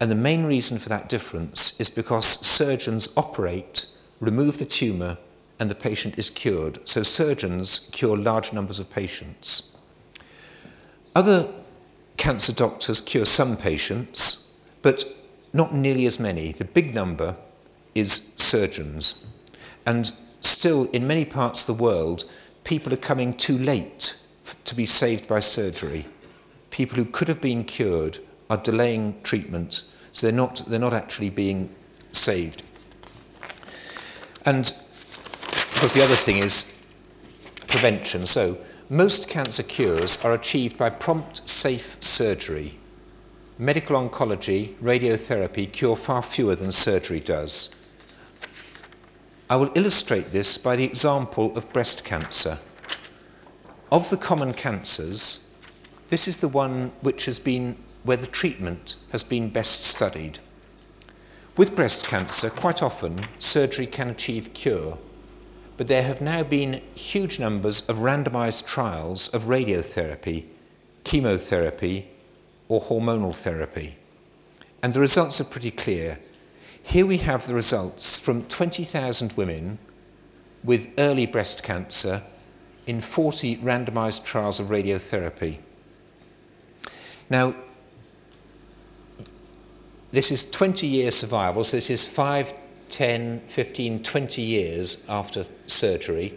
And 0.00 0.10
the 0.10 0.16
main 0.16 0.44
reason 0.44 0.78
for 0.78 0.88
that 0.88 1.08
difference 1.08 1.78
is 1.78 1.90
because 1.90 2.24
surgeons 2.26 3.12
operate, 3.16 3.86
remove 4.20 4.58
the 4.58 4.64
tumour, 4.64 5.18
and 5.58 5.70
the 5.70 5.74
patient 5.74 6.18
is 6.18 6.30
cured. 6.30 6.88
So 6.88 7.02
surgeons 7.02 7.90
cure 7.92 8.16
large 8.16 8.52
numbers 8.52 8.80
of 8.80 8.90
patients. 8.90 9.76
Other 11.14 11.52
cancer 12.20 12.52
doctors 12.52 13.00
cure 13.00 13.24
some 13.24 13.56
patients, 13.56 14.52
but 14.82 15.04
not 15.54 15.72
nearly 15.72 16.04
as 16.04 16.20
many. 16.20 16.52
The 16.52 16.66
big 16.66 16.94
number 16.94 17.34
is 17.94 18.34
surgeons. 18.36 19.26
And 19.86 20.12
still, 20.40 20.84
in 20.90 21.06
many 21.06 21.24
parts 21.24 21.66
of 21.66 21.78
the 21.78 21.82
world, 21.82 22.30
people 22.62 22.92
are 22.92 22.98
coming 22.98 23.32
too 23.32 23.56
late 23.56 24.20
to 24.66 24.74
be 24.74 24.84
saved 24.84 25.28
by 25.28 25.40
surgery. 25.40 26.08
People 26.68 26.96
who 26.96 27.06
could 27.06 27.28
have 27.28 27.40
been 27.40 27.64
cured 27.64 28.18
are 28.50 28.58
delaying 28.58 29.18
treatment, 29.22 29.90
so 30.12 30.26
they're 30.26 30.36
not, 30.36 30.62
they're 30.68 30.78
not 30.78 30.92
actually 30.92 31.30
being 31.30 31.74
saved. 32.12 32.62
And 34.44 34.66
of 34.66 35.74
course, 35.76 35.94
the 35.94 36.04
other 36.04 36.16
thing 36.16 36.36
is 36.36 36.84
prevention. 37.66 38.26
So, 38.26 38.58
most 38.90 39.30
cancer 39.30 39.62
cures 39.62 40.22
are 40.24 40.34
achieved 40.34 40.76
by 40.76 40.90
prompt, 40.90 41.48
safe 41.60 42.02
surgery. 42.02 42.78
Medical 43.58 43.94
oncology, 43.94 44.74
radiotherapy 44.76 45.70
cure 45.70 45.94
far 45.94 46.22
fewer 46.22 46.54
than 46.54 46.72
surgery 46.72 47.20
does. 47.20 47.76
I 49.50 49.56
will 49.56 49.70
illustrate 49.74 50.32
this 50.32 50.56
by 50.56 50.74
the 50.76 50.84
example 50.84 51.54
of 51.58 51.70
breast 51.70 52.02
cancer. 52.02 52.56
Of 53.92 54.08
the 54.08 54.16
common 54.16 54.54
cancers, 54.54 55.50
this 56.08 56.26
is 56.26 56.38
the 56.38 56.48
one 56.48 56.92
which 57.02 57.26
has 57.26 57.38
been 57.38 57.76
where 58.04 58.16
the 58.16 58.26
treatment 58.26 58.96
has 59.12 59.22
been 59.22 59.50
best 59.50 59.82
studied. 59.82 60.38
With 61.58 61.76
breast 61.76 62.06
cancer, 62.06 62.48
quite 62.48 62.82
often 62.82 63.26
surgery 63.38 63.86
can 63.86 64.08
achieve 64.08 64.54
cure 64.54 64.98
but 65.80 65.88
there 65.88 66.02
have 66.02 66.20
now 66.20 66.42
been 66.42 66.82
huge 66.94 67.40
numbers 67.40 67.88
of 67.88 68.00
randomized 68.00 68.66
trials 68.66 69.32
of 69.32 69.44
radiotherapy, 69.44 70.44
chemotherapy, 71.04 72.08
or 72.68 72.80
hormonal 72.80 73.36
therapy. 73.36 73.96
And 74.82 74.94
the 74.94 75.00
results 75.00 75.40
are 75.40 75.44
pretty 75.44 75.70
clear. 75.70 76.18
Here 76.82 77.04
we 77.04 77.18
have 77.18 77.46
the 77.46 77.54
results 77.54 78.18
from 78.18 78.44
20,000 78.44 79.32
women 79.34 79.78
with 80.62 80.88
early 80.98 81.26
breast 81.26 81.62
cancer 81.62 82.22
in 82.86 83.00
40 83.00 83.56
randomized 83.58 84.24
trials 84.24 84.60
of 84.60 84.68
radiotherapy. 84.68 85.58
Now, 87.28 87.54
this 90.12 90.32
is 90.32 90.50
20 90.50 90.86
year 90.86 91.10
survival, 91.10 91.64
so 91.64 91.76
this 91.76 91.90
is 91.90 92.06
five 92.06 92.52
10, 92.90 93.40
15, 93.46 94.02
20 94.02 94.42
years 94.42 95.04
after 95.08 95.46
surgery, 95.66 96.36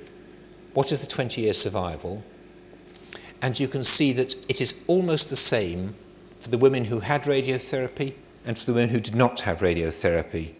what 0.73 0.91
is 0.91 1.01
the 1.01 1.07
20 1.07 1.41
year 1.41 1.53
survival? 1.53 2.23
And 3.43 3.59
you 3.59 3.67
can 3.67 3.83
see 3.83 4.13
that 4.13 4.35
it 4.47 4.61
is 4.61 4.85
almost 4.87 5.29
the 5.29 5.35
same 5.35 5.95
for 6.39 6.49
the 6.49 6.57
women 6.57 6.85
who 6.85 7.01
had 7.01 7.23
radiotherapy 7.23 8.13
and 8.45 8.57
for 8.57 8.65
the 8.65 8.73
women 8.73 8.89
who 8.89 9.01
did 9.01 9.15
not 9.15 9.41
have 9.41 9.59
radiotherapy. 9.59 10.53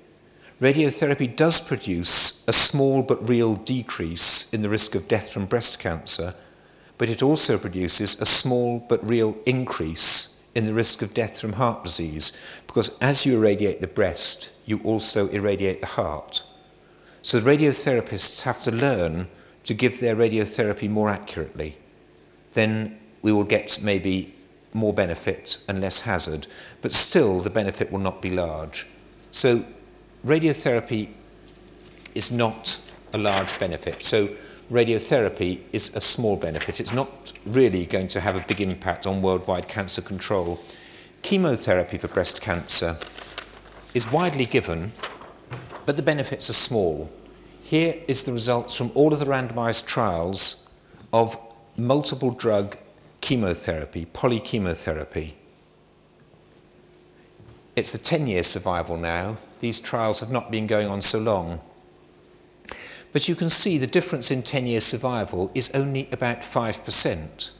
Radiotherapy 0.59 1.33
does 1.33 1.65
produce 1.65 2.45
a 2.45 2.51
small 2.51 3.01
but 3.01 3.29
real 3.29 3.55
decrease 3.55 4.53
in 4.53 4.63
the 4.63 4.69
risk 4.69 4.95
of 4.95 5.07
death 5.07 5.31
from 5.31 5.45
breast 5.45 5.79
cancer, 5.79 6.35
but 6.97 7.07
it 7.07 7.23
also 7.23 7.57
produces 7.57 8.19
a 8.19 8.25
small 8.25 8.79
but 8.79 9.05
real 9.07 9.37
increase 9.45 10.43
in 10.53 10.65
the 10.65 10.73
risk 10.73 11.01
of 11.01 11.13
death 11.13 11.39
from 11.39 11.53
heart 11.53 11.85
disease, 11.85 12.37
because 12.67 12.97
as 12.99 13.25
you 13.25 13.37
irradiate 13.37 13.79
the 13.79 13.87
breast, 13.87 14.51
you 14.65 14.81
also 14.83 15.29
irradiate 15.29 15.79
the 15.79 15.87
heart. 15.87 16.43
So 17.21 17.39
the 17.39 17.49
radiotherapists 17.49 18.43
have 18.43 18.61
to 18.63 18.71
learn 18.71 19.29
to 19.63 19.73
give 19.73 20.01
their 20.01 20.17
radiotherapy 20.17 20.89
more 20.89 21.09
accurately. 21.09 21.77
Then 22.53 22.99
we 23.21 23.31
will 23.31 23.43
get 23.43 23.79
maybe 23.81 24.33
more 24.73 24.93
benefit 24.93 25.63
and 25.67 25.81
less 25.81 26.01
hazard, 26.01 26.47
but 26.81 26.93
still 26.93 27.39
the 27.39 27.49
benefit 27.49 27.91
will 27.91 27.99
not 27.99 28.21
be 28.21 28.29
large. 28.29 28.87
So 29.31 29.65
radiotherapy 30.25 31.09
is 32.15 32.31
not 32.31 32.79
a 33.13 33.17
large 33.17 33.57
benefit. 33.59 34.03
So 34.03 34.29
radiotherapy 34.71 35.61
is 35.71 35.95
a 35.95 36.01
small 36.01 36.35
benefit. 36.35 36.79
It's 36.79 36.93
not 36.93 37.33
really 37.45 37.85
going 37.85 38.07
to 38.07 38.21
have 38.21 38.35
a 38.35 38.45
big 38.47 38.61
impact 38.61 39.05
on 39.05 39.21
worldwide 39.21 39.67
cancer 39.67 40.01
control. 40.01 40.59
Chemotherapy 41.21 41.97
for 41.97 42.07
breast 42.07 42.41
cancer 42.41 42.97
is 43.93 44.11
widely 44.11 44.45
given, 44.45 44.91
but 45.85 45.95
the 45.95 46.03
benefits 46.03 46.49
are 46.49 46.53
small. 46.53 47.11
Here 47.63 47.95
is 48.07 48.23
the 48.23 48.33
results 48.33 48.75
from 48.75 48.91
all 48.95 49.13
of 49.13 49.19
the 49.19 49.25
randomized 49.25 49.87
trials 49.87 50.69
of 51.11 51.37
multiple 51.77 52.31
drug 52.31 52.75
chemotherapy, 53.21 54.05
polychemotherapy. 54.05 55.33
It's 57.75 57.91
the 57.91 57.97
10 57.97 58.27
year 58.27 58.43
survival 58.43 58.97
now. 58.97 59.37
These 59.59 59.79
trials 59.79 60.19
have 60.19 60.31
not 60.31 60.51
been 60.51 60.67
going 60.67 60.87
on 60.87 61.01
so 61.01 61.19
long. 61.19 61.61
But 63.11 63.27
you 63.29 63.35
can 63.35 63.49
see 63.49 63.77
the 63.77 63.87
difference 63.87 64.29
in 64.31 64.43
10 64.43 64.67
year 64.67 64.79
survival 64.79 65.51
is 65.55 65.73
only 65.73 66.09
about 66.11 66.41
5%. 66.41 67.51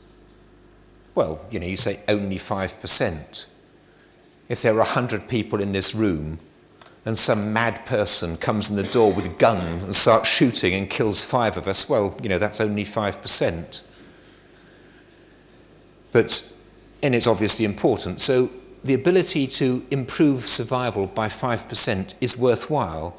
Well, 1.15 1.45
you 1.51 1.59
know, 1.59 1.67
you 1.67 1.77
say 1.77 1.99
only 2.07 2.37
5%. 2.37 3.47
If 4.49 4.61
there 4.61 4.73
are 4.73 4.77
100 4.77 5.27
people 5.27 5.61
in 5.61 5.71
this 5.71 5.95
room 5.95 6.39
and 7.05 7.17
some 7.17 7.53
mad 7.53 7.85
person 7.85 8.37
comes 8.37 8.69
in 8.69 8.75
the 8.75 8.83
door 8.83 9.13
with 9.13 9.25
a 9.25 9.29
gun 9.29 9.57
and 9.83 9.95
starts 9.95 10.29
shooting 10.29 10.73
and 10.73 10.89
kills 10.89 11.23
five 11.23 11.55
of 11.55 11.67
us, 11.67 11.87
well, 11.87 12.17
you 12.21 12.29
know, 12.29 12.37
that's 12.37 12.59
only 12.59 12.83
5%. 12.83 13.87
But, 16.13 16.53
and 17.01 17.13
it's 17.13 17.27
obviously 17.27 17.65
important. 17.65 18.21
So 18.21 18.49
the 18.83 18.93
ability 18.93 19.47
to 19.47 19.85
improve 19.91 20.47
survival 20.47 21.07
by 21.07 21.27
5% 21.27 22.13
is 22.21 22.37
worthwhile, 22.37 23.17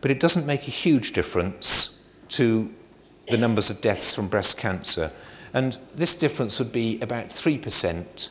but 0.00 0.10
it 0.10 0.20
doesn't 0.20 0.46
make 0.46 0.68
a 0.68 0.70
huge 0.70 1.12
difference 1.12 2.06
to 2.28 2.72
the 3.28 3.38
numbers 3.38 3.70
of 3.70 3.80
deaths 3.80 4.14
from 4.14 4.28
breast 4.28 4.58
cancer. 4.58 5.10
And 5.52 5.78
this 5.94 6.16
difference 6.16 6.58
would 6.58 6.72
be 6.72 7.00
about 7.00 7.28
3% 7.28 8.30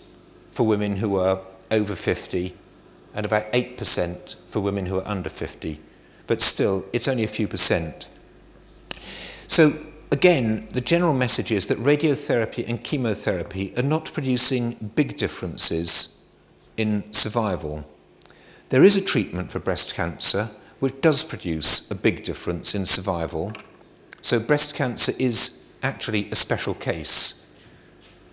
for 0.49 0.67
women 0.67 0.97
who 0.97 1.17
are 1.17 1.41
over 1.71 1.95
50 1.95 2.53
and 3.15 3.25
about 3.25 3.51
8% 3.53 4.35
for 4.45 4.59
women 4.59 4.85
who 4.85 4.97
are 4.97 5.07
under 5.07 5.29
50. 5.29 5.79
But 6.27 6.41
still, 6.41 6.85
it's 6.93 7.07
only 7.07 7.23
a 7.23 7.27
few 7.27 7.47
percent. 7.47 8.09
So, 9.47 9.73
again, 10.13 10.67
the 10.69 10.79
general 10.79 11.15
message 11.15 11.51
is 11.51 11.67
that 11.67 11.79
radiotherapy 11.79 12.63
and 12.69 12.83
chemotherapy 12.83 13.73
are 13.75 13.81
not 13.83 14.13
producing 14.13 14.91
big 14.93 15.17
differences 15.17 16.23
in 16.77 17.11
survival. 17.11 17.83
There 18.69 18.83
is 18.83 18.95
a 18.95 19.01
treatment 19.01 19.51
for 19.51 19.57
breast 19.57 19.95
cancer 19.95 20.51
which 20.79 21.01
does 21.01 21.23
produce 21.23 21.89
a 21.89 21.95
big 21.95 22.23
difference 22.23 22.75
in 22.75 22.85
survival. 22.85 23.53
So, 24.21 24.39
breast 24.39 24.75
cancer 24.75 25.13
is 25.17 25.65
actually 25.81 26.29
a 26.29 26.35
special 26.35 26.75
case. 26.75 27.49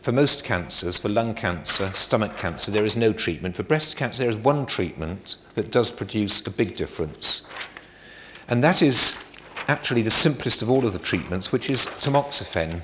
For 0.03 0.13
most 0.13 0.45
cancers, 0.45 1.01
for 1.01 1.09
lung 1.09 1.35
cancer, 1.35 1.91
stomach 1.95 2.37
cancer, 2.37 2.71
there 2.71 2.85
is 2.85 2.97
no 2.97 3.15
treatment. 3.15 3.57
For 3.57 3.63
breast 3.63 3.97
cancer, 3.97 4.25
there 4.25 4.31
is 4.31 4.37
one 4.37 4.67
treatment 4.67 5.39
that 5.55 5.71
does 5.71 5.91
produce 5.91 6.47
a 6.47 6.51
big 6.51 6.77
difference. 6.77 7.51
And 8.49 8.63
that 8.65 8.83
is 8.83 9.30
actually 9.71 10.03
the 10.03 10.11
simplest 10.11 10.63
of 10.63 10.69
all 10.69 10.85
of 10.85 10.93
the 10.93 10.99
treatments, 10.99 11.53
which 11.53 11.71
is 11.71 11.87
tamoxifen. 11.87 12.81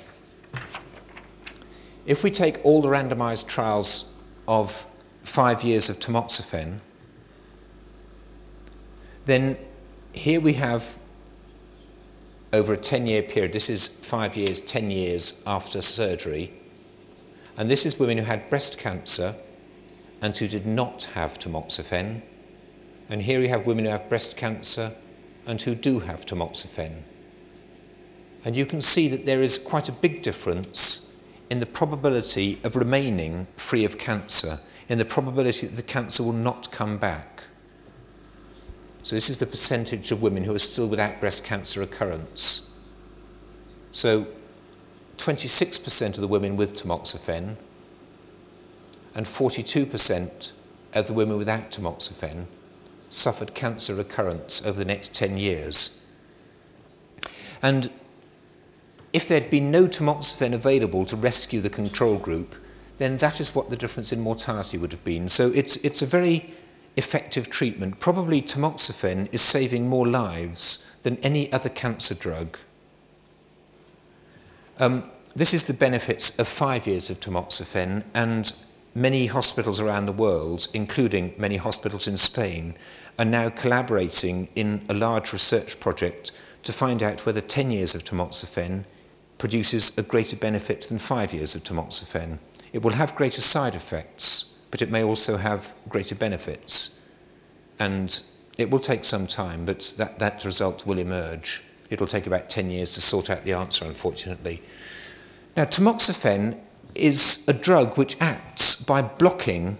If 2.06 2.22
we 2.22 2.30
take 2.30 2.64
all 2.64 2.80
the 2.80 2.88
randomized 2.88 3.48
trials 3.48 4.16
of 4.46 4.88
five 5.24 5.64
years 5.64 5.90
of 5.90 5.96
tamoxifen, 5.96 6.78
then 9.24 9.58
here 10.12 10.40
we 10.40 10.52
have 10.52 10.96
over 12.52 12.72
a 12.72 12.76
10 12.76 13.08
year 13.08 13.22
period, 13.22 13.52
this 13.52 13.68
is 13.68 13.88
five 13.88 14.36
years, 14.36 14.62
10 14.62 14.92
years 14.92 15.42
after 15.44 15.82
surgery, 15.82 16.52
and 17.58 17.68
this 17.68 17.84
is 17.84 17.98
women 17.98 18.18
who 18.18 18.24
had 18.24 18.48
breast 18.48 18.78
cancer 18.78 19.34
and 20.22 20.36
who 20.36 20.46
did 20.46 20.64
not 20.64 21.04
have 21.14 21.36
tamoxifen. 21.36 22.22
And 23.08 23.22
here 23.22 23.40
we 23.40 23.48
have 23.48 23.66
women 23.66 23.86
who 23.86 23.90
have 23.90 24.08
breast 24.08 24.36
cancer 24.36 24.94
and 25.46 25.62
who 25.62 25.74
do 25.74 26.00
have 26.00 26.26
tamoxifen. 26.26 27.02
And 28.44 28.56
you 28.56 28.66
can 28.66 28.80
see 28.80 29.08
that 29.08 29.26
there 29.26 29.42
is 29.42 29.58
quite 29.58 29.88
a 29.88 29.92
big 29.92 30.22
difference 30.22 31.14
in 31.50 31.60
the 31.60 31.66
probability 31.66 32.58
of 32.64 32.76
remaining 32.76 33.46
free 33.56 33.84
of 33.84 33.98
cancer, 33.98 34.60
in 34.88 34.98
the 34.98 35.04
probability 35.04 35.66
that 35.66 35.76
the 35.76 35.82
cancer 35.82 36.22
will 36.22 36.32
not 36.32 36.70
come 36.70 36.96
back. 36.96 37.44
So, 39.02 39.14
this 39.14 39.30
is 39.30 39.38
the 39.38 39.46
percentage 39.46 40.10
of 40.10 40.20
women 40.20 40.44
who 40.44 40.54
are 40.54 40.58
still 40.58 40.88
without 40.88 41.20
breast 41.20 41.44
cancer 41.44 41.80
recurrence. 41.80 42.74
So, 43.92 44.26
26% 45.18 46.16
of 46.16 46.20
the 46.20 46.28
women 46.28 46.56
with 46.56 46.74
tamoxifen 46.74 47.56
and 49.14 49.26
42% 49.26 50.52
of 50.94 51.06
the 51.06 51.12
women 51.12 51.38
without 51.38 51.70
tamoxifen 51.70 52.46
suffered 53.16 53.54
cancer 53.54 53.94
recurrence 53.94 54.64
over 54.64 54.78
the 54.78 54.84
next 54.84 55.14
10 55.14 55.38
years. 55.38 56.04
And 57.62 57.90
if 59.12 59.26
there'd 59.26 59.50
been 59.50 59.70
no 59.70 59.86
tamoxifen 59.86 60.52
available 60.52 61.06
to 61.06 61.16
rescue 61.16 61.60
the 61.60 61.70
control 61.70 62.18
group, 62.18 62.54
then 62.98 63.16
that 63.18 63.40
is 63.40 63.54
what 63.54 63.70
the 63.70 63.76
difference 63.76 64.12
in 64.12 64.20
mortality 64.20 64.78
would 64.78 64.92
have 64.92 65.04
been. 65.04 65.28
So 65.28 65.50
it's, 65.54 65.76
it's 65.78 66.02
a 66.02 66.06
very 66.06 66.52
effective 66.96 67.50
treatment. 67.50 68.00
Probably 68.00 68.42
tamoxifen 68.42 69.32
is 69.32 69.40
saving 69.40 69.88
more 69.88 70.06
lives 70.06 70.96
than 71.02 71.16
any 71.18 71.52
other 71.52 71.68
cancer 71.68 72.14
drug. 72.14 72.58
Um, 74.78 75.10
this 75.34 75.54
is 75.54 75.66
the 75.66 75.74
benefits 75.74 76.38
of 76.38 76.48
five 76.48 76.86
years 76.86 77.10
of 77.10 77.20
tamoxifen, 77.20 78.04
and 78.14 78.52
many 78.94 79.26
hospitals 79.26 79.80
around 79.80 80.06
the 80.06 80.12
world, 80.12 80.66
including 80.72 81.34
many 81.36 81.56
hospitals 81.56 82.08
in 82.08 82.16
Spain, 82.16 82.74
are 83.18 83.24
now 83.24 83.48
collaborating 83.48 84.48
in 84.54 84.84
a 84.88 84.94
large 84.94 85.32
research 85.32 85.80
project 85.80 86.32
to 86.62 86.72
find 86.72 87.02
out 87.02 87.24
whether 87.24 87.40
10 87.40 87.70
years 87.70 87.94
of 87.94 88.02
tamoxifen 88.04 88.84
produces 89.38 89.96
a 89.96 90.02
greater 90.02 90.36
benefit 90.36 90.82
than 90.82 90.98
five 90.98 91.32
years 91.32 91.54
of 91.54 91.62
tamoxifen. 91.62 92.38
It 92.72 92.82
will 92.82 92.92
have 92.92 93.14
greater 93.14 93.40
side 93.40 93.74
effects, 93.74 94.58
but 94.70 94.82
it 94.82 94.90
may 94.90 95.02
also 95.02 95.36
have 95.36 95.74
greater 95.88 96.14
benefits. 96.14 97.00
And 97.78 98.20
it 98.58 98.70
will 98.70 98.78
take 98.78 99.04
some 99.04 99.26
time, 99.26 99.64
but 99.64 99.94
that, 99.98 100.18
that 100.18 100.44
result 100.44 100.86
will 100.86 100.98
emerge. 100.98 101.62
It'll 101.90 102.06
take 102.06 102.26
about 102.26 102.50
10 102.50 102.70
years 102.70 102.94
to 102.94 103.00
sort 103.00 103.30
out 103.30 103.44
the 103.44 103.52
answer, 103.52 103.84
unfortunately. 103.84 104.62
Now, 105.56 105.64
tamoxifen 105.64 106.58
is 106.94 107.44
a 107.46 107.52
drug 107.52 107.96
which 107.96 108.16
acts 108.20 108.82
by 108.82 109.02
blocking 109.02 109.78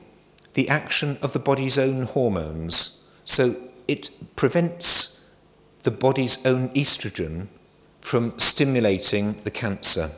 the 0.54 0.68
action 0.68 1.18
of 1.22 1.32
the 1.32 1.38
body's 1.38 1.78
own 1.78 2.02
hormones. 2.02 3.05
So 3.26 3.56
it 3.86 4.10
prevents 4.36 5.28
the 5.82 5.90
body's 5.90 6.44
own 6.46 6.70
estrogen 6.70 7.48
from 8.00 8.38
stimulating 8.38 9.42
the 9.42 9.50
cancer. 9.50 10.12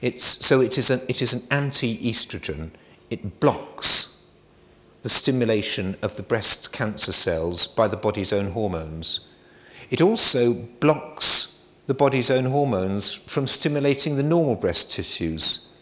It's, 0.00 0.22
so 0.22 0.60
it 0.60 0.76
is, 0.78 0.90
an, 0.90 1.00
it 1.08 1.22
is 1.22 1.32
an 1.32 1.42
anti-estrogen. 1.50 2.70
It 3.10 3.40
blocks 3.40 4.26
the 5.00 5.08
stimulation 5.08 5.96
of 6.02 6.16
the 6.16 6.22
breast 6.22 6.72
cancer 6.72 7.12
cells 7.12 7.66
by 7.66 7.88
the 7.88 7.96
body's 7.96 8.32
own 8.32 8.52
hormones. 8.52 9.30
It 9.90 10.02
also 10.02 10.52
blocks 10.52 11.66
the 11.86 11.94
body's 11.94 12.30
own 12.30 12.44
hormones 12.44 13.14
from 13.14 13.46
stimulating 13.46 14.16
the 14.16 14.22
normal 14.22 14.56
breast 14.56 14.90
tissues. 14.90 15.72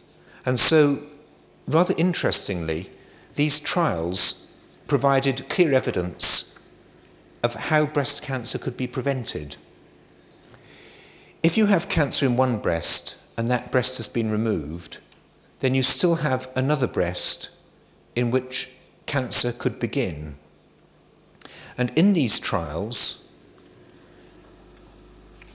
And 0.46 0.58
so, 0.58 1.00
rather 1.66 1.94
interestingly, 1.98 2.90
these 3.34 3.58
trials 3.58 4.49
provided 4.90 5.48
clear 5.48 5.72
evidence 5.72 6.58
of 7.44 7.54
how 7.54 7.86
breast 7.86 8.22
cancer 8.22 8.58
could 8.58 8.76
be 8.76 8.88
prevented. 8.88 9.56
If 11.44 11.56
you 11.56 11.66
have 11.66 11.88
cancer 11.88 12.26
in 12.26 12.36
one 12.36 12.58
breast 12.58 13.16
and 13.36 13.46
that 13.46 13.70
breast 13.70 13.98
has 13.98 14.08
been 14.08 14.32
removed, 14.32 14.98
then 15.60 15.76
you 15.76 15.84
still 15.84 16.16
have 16.16 16.48
another 16.56 16.88
breast 16.88 17.50
in 18.16 18.32
which 18.32 18.72
cancer 19.06 19.52
could 19.52 19.78
begin. 19.78 20.34
And 21.78 21.92
in 21.94 22.12
these 22.12 22.40
trials, 22.40 23.28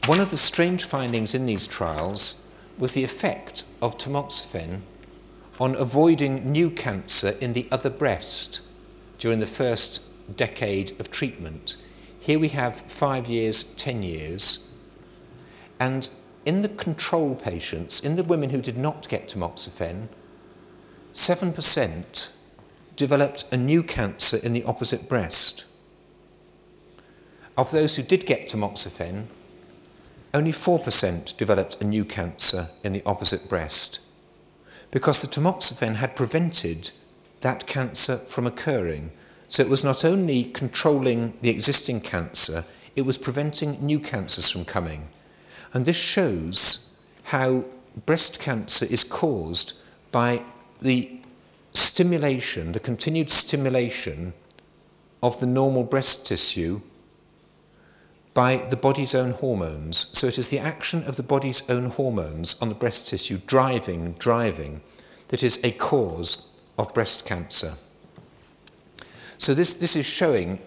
one 0.06 0.22
of 0.22 0.32
the 0.32 0.38
strange 0.38 0.86
findings 0.86 1.36
in 1.36 1.46
these 1.46 1.68
trials 1.68 2.48
was 2.78 2.94
the 2.94 3.04
effect 3.04 3.66
of 3.82 3.98
tamoxifen 3.98 4.84
on 5.60 5.76
avoiding 5.76 6.50
new 6.54 6.70
cancer 6.70 7.34
in 7.42 7.52
the 7.52 7.68
other 7.70 7.90
breast 7.90 8.62
during 9.26 9.40
the 9.40 9.48
first 9.48 10.04
decade 10.38 10.92
of 11.00 11.10
treatment. 11.10 11.78
Here 12.20 12.38
we 12.38 12.50
have 12.50 12.82
five 12.82 13.26
years, 13.26 13.64
ten 13.64 14.04
years, 14.04 14.70
and 15.80 16.08
in 16.46 16.62
the 16.62 16.70
control 16.70 17.34
patients, 17.34 18.00
in 18.00 18.18
the 18.18 18.24
women 18.24 18.52
who 18.52 18.62
did 18.62 18.78
not 18.78 19.10
get 19.10 19.30
tamoxifen, 19.30 20.10
7% 21.12 22.36
developed 22.96 23.52
a 23.52 23.58
new 23.58 23.82
cancer 23.82 24.38
in 24.44 24.54
the 24.54 24.64
opposite 24.66 25.10
breast. 25.10 25.66
Of 27.58 27.72
those 27.72 27.96
who 27.96 28.04
did 28.04 28.28
get 28.28 28.46
tamoxifen, 28.48 29.26
only 30.36 30.52
4% 30.52 31.36
developed 31.36 31.82
a 31.82 31.84
new 31.84 32.06
cancer 32.06 32.70
in 32.84 32.94
the 32.94 33.02
opposite 33.08 33.50
breast 33.50 34.02
because 34.92 35.24
the 35.24 35.28
tamoxifen 35.28 35.96
had 35.96 36.16
prevented 36.16 36.92
that 37.46 37.68
cancer 37.68 38.18
from 38.18 38.48
occurring. 38.48 39.12
So 39.48 39.62
it 39.62 39.70
was 39.70 39.84
not 39.84 40.04
only 40.04 40.46
controlling 40.46 41.38
the 41.42 41.52
existing 41.52 42.02
cancer, 42.02 42.66
it 42.96 43.04
was 43.04 43.20
preventing 43.20 43.86
new 43.86 44.00
cancers 44.00 44.50
from 44.50 44.66
coming. 44.66 45.10
And 45.72 45.86
this 45.86 45.96
shows 45.96 46.98
how 47.26 47.66
breast 48.08 48.40
cancer 48.40 48.88
is 48.90 49.04
caused 49.04 49.80
by 50.12 50.44
the 50.82 51.20
stimulation, 51.72 52.72
the 52.72 52.80
continued 52.80 53.30
stimulation 53.30 54.34
of 55.22 55.40
the 55.40 55.46
normal 55.46 55.84
breast 55.84 56.26
tissue 56.26 56.82
by 58.34 58.58
the 58.58 58.76
body's 58.76 59.14
own 59.14 59.34
hormones. 59.34 60.10
So 60.18 60.26
it 60.26 60.40
is 60.40 60.50
the 60.50 60.58
action 60.58 61.04
of 61.04 61.16
the 61.16 61.22
body's 61.22 61.70
own 61.70 61.92
hormones 61.92 62.60
on 62.60 62.70
the 62.70 62.82
breast 62.84 63.08
tissue 63.08 63.38
driving, 63.46 64.14
driving, 64.14 64.82
that 65.28 65.44
is 65.44 65.64
a 65.64 65.72
cause 65.74 66.55
of 66.78 66.94
breast 66.94 67.26
cancer. 67.26 67.74
So 69.38 69.54
this, 69.54 69.76
this 69.76 69.96
is 69.96 70.06
showing 70.06 70.60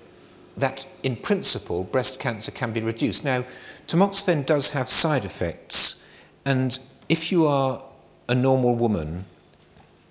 that 0.57 0.87
in 1.03 1.17
principle 1.17 1.85
breast 1.85 2.21
cancer 2.21 2.51
can 2.51 2.73
be 2.73 2.81
reduced. 2.81 3.25
Now, 3.25 3.45
tamoxifen 3.87 4.45
does 4.45 4.71
have 4.73 4.89
side 4.89 5.25
effects, 5.25 6.07
and 6.45 6.79
if 7.09 7.33
you 7.33 7.47
are 7.47 7.83
a 8.29 8.35
normal 8.35 8.75
woman 8.75 9.25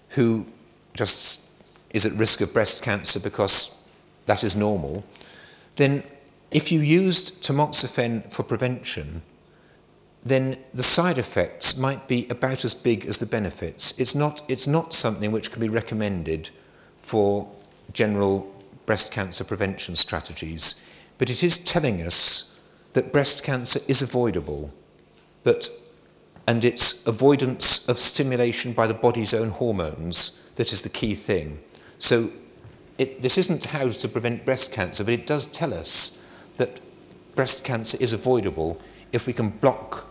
who 0.09 0.47
just 0.93 1.51
is 1.91 2.05
at 2.05 2.13
risk 2.13 2.41
of 2.41 2.53
breast 2.53 2.81
cancer 2.81 3.19
because 3.19 3.83
that 4.25 4.43
is 4.43 4.55
normal, 4.55 5.03
then 5.75 6.03
if 6.51 6.71
you 6.71 6.79
used 6.79 7.43
tamoxifen 7.43 8.31
for 8.31 8.43
prevention, 8.43 9.21
then 10.29 10.57
the 10.73 10.83
side 10.83 11.17
effects 11.17 11.77
might 11.77 12.07
be 12.07 12.27
about 12.29 12.65
as 12.65 12.73
big 12.73 13.05
as 13.05 13.19
the 13.19 13.25
benefits. 13.25 13.97
It's 13.99 14.15
not, 14.15 14.41
it's 14.47 14.67
not 14.67 14.93
something 14.93 15.31
which 15.31 15.51
can 15.51 15.61
be 15.61 15.69
recommended 15.69 16.49
for 16.97 17.49
general 17.93 18.51
breast 18.85 19.11
cancer 19.11 19.43
prevention 19.43 19.95
strategies, 19.95 20.85
but 21.17 21.29
it 21.29 21.43
is 21.43 21.59
telling 21.59 22.01
us 22.01 22.59
that 22.93 23.13
breast 23.13 23.43
cancer 23.43 23.79
is 23.87 24.01
avoidable, 24.01 24.73
that, 25.43 25.69
and 26.47 26.65
its 26.65 27.05
avoidance 27.05 27.87
of 27.87 27.97
stimulation 27.97 28.73
by 28.73 28.87
the 28.87 28.93
body's 28.93 29.33
own 29.33 29.49
hormones 29.49 30.43
that 30.55 30.71
is 30.71 30.81
the 30.81 30.89
key 30.89 31.13
thing. 31.13 31.59
So 31.99 32.31
it, 32.97 33.21
this 33.21 33.37
isn't 33.37 33.65
how 33.65 33.87
to 33.87 34.07
prevent 34.07 34.45
breast 34.45 34.73
cancer, 34.73 35.03
but 35.03 35.13
it 35.13 35.27
does 35.27 35.47
tell 35.47 35.73
us 35.73 36.23
that 36.57 36.79
breast 37.35 37.63
cancer 37.63 37.97
is 38.01 38.13
avoidable 38.13 38.81
if 39.11 39.27
we 39.27 39.33
can 39.33 39.49
block 39.49 40.06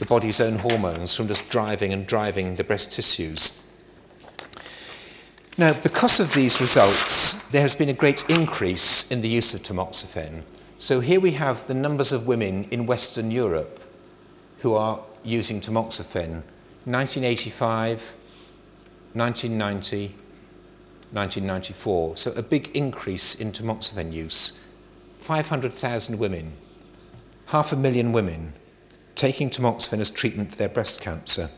the 0.00 0.06
body's 0.06 0.40
own 0.40 0.56
hormones 0.56 1.14
from 1.14 1.28
just 1.28 1.50
driving 1.50 1.92
and 1.92 2.06
driving 2.06 2.56
the 2.56 2.64
breast 2.64 2.90
tissues. 2.90 3.70
Now, 5.58 5.78
because 5.78 6.18
of 6.20 6.32
these 6.32 6.58
results, 6.58 7.46
there 7.50 7.60
has 7.60 7.74
been 7.74 7.90
a 7.90 7.92
great 7.92 8.28
increase 8.30 9.10
in 9.12 9.20
the 9.20 9.28
use 9.28 9.52
of 9.52 9.62
tamoxifen. 9.62 10.42
So 10.78 11.00
here 11.00 11.20
we 11.20 11.32
have 11.32 11.66
the 11.66 11.74
numbers 11.74 12.12
of 12.12 12.26
women 12.26 12.64
in 12.70 12.86
Western 12.86 13.30
Europe 13.30 13.78
who 14.60 14.74
are 14.74 15.00
using 15.22 15.60
tamoxifen 15.60 16.44
1985, 16.86 18.14
1990, 19.12 20.14
1994. 21.12 22.16
So 22.16 22.32
a 22.32 22.42
big 22.42 22.74
increase 22.74 23.34
in 23.34 23.52
tamoxifen 23.52 24.14
use. 24.14 24.64
500,000 25.18 26.18
women, 26.18 26.52
half 27.48 27.70
a 27.70 27.76
million 27.76 28.12
women, 28.12 28.54
taking 29.20 29.50
tamoxifen 29.50 30.00
as 30.00 30.10
treatment 30.10 30.50
for 30.50 30.56
their 30.56 30.68
breast 30.68 31.02
cancer. 31.02 31.50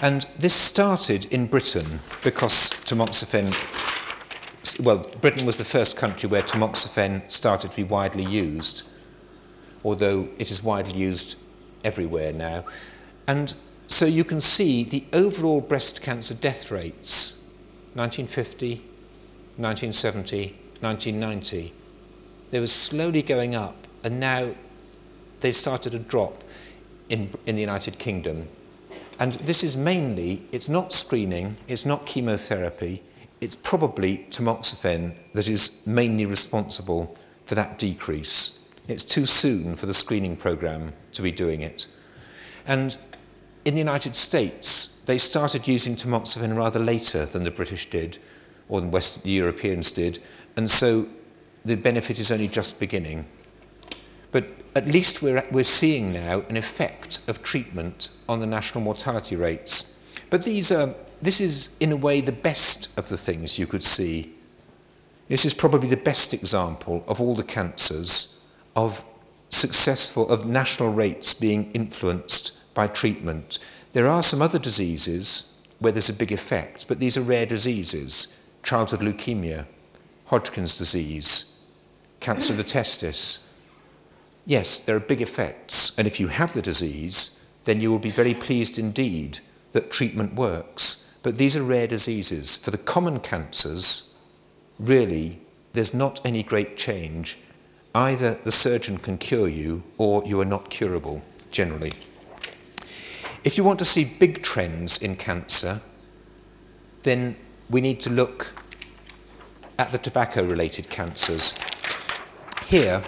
And 0.00 0.26
this 0.36 0.52
started 0.52 1.26
in 1.26 1.46
Britain 1.46 2.00
because 2.24 2.70
tamoxifen, 2.70 3.54
well, 4.84 5.06
Britain 5.20 5.46
was 5.46 5.58
the 5.58 5.64
first 5.64 5.96
country 5.96 6.28
where 6.28 6.42
tamoxifen 6.42 7.30
started 7.30 7.70
to 7.70 7.76
be 7.76 7.84
widely 7.84 8.24
used, 8.24 8.82
although 9.84 10.28
it 10.38 10.50
is 10.50 10.60
widely 10.60 10.98
used 10.98 11.38
everywhere 11.84 12.32
now. 12.32 12.64
And 13.28 13.54
so 13.86 14.04
you 14.04 14.24
can 14.24 14.40
see 14.40 14.82
the 14.82 15.04
overall 15.12 15.60
breast 15.60 16.02
cancer 16.02 16.34
death 16.34 16.72
rates 16.72 17.46
1950, 17.94 18.78
1970, 19.56 20.56
1990 20.80 21.72
they 22.52 22.60
were 22.60 22.66
slowly 22.66 23.22
going 23.22 23.54
up, 23.54 23.86
and 24.04 24.20
now 24.20 24.54
they've 25.42 25.54
started 25.54 25.90
to 25.92 25.98
drop 25.98 26.42
in, 27.08 27.30
in 27.46 27.56
the 27.56 27.60
United 27.60 27.98
Kingdom. 27.98 28.48
And 29.18 29.34
this 29.34 29.62
is 29.62 29.76
mainly, 29.76 30.42
it's 30.50 30.68
not 30.68 30.92
screening, 30.92 31.56
it's 31.68 31.84
not 31.84 32.06
chemotherapy, 32.06 33.02
it's 33.40 33.54
probably 33.54 34.26
tamoxifen 34.30 35.14
that 35.34 35.48
is 35.48 35.86
mainly 35.86 36.24
responsible 36.24 37.16
for 37.44 37.54
that 37.54 37.78
decrease. 37.78 38.66
It's 38.88 39.04
too 39.04 39.26
soon 39.26 39.76
for 39.76 39.86
the 39.86 39.94
screening 39.94 40.36
program 40.36 40.92
to 41.12 41.22
be 41.22 41.30
doing 41.30 41.60
it. 41.60 41.86
And 42.66 42.96
in 43.64 43.74
the 43.74 43.80
United 43.80 44.16
States, 44.16 45.00
they 45.06 45.18
started 45.18 45.68
using 45.68 45.96
tamoxifen 45.96 46.56
rather 46.56 46.80
later 46.80 47.26
than 47.26 47.44
the 47.44 47.50
British 47.50 47.90
did, 47.90 48.18
or 48.68 48.80
the 48.80 48.88
West 48.88 49.24
the 49.24 49.30
Europeans 49.30 49.92
did, 49.92 50.18
and 50.56 50.68
so 50.68 51.06
the 51.64 51.76
benefit 51.76 52.18
is 52.18 52.32
only 52.32 52.48
just 52.48 52.80
beginning. 52.80 53.24
But 54.32 54.46
at 54.74 54.88
least 54.88 55.22
we're, 55.22 55.46
we're 55.52 55.62
seeing 55.62 56.12
now 56.12 56.42
an 56.48 56.56
effect 56.56 57.20
of 57.28 57.42
treatment 57.42 58.10
on 58.28 58.40
the 58.40 58.46
national 58.46 58.82
mortality 58.82 59.36
rates. 59.36 60.00
But 60.30 60.44
these 60.44 60.72
are, 60.72 60.94
this 61.20 61.40
is, 61.40 61.76
in 61.78 61.92
a 61.92 61.96
way, 61.96 62.20
the 62.20 62.32
best 62.32 62.98
of 62.98 63.08
the 63.08 63.16
things 63.16 63.58
you 63.58 63.66
could 63.66 63.84
see. 63.84 64.32
This 65.28 65.44
is 65.44 65.54
probably 65.54 65.88
the 65.88 65.96
best 65.96 66.34
example 66.34 67.04
of 67.06 67.20
all 67.20 67.34
the 67.34 67.44
cancers 67.44 68.42
of 68.74 69.04
successful, 69.50 70.28
of 70.30 70.46
national 70.46 70.90
rates 70.90 71.34
being 71.34 71.70
influenced 71.72 72.74
by 72.74 72.86
treatment. 72.86 73.58
There 73.92 74.08
are 74.08 74.22
some 74.22 74.40
other 74.40 74.58
diseases 74.58 75.60
where 75.78 75.92
there's 75.92 76.08
a 76.08 76.14
big 76.14 76.32
effect, 76.32 76.88
but 76.88 76.98
these 76.98 77.18
are 77.18 77.22
rare 77.22 77.44
diseases. 77.44 78.42
Childhood 78.62 79.00
leukemia, 79.00 79.66
Hodgkin's 80.26 80.78
disease, 80.78 81.60
cancer 82.20 82.52
of 82.52 82.56
the 82.56 82.64
testis. 82.64 83.51
Yes, 84.44 84.80
there 84.80 84.96
are 84.96 85.00
big 85.00 85.20
effects, 85.20 85.96
and 85.96 86.06
if 86.06 86.18
you 86.18 86.28
have 86.28 86.52
the 86.52 86.62
disease, 86.62 87.46
then 87.64 87.80
you 87.80 87.90
will 87.90 88.00
be 88.00 88.10
very 88.10 88.34
pleased 88.34 88.78
indeed 88.78 89.38
that 89.70 89.90
treatment 89.90 90.34
works. 90.34 91.14
But 91.22 91.38
these 91.38 91.56
are 91.56 91.62
rare 91.62 91.86
diseases. 91.86 92.56
For 92.56 92.72
the 92.72 92.78
common 92.78 93.20
cancers, 93.20 94.18
really, 94.78 95.40
there's 95.72 95.94
not 95.94 96.20
any 96.24 96.42
great 96.42 96.76
change. 96.76 97.38
Either 97.94 98.34
the 98.42 98.50
surgeon 98.50 98.98
can 98.98 99.18
cure 99.18 99.48
you 99.48 99.84
or 99.98 100.22
you 100.24 100.40
are 100.40 100.46
not 100.46 100.70
curable, 100.70 101.22
generally. 101.50 101.92
If 103.44 103.56
you 103.56 103.64
want 103.64 103.78
to 103.78 103.84
see 103.84 104.04
big 104.04 104.42
trends 104.42 105.00
in 105.00 105.16
cancer, 105.16 105.80
then 107.02 107.36
we 107.70 107.80
need 107.80 108.00
to 108.00 108.10
look 108.10 108.52
at 109.78 109.92
the 109.92 109.98
tobacco 109.98 110.44
related 110.44 110.90
cancers 110.90 111.54
here, 112.66 113.04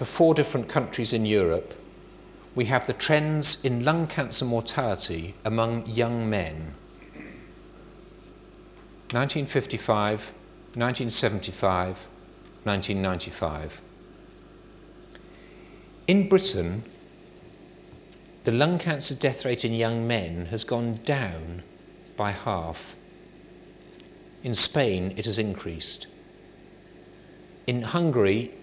for 0.00 0.06
four 0.06 0.32
different 0.32 0.66
countries 0.66 1.12
in 1.12 1.26
Europe, 1.26 1.74
we 2.54 2.64
have 2.64 2.86
the 2.86 2.94
trends 2.94 3.62
in 3.62 3.84
lung 3.84 4.06
cancer 4.06 4.46
mortality 4.46 5.34
among 5.44 5.84
young 5.84 6.30
men. 6.30 6.72
1955, 9.12 10.32
1975, 10.72 12.08
1995. 12.64 13.82
In 16.06 16.30
Britain, 16.30 16.82
the 18.44 18.52
lung 18.52 18.78
cancer 18.78 19.14
death 19.14 19.44
rate 19.44 19.66
in 19.66 19.74
young 19.74 20.08
men 20.08 20.46
has 20.46 20.64
gone 20.64 20.94
down 21.04 21.62
by 22.16 22.30
half. 22.30 22.96
In 24.42 24.54
Spain, 24.54 25.12
it 25.18 25.26
has 25.26 25.38
increased. 25.38 26.06
In 27.66 27.82
Hungary, 27.82 28.54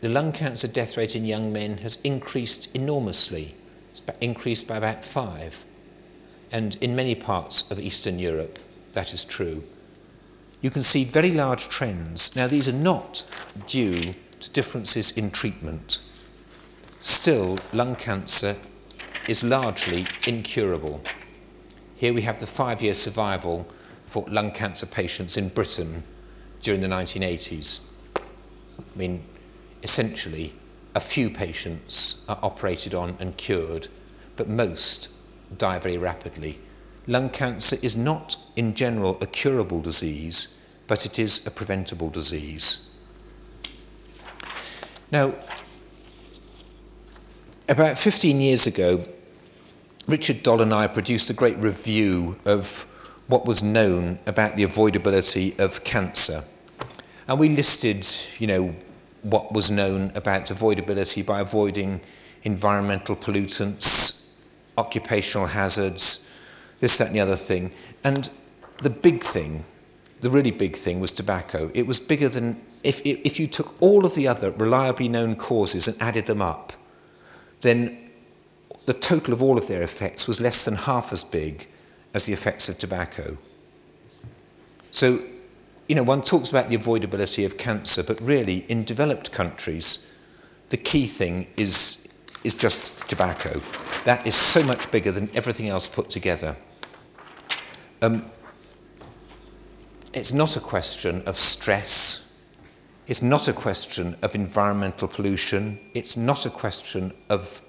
the 0.00 0.08
lung 0.08 0.32
cancer 0.32 0.68
death 0.68 0.96
rate 0.96 1.14
in 1.14 1.24
young 1.24 1.52
men 1.52 1.78
has 1.78 2.00
increased 2.02 2.74
enormously. 2.74 3.54
It's 3.90 4.02
increased 4.20 4.66
by 4.66 4.76
about 4.76 5.04
five. 5.04 5.64
And 6.52 6.76
in 6.80 6.96
many 6.96 7.14
parts 7.14 7.70
of 7.70 7.78
Eastern 7.78 8.18
Europe, 8.18 8.58
that 8.92 9.12
is 9.12 9.24
true. 9.24 9.62
You 10.62 10.70
can 10.70 10.82
see 10.82 11.04
very 11.04 11.30
large 11.32 11.68
trends. 11.68 12.34
Now, 12.34 12.46
these 12.46 12.68
are 12.68 12.72
not 12.72 13.28
due 13.66 14.14
to 14.40 14.50
differences 14.50 15.12
in 15.12 15.30
treatment. 15.30 16.02
Still, 16.98 17.58
lung 17.72 17.96
cancer 17.96 18.56
is 19.28 19.44
largely 19.44 20.06
incurable. 20.26 21.02
Here 21.96 22.12
we 22.12 22.22
have 22.22 22.40
the 22.40 22.46
five 22.46 22.82
year 22.82 22.94
survival 22.94 23.66
for 24.06 24.24
lung 24.28 24.50
cancer 24.50 24.86
patients 24.86 25.36
in 25.36 25.48
Britain 25.48 26.02
during 26.60 26.80
the 26.80 26.88
1980s. 26.88 27.86
I 28.16 28.98
mean, 28.98 29.24
essentially, 29.82 30.54
a 30.94 31.00
few 31.00 31.30
patients 31.30 32.24
are 32.28 32.38
operated 32.42 32.94
on 32.94 33.16
and 33.20 33.36
cured, 33.36 33.88
but 34.36 34.48
most 34.48 35.12
die 35.56 35.78
very 35.78 35.98
rapidly. 35.98 36.58
Lung 37.06 37.30
cancer 37.30 37.76
is 37.82 37.96
not, 37.96 38.36
in 38.56 38.74
general, 38.74 39.18
a 39.20 39.26
curable 39.26 39.80
disease, 39.80 40.58
but 40.86 41.06
it 41.06 41.18
is 41.18 41.46
a 41.46 41.50
preventable 41.50 42.10
disease. 42.10 42.90
Now, 45.12 45.34
about 47.68 47.98
15 47.98 48.40
years 48.40 48.66
ago, 48.66 49.04
Richard 50.06 50.42
Doll 50.42 50.60
and 50.60 50.74
I 50.74 50.88
produced 50.88 51.30
a 51.30 51.34
great 51.34 51.56
review 51.58 52.36
of 52.44 52.86
what 53.28 53.46
was 53.46 53.62
known 53.62 54.18
about 54.26 54.56
the 54.56 54.64
avoidability 54.64 55.58
of 55.60 55.84
cancer. 55.84 56.42
And 57.28 57.38
we 57.38 57.48
listed, 57.48 58.06
you 58.40 58.48
know, 58.48 58.74
what 59.22 59.52
was 59.52 59.70
known 59.70 60.12
about 60.14 60.46
avoidability 60.46 61.24
by 61.24 61.40
avoiding 61.40 62.00
environmental 62.42 63.16
pollutants, 63.16 64.30
occupational 64.78 65.46
hazards, 65.46 66.30
this, 66.80 66.98
that, 66.98 67.08
and 67.08 67.16
the 67.16 67.20
other 67.20 67.36
thing. 67.36 67.70
And 68.02 68.30
the 68.82 68.90
big 68.90 69.22
thing, 69.22 69.64
the 70.20 70.30
really 70.30 70.50
big 70.50 70.76
thing, 70.76 71.00
was 71.00 71.12
tobacco. 71.12 71.70
It 71.74 71.86
was 71.86 72.00
bigger 72.00 72.28
than 72.28 72.60
if, 72.82 73.02
if 73.04 73.38
you 73.38 73.46
took 73.46 73.74
all 73.82 74.06
of 74.06 74.14
the 74.14 74.26
other 74.26 74.50
reliably 74.52 75.08
known 75.08 75.36
causes 75.36 75.86
and 75.86 76.00
added 76.00 76.26
them 76.26 76.40
up, 76.40 76.72
then 77.60 78.10
the 78.86 78.94
total 78.94 79.34
of 79.34 79.42
all 79.42 79.58
of 79.58 79.68
their 79.68 79.82
effects 79.82 80.26
was 80.26 80.40
less 80.40 80.64
than 80.64 80.74
half 80.74 81.12
as 81.12 81.22
big 81.22 81.68
as 82.14 82.26
the 82.26 82.32
effects 82.32 82.68
of 82.68 82.78
tobacco. 82.78 83.36
So, 84.90 85.22
you 85.90 85.96
know, 85.96 86.04
one 86.04 86.22
talks 86.22 86.50
about 86.50 86.70
the 86.70 86.78
avoidability 86.78 87.44
of 87.44 87.58
cancer, 87.58 88.04
but 88.04 88.20
really, 88.20 88.58
in 88.68 88.84
developed 88.84 89.32
countries, 89.32 90.08
the 90.68 90.76
key 90.76 91.08
thing 91.08 91.48
is, 91.56 92.06
is 92.44 92.54
just 92.54 93.08
tobacco. 93.08 93.60
That 94.04 94.24
is 94.24 94.36
so 94.36 94.62
much 94.62 94.88
bigger 94.92 95.10
than 95.10 95.28
everything 95.34 95.66
else 95.66 95.88
put 95.88 96.08
together. 96.08 96.56
Um, 98.02 98.30
it's 100.12 100.32
not 100.32 100.56
a 100.56 100.60
question 100.60 101.22
of 101.26 101.36
stress. 101.36 102.38
It's 103.08 103.20
not 103.20 103.48
a 103.48 103.52
question 103.52 104.16
of 104.22 104.36
environmental 104.36 105.08
pollution. 105.08 105.80
It's 105.92 106.16
not 106.16 106.46
a 106.46 106.50
question 106.50 107.12
of 107.28 107.62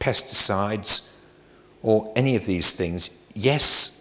pesticides 0.00 1.16
or 1.82 2.14
any 2.16 2.34
of 2.34 2.46
these 2.46 2.74
things. 2.74 3.22
Yes, 3.34 3.97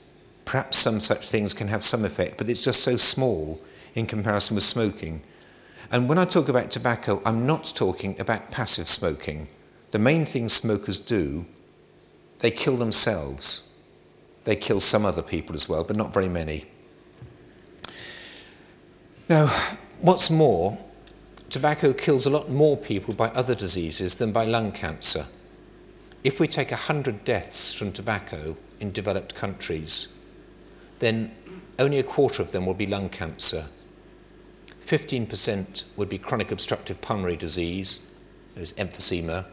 perhaps 0.47 0.77
some 0.77 1.01
such 1.01 1.29
things 1.29 1.53
can 1.53 1.67
have 1.67 1.83
some 1.83 2.05
effect, 2.05 2.37
but 2.37 2.49
it's 2.49 2.63
just 2.63 2.81
so 2.81 2.95
small 2.95 3.61
in 3.95 4.05
comparison 4.05 4.55
with 4.55 4.63
smoking. 4.63 5.21
And 5.91 6.07
when 6.07 6.17
I 6.17 6.23
talk 6.23 6.47
about 6.47 6.71
tobacco, 6.71 7.21
I'm 7.25 7.45
not 7.45 7.73
talking 7.75 8.19
about 8.19 8.49
passive 8.49 8.87
smoking. 8.87 9.49
The 9.91 9.99
main 9.99 10.25
thing 10.25 10.47
smokers 10.47 11.01
do, 11.01 11.45
they 12.39 12.49
kill 12.49 12.77
themselves. 12.77 13.73
They 14.45 14.55
kill 14.55 14.79
some 14.79 15.05
other 15.05 15.21
people 15.21 15.53
as 15.53 15.67
well, 15.67 15.83
but 15.83 15.97
not 15.97 16.13
very 16.13 16.29
many. 16.29 16.65
Now, 19.27 19.47
what's 19.99 20.29
more, 20.29 20.77
tobacco 21.49 21.91
kills 21.91 22.25
a 22.25 22.29
lot 22.29 22.49
more 22.49 22.77
people 22.77 23.13
by 23.13 23.27
other 23.29 23.53
diseases 23.53 24.15
than 24.15 24.31
by 24.31 24.45
lung 24.45 24.71
cancer. 24.71 25.25
If 26.23 26.39
we 26.39 26.47
take 26.47 26.71
100 26.71 27.25
deaths 27.25 27.73
from 27.73 27.91
tobacco 27.91 28.55
in 28.79 28.93
developed 28.93 29.35
countries, 29.35 30.16
then 30.99 31.31
only 31.79 31.99
a 31.99 32.03
quarter 32.03 32.41
of 32.41 32.51
them 32.51 32.65
will 32.65 32.73
be 32.73 32.85
lung 32.85 33.09
cancer. 33.09 33.65
15% 34.81 35.97
would 35.97 36.09
be 36.09 36.17
chronic 36.17 36.51
obstructive 36.51 37.01
pulmonary 37.01 37.35
disease, 37.35 38.07
that 38.55 38.61
is 38.61 38.73
emphysema. 38.73 39.45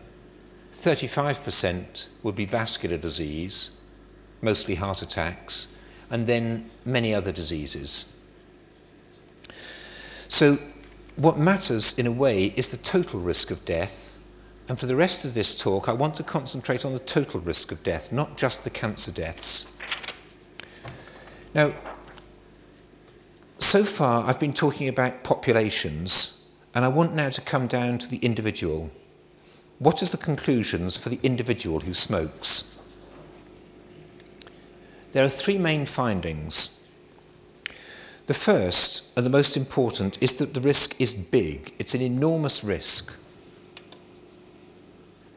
35% 0.73 2.09
would 2.23 2.35
be 2.35 2.45
vascular 2.45 2.97
disease, 2.97 3.81
mostly 4.41 4.77
heart 4.77 5.03
attacks, 5.03 5.77
and 6.11 6.27
then 6.27 6.71
many 6.85 7.15
other 7.15 7.33
diseases. 7.33 8.17
So, 10.29 10.59
what 11.17 11.39
matters 11.39 11.97
in 11.99 12.07
a 12.07 12.13
way 12.13 12.47
is 12.57 12.71
the 12.71 12.77
total 12.77 13.21
risk 13.21 13.51
of 13.51 13.65
death 13.65 14.15
and 14.69 14.81
for 14.81 14.87
the 14.87 14.97
rest 14.97 15.25
of 15.25 15.35
this 15.35 15.59
talk, 15.59 15.89
I 15.89 15.93
want 15.93 16.15
to 16.17 16.23
concentrate 16.23 16.85
on 16.85 16.95
the 16.95 16.99
total 16.99 17.41
risk 17.41 17.71
of 17.71 17.83
death, 17.83 18.13
not 18.13 18.39
just 18.39 18.65
the 18.65 18.71
cancer 18.71 19.13
deaths. 19.13 19.74
Now, 21.55 21.73
so 23.59 23.85
far 23.85 24.27
I've 24.27 24.41
been 24.41 24.53
talking 24.53 24.89
about 24.89 25.23
populations, 25.23 26.49
and 26.75 26.85
I 26.85 26.89
want 26.89 27.15
now 27.15 27.31
to 27.31 27.41
come 27.41 27.69
down 27.69 27.99
to 27.99 28.11
the 28.11 28.19
individual. 28.19 28.91
What 29.79 30.03
is 30.03 30.11
the 30.11 30.17
conclusions 30.17 30.99
for 30.99 31.09
the 31.09 31.21
individual 31.23 31.81
who 31.81 31.93
smokes? 31.93 32.81
There 35.13 35.25
are 35.25 35.29
three 35.29 35.59
main 35.59 35.87
findings. 35.87 36.81
The 38.27 38.35
first, 38.35 39.17
and 39.17 39.25
the 39.25 39.31
most 39.31 39.57
important, 39.57 40.21
is 40.21 40.39
that 40.39 40.55
the 40.55 40.61
risk 40.61 41.01
is 41.01 41.15
big. 41.15 41.73
It's 41.79 41.95
an 41.95 42.01
enormous 42.01 42.65
risk 42.65 43.17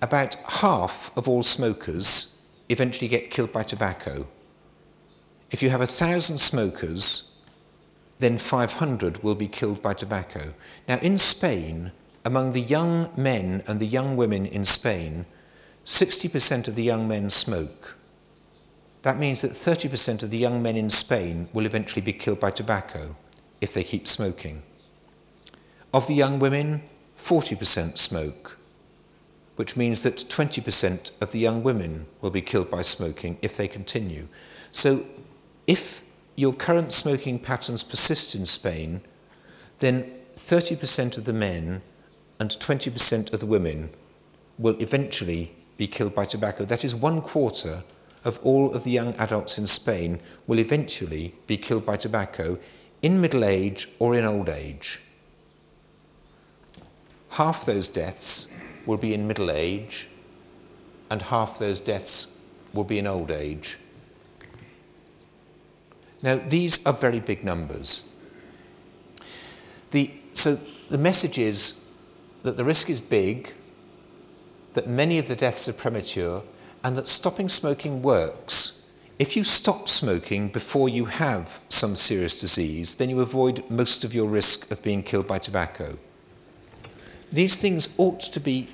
about 0.01 0.35
half 0.61 1.15
of 1.17 1.27
all 1.27 1.43
smokers 1.43 2.41
eventually 2.69 3.07
get 3.07 3.29
killed 3.29 3.51
by 3.51 3.63
tobacco. 3.63 4.27
If 5.51 5.63
you 5.63 5.69
have 5.69 5.81
a 5.81 5.87
thousand 5.87 6.39
smokers, 6.39 7.39
then 8.19 8.37
500 8.37 9.23
will 9.23 9.35
be 9.35 9.47
killed 9.47 9.81
by 9.81 9.93
tobacco. 9.93 10.53
Now, 10.87 10.97
in 10.97 11.17
Spain, 11.17 11.91
among 12.25 12.51
the 12.51 12.61
young 12.61 13.09
men 13.15 13.63
and 13.67 13.79
the 13.79 13.85
young 13.85 14.17
women 14.17 14.45
in 14.45 14.65
Spain, 14.65 15.25
60% 15.85 16.67
of 16.67 16.75
the 16.75 16.83
young 16.83 17.07
men 17.07 17.29
smoke. 17.29 17.95
That 19.03 19.17
means 19.17 19.41
that 19.41 19.51
30% 19.51 20.23
of 20.23 20.31
the 20.31 20.37
young 20.37 20.61
men 20.61 20.75
in 20.75 20.89
Spain 20.89 21.47
will 21.53 21.65
eventually 21.65 22.01
be 22.01 22.13
killed 22.13 22.39
by 22.39 22.51
tobacco 22.51 23.15
if 23.61 23.73
they 23.73 23.83
keep 23.83 24.07
smoking. 24.07 24.63
Of 25.93 26.07
the 26.07 26.15
young 26.15 26.39
women, 26.39 26.81
40% 27.17 27.97
smoke 27.97 28.57
which 29.57 29.75
means 29.75 30.03
that 30.03 30.15
20% 30.15 31.19
of 31.19 31.31
the 31.31 31.39
young 31.39 31.63
women 31.63 32.05
will 32.21 32.29
be 32.29 32.41
killed 32.41 32.69
by 32.69 32.83
smoking 32.83 33.37
if 33.41 33.57
they 33.57 33.67
continue. 33.67 34.27
So, 34.71 35.03
if 35.67 36.03
your 36.35 36.53
current 36.53 36.91
smoking 36.91 37.37
patterns 37.37 37.83
persist 37.83 38.33
in 38.33 38.45
Spain, 38.45 39.01
then 39.79 40.11
30% 40.35 41.17
of 41.17 41.25
the 41.25 41.33
men 41.33 41.81
and 42.39 42.49
20% 42.49 43.33
of 43.33 43.39
the 43.39 43.45
women 43.45 43.89
will 44.57 44.75
eventually 44.79 45.53
be 45.75 45.87
killed 45.87 46.15
by 46.15 46.25
tobacco. 46.25 46.65
That 46.65 46.83
is, 46.83 46.95
one 46.95 47.21
quarter 47.21 47.83
of 48.23 48.39
all 48.43 48.73
of 48.73 48.83
the 48.83 48.91
young 48.91 49.13
adults 49.15 49.57
in 49.57 49.67
Spain 49.67 50.19
will 50.47 50.59
eventually 50.59 51.35
be 51.45 51.57
killed 51.57 51.85
by 51.85 51.97
tobacco 51.97 52.57
in 53.01 53.21
middle 53.21 53.43
age 53.43 53.89
or 53.99 54.15
in 54.15 54.25
old 54.25 54.49
age. 54.49 55.01
Half 57.31 57.65
those 57.65 57.89
deaths 57.89 58.51
will 58.85 58.97
be 58.97 59.13
in 59.13 59.27
middle 59.27 59.51
age, 59.51 60.09
and 61.09 61.21
half 61.21 61.59
those 61.59 61.81
deaths 61.81 62.37
will 62.73 62.83
be 62.83 62.99
in 62.99 63.05
old 63.05 63.31
age. 63.31 63.77
Now, 66.21 66.35
these 66.35 66.85
are 66.85 66.93
very 66.93 67.19
big 67.19 67.43
numbers. 67.43 68.13
The, 69.91 70.11
so, 70.33 70.57
the 70.89 70.97
message 70.97 71.37
is 71.37 71.85
that 72.43 72.57
the 72.57 72.65
risk 72.65 72.89
is 72.89 73.01
big, 73.01 73.53
that 74.73 74.87
many 74.87 75.17
of 75.17 75.27
the 75.27 75.35
deaths 75.35 75.69
are 75.69 75.73
premature, 75.73 76.43
and 76.83 76.95
that 76.95 77.07
stopping 77.07 77.49
smoking 77.49 78.01
works. 78.01 78.89
If 79.19 79.35
you 79.35 79.43
stop 79.43 79.89
smoking 79.89 80.49
before 80.49 80.89
you 80.89 81.05
have 81.05 81.59
some 81.69 81.95
serious 81.95 82.39
disease, 82.39 82.95
then 82.95 83.09
you 83.09 83.19
avoid 83.19 83.69
most 83.69 84.03
of 84.03 84.13
your 84.13 84.27
risk 84.27 84.71
of 84.71 84.83
being 84.83 85.03
killed 85.03 85.27
by 85.27 85.39
tobacco. 85.39 85.97
These 87.31 87.57
things 87.57 87.93
ought 87.97 88.21
to 88.21 88.39
be 88.39 88.69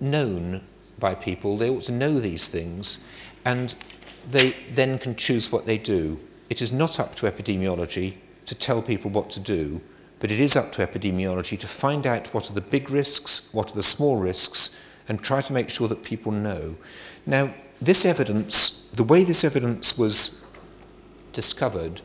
known 0.00 0.62
by 0.98 1.14
people. 1.14 1.56
They 1.56 1.68
ought 1.68 1.82
to 1.82 1.92
know 1.92 2.18
these 2.18 2.50
things, 2.50 3.06
and 3.44 3.74
they 4.30 4.50
then 4.70 4.98
can 4.98 5.16
choose 5.16 5.52
what 5.52 5.66
they 5.66 5.78
do. 5.78 6.20
It 6.48 6.62
is 6.62 6.72
not 6.72 7.00
up 7.00 7.14
to 7.16 7.30
epidemiology 7.30 8.16
to 8.46 8.54
tell 8.54 8.82
people 8.82 9.10
what 9.10 9.30
to 9.30 9.40
do, 9.40 9.80
but 10.20 10.30
it 10.30 10.40
is 10.40 10.56
up 10.56 10.72
to 10.72 10.86
epidemiology 10.86 11.58
to 11.58 11.66
find 11.66 12.06
out 12.06 12.32
what 12.32 12.50
are 12.50 12.54
the 12.54 12.60
big 12.60 12.90
risks, 12.90 13.52
what 13.52 13.72
are 13.72 13.74
the 13.74 13.82
small 13.82 14.18
risks, 14.18 14.80
and 15.08 15.22
try 15.22 15.40
to 15.40 15.52
make 15.52 15.68
sure 15.68 15.88
that 15.88 16.02
people 16.02 16.32
know. 16.32 16.76
Now, 17.26 17.52
this 17.80 18.04
evidence, 18.04 18.88
the 18.94 19.04
way 19.04 19.24
this 19.24 19.44
evidence 19.44 19.98
was 19.98 20.44
discovered, 21.32 22.00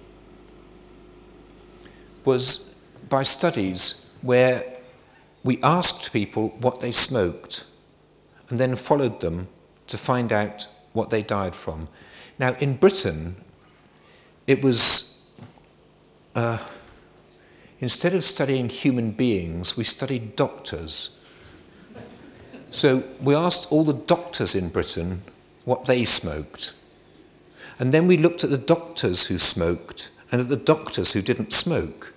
was 2.25 2.75
by 3.09 3.23
studies 3.23 4.09
where 4.21 4.63
we 5.43 5.59
asked 5.63 6.13
people 6.13 6.49
what 6.59 6.79
they 6.79 6.91
smoked 6.91 7.65
and 8.49 8.59
then 8.59 8.75
followed 8.75 9.21
them 9.21 9.47
to 9.87 9.97
find 9.97 10.31
out 10.31 10.67
what 10.93 11.09
they 11.09 11.23
died 11.23 11.55
from. 11.55 11.87
Now, 12.37 12.53
in 12.59 12.75
Britain, 12.75 13.37
it 14.51 14.61
was 14.61 15.25
uh, 16.35 16.57
instead 17.79 18.13
of 18.13 18.21
studying 18.21 18.67
human 18.67 19.11
beings, 19.11 19.77
we 19.77 19.85
studied 19.85 20.35
doctors. 20.35 21.17
So 22.69 23.03
we 23.21 23.33
asked 23.33 23.71
all 23.71 23.85
the 23.85 23.93
doctors 23.93 24.53
in 24.53 24.67
Britain 24.67 25.21
what 25.63 25.85
they 25.85 26.03
smoked. 26.03 26.73
And 27.79 27.93
then 27.93 28.07
we 28.07 28.17
looked 28.17 28.43
at 28.43 28.49
the 28.49 28.57
doctors 28.57 29.27
who 29.27 29.37
smoked 29.37 30.11
and 30.31 30.41
at 30.41 30.49
the 30.49 30.57
doctors 30.57 31.13
who 31.13 31.21
didn't 31.21 31.53
smoke. 31.53 32.13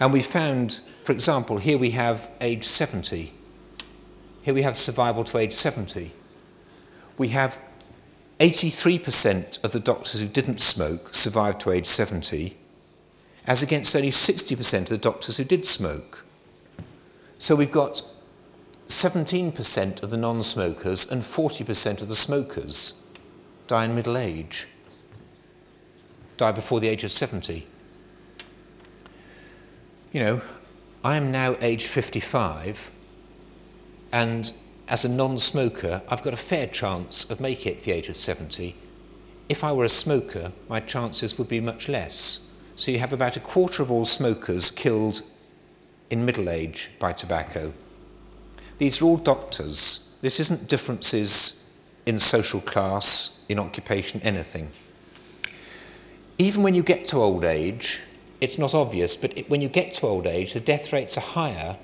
And 0.00 0.12
we 0.12 0.22
found, 0.22 0.80
for 1.04 1.12
example, 1.12 1.58
here 1.58 1.78
we 1.78 1.92
have 1.92 2.28
age 2.40 2.64
70. 2.64 3.32
Here 4.42 4.54
we 4.54 4.62
have 4.62 4.76
survival 4.76 5.22
to 5.22 5.38
age 5.38 5.52
70. 5.52 6.10
We 7.16 7.28
have 7.28 7.60
83% 8.40 9.62
of 9.62 9.72
the 9.72 9.80
doctors 9.80 10.22
who 10.22 10.28
didn't 10.28 10.60
smoke 10.60 11.12
survived 11.12 11.60
to 11.60 11.70
age 11.70 11.84
70, 11.84 12.56
as 13.46 13.62
against 13.62 13.94
only 13.94 14.10
60% 14.10 14.80
of 14.80 14.88
the 14.88 14.98
doctors 14.98 15.36
who 15.36 15.44
did 15.44 15.66
smoke. 15.66 16.24
So 17.36 17.54
we've 17.54 17.70
got 17.70 18.02
17% 18.86 20.02
of 20.02 20.10
the 20.10 20.16
non 20.16 20.42
smokers 20.42 21.10
and 21.10 21.20
40% 21.20 22.00
of 22.00 22.08
the 22.08 22.14
smokers 22.14 23.06
die 23.66 23.84
in 23.84 23.94
middle 23.94 24.16
age, 24.16 24.66
die 26.38 26.52
before 26.52 26.80
the 26.80 26.88
age 26.88 27.04
of 27.04 27.10
70. 27.10 27.66
You 30.12 30.20
know, 30.20 30.40
I 31.04 31.16
am 31.16 31.30
now 31.30 31.56
age 31.60 31.86
55, 31.86 32.90
and 34.12 34.52
as 34.90 35.04
a 35.04 35.08
non 35.08 35.38
smoker, 35.38 36.02
I've 36.08 36.22
got 36.22 36.34
a 36.34 36.36
fair 36.36 36.66
chance 36.66 37.30
of 37.30 37.40
making 37.40 37.72
it 37.72 37.78
to 37.78 37.86
the 37.86 37.92
age 37.92 38.08
of 38.08 38.16
70. 38.16 38.74
If 39.48 39.62
I 39.62 39.72
were 39.72 39.84
a 39.84 39.88
smoker, 39.88 40.52
my 40.68 40.80
chances 40.80 41.38
would 41.38 41.48
be 41.48 41.60
much 41.60 41.88
less. 41.88 42.50
So 42.74 42.90
you 42.90 42.98
have 42.98 43.12
about 43.12 43.36
a 43.36 43.40
quarter 43.40 43.82
of 43.82 43.90
all 43.90 44.04
smokers 44.04 44.70
killed 44.70 45.22
in 46.10 46.24
middle 46.24 46.50
age 46.50 46.90
by 46.98 47.12
tobacco. 47.12 47.72
These 48.78 49.00
are 49.00 49.04
all 49.04 49.16
doctors. 49.16 50.16
This 50.22 50.40
isn't 50.40 50.68
differences 50.68 51.70
in 52.04 52.18
social 52.18 52.60
class, 52.60 53.44
in 53.48 53.58
occupation, 53.58 54.20
anything. 54.22 54.70
Even 56.38 56.62
when 56.62 56.74
you 56.74 56.82
get 56.82 57.04
to 57.06 57.18
old 57.18 57.44
age, 57.44 58.00
it's 58.40 58.58
not 58.58 58.74
obvious, 58.74 59.16
but 59.16 59.36
it, 59.36 59.50
when 59.50 59.60
you 59.60 59.68
get 59.68 59.92
to 59.92 60.06
old 60.06 60.26
age, 60.26 60.54
the 60.54 60.60
death 60.60 60.92
rates 60.92 61.16
are 61.16 61.20
higher 61.20 61.76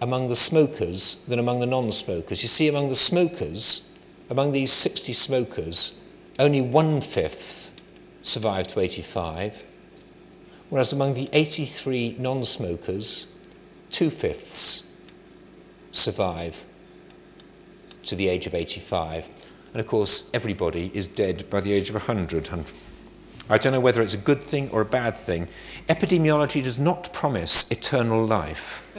among 0.00 0.28
the 0.28 0.34
smokers 0.34 1.24
than 1.26 1.38
among 1.38 1.60
the 1.60 1.66
non 1.66 1.90
smokers. 1.90 2.42
You 2.42 2.48
see, 2.48 2.68
among 2.68 2.88
the 2.88 2.94
smokers, 2.94 3.90
among 4.30 4.52
these 4.52 4.72
60 4.72 5.12
smokers, 5.12 6.02
only 6.38 6.60
one 6.60 7.00
fifth 7.00 7.72
survived 8.22 8.70
to 8.70 8.80
85, 8.80 9.64
whereas 10.70 10.92
among 10.92 11.14
the 11.14 11.28
83 11.32 12.16
non 12.18 12.42
smokers, 12.42 13.32
two 13.90 14.10
fifths 14.10 14.92
survive 15.92 16.66
to 18.02 18.16
the 18.16 18.28
age 18.28 18.46
of 18.46 18.54
85. 18.54 19.28
And 19.72 19.80
of 19.80 19.86
course, 19.86 20.30
everybody 20.32 20.90
is 20.94 21.08
dead 21.08 21.48
by 21.50 21.60
the 21.60 21.72
age 21.72 21.88
of 21.88 21.94
100. 21.94 22.48
I 23.50 23.58
don't 23.58 23.72
know 23.72 23.80
whether 23.80 24.00
it's 24.00 24.14
a 24.14 24.18
good 24.18 24.42
thing 24.42 24.70
or 24.70 24.80
a 24.80 24.86
bad 24.86 25.16
thing. 25.16 25.48
Epidemiology 25.88 26.62
does 26.62 26.78
not 26.78 27.12
promise 27.12 27.70
eternal 27.70 28.24
life, 28.24 28.90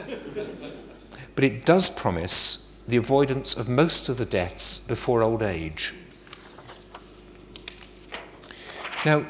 but 1.36 1.44
it 1.44 1.64
does 1.64 1.88
promise 1.88 2.76
the 2.88 2.96
avoidance 2.96 3.54
of 3.54 3.68
most 3.68 4.08
of 4.08 4.16
the 4.16 4.24
deaths 4.24 4.78
before 4.78 5.22
old 5.22 5.42
age. 5.42 5.94
Now, 9.04 9.26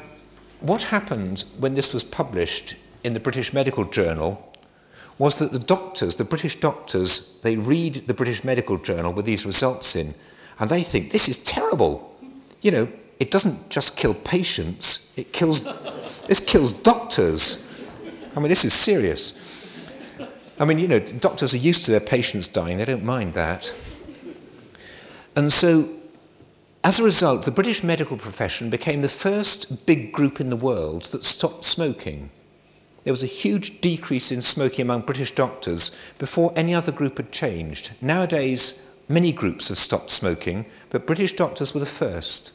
what 0.61 0.83
happened 0.83 1.43
when 1.59 1.75
this 1.75 1.93
was 1.93 2.03
published 2.03 2.75
in 3.03 3.13
the 3.13 3.19
British 3.19 3.53
Medical 3.53 3.83
Journal 3.83 4.43
was 5.19 5.39
that 5.39 5.51
the 5.51 5.59
doctors, 5.59 6.15
the 6.15 6.23
British 6.23 6.59
doctors, 6.59 7.39
they 7.41 7.57
read 7.57 7.95
the 7.95 8.13
British 8.13 8.43
Medical 8.43 8.77
Journal 8.77 9.13
with 9.13 9.25
these 9.25 9.45
results 9.45 9.95
in, 9.95 10.13
and 10.59 10.69
they 10.69 10.81
think 10.81 11.11
this 11.11 11.27
is 11.27 11.39
terrible. 11.39 12.15
You 12.61 12.71
know, 12.71 12.87
it 13.19 13.31
doesn't 13.31 13.69
just 13.69 13.97
kill 13.97 14.13
patients, 14.13 15.13
it 15.17 15.33
kills, 15.33 15.63
this 16.27 16.39
kills 16.39 16.73
doctors. 16.73 17.85
I 18.35 18.39
mean, 18.39 18.49
this 18.49 18.63
is 18.63 18.73
serious. 18.73 19.56
I 20.59 20.65
mean, 20.65 20.79
you 20.79 20.87
know, 20.87 20.99
doctors 20.99 21.53
are 21.53 21.57
used 21.57 21.85
to 21.85 21.91
their 21.91 21.99
patients 21.99 22.47
dying, 22.47 22.77
they 22.77 22.85
don't 22.85 23.03
mind 23.03 23.33
that. 23.33 23.75
And 25.35 25.53
so, 25.53 25.87
as 26.83 26.99
a 26.99 27.03
result, 27.03 27.45
the 27.45 27.51
British 27.51 27.83
medical 27.83 28.17
profession 28.17 28.69
became 28.69 29.01
the 29.01 29.09
first 29.09 29.85
big 29.85 30.11
group 30.11 30.39
in 30.39 30.49
the 30.49 30.55
world 30.55 31.03
that 31.05 31.23
stopped 31.23 31.63
smoking. 31.63 32.31
There 33.03 33.13
was 33.13 33.23
a 33.23 33.27
huge 33.27 33.81
decrease 33.81 34.31
in 34.31 34.41
smoking 34.41 34.83
among 34.83 35.01
British 35.01 35.33
doctors 35.33 35.97
before 36.17 36.53
any 36.55 36.73
other 36.73 36.91
group 36.91 37.17
had 37.17 37.31
changed. 37.31 37.91
Nowadays, 38.01 38.89
many 39.07 39.31
groups 39.31 39.69
have 39.69 39.77
stopped 39.77 40.09
smoking, 40.09 40.65
but 40.89 41.07
British 41.07 41.33
doctors 41.33 41.73
were 41.73 41.79
the 41.79 41.85
first. 41.85 42.53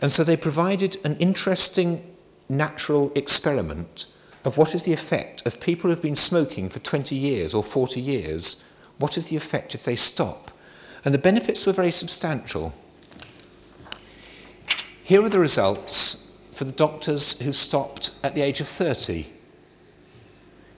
And 0.00 0.10
so 0.10 0.24
they 0.24 0.36
provided 0.36 0.96
an 1.04 1.16
interesting 1.18 2.04
natural 2.48 3.12
experiment 3.14 4.06
of 4.44 4.56
what 4.56 4.74
is 4.74 4.84
the 4.84 4.92
effect 4.92 5.46
of 5.46 5.60
people 5.60 5.82
who 5.82 5.90
have 5.90 6.02
been 6.02 6.16
smoking 6.16 6.68
for 6.68 6.78
20 6.78 7.14
years 7.14 7.54
or 7.54 7.62
40 7.62 8.00
years. 8.00 8.64
What 8.98 9.16
is 9.16 9.28
the 9.28 9.36
effect 9.36 9.74
if 9.74 9.84
they 9.84 9.96
stop? 9.96 10.50
And 11.04 11.14
the 11.14 11.18
benefits 11.18 11.66
were 11.66 11.72
very 11.72 11.90
substantial. 11.90 12.74
Here 15.02 15.22
are 15.22 15.28
the 15.28 15.38
results 15.38 16.32
for 16.52 16.64
the 16.64 16.72
doctors 16.72 17.40
who 17.40 17.52
stopped 17.52 18.12
at 18.22 18.34
the 18.34 18.42
age 18.42 18.60
of 18.60 18.68
30. 18.68 19.26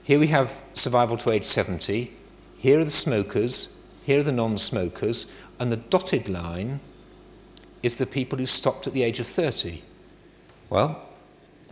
Here 0.03 0.19
we 0.19 0.29
have 0.29 0.63
survival 0.73 1.17
to 1.19 1.31
age 1.31 1.45
70. 1.45 2.13
Here 2.59 2.81
are 2.81 2.85
the 2.85 2.91
smokers. 2.91 3.79
Here 4.05 4.21
are 4.21 4.25
the 4.25 4.33
non 4.33 4.59
smokers. 4.59 5.33
And 5.61 5.71
the 5.71 5.77
dotted 5.77 6.29
line 6.29 6.81
is 7.83 7.99
the 7.99 8.07
people 8.07 8.39
who 8.39 8.47
stopped 8.47 8.87
at 8.87 8.95
the 8.95 9.03
age 9.03 9.21
of 9.21 9.27
30. 9.27 9.83
Well, 10.71 11.09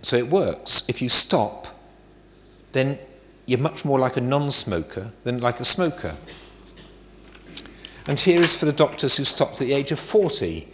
so 0.02 0.16
it 0.16 0.28
works. 0.28 0.88
If 0.88 1.00
you 1.00 1.08
stop, 1.08 1.68
then 2.72 2.98
you're 3.46 3.58
much 3.58 3.84
more 3.84 3.98
like 3.98 4.16
a 4.16 4.20
non 4.20 4.50
smoker 4.50 5.12
than 5.24 5.40
like 5.40 5.60
a 5.60 5.64
smoker. 5.64 6.16
And 8.06 8.18
here 8.18 8.40
is 8.40 8.56
for 8.56 8.64
the 8.64 8.72
doctors 8.72 9.16
who 9.16 9.24
stopped 9.24 9.60
at 9.60 9.66
the 9.66 9.72
age 9.72 9.92
of 9.92 9.98
40. 9.98 10.68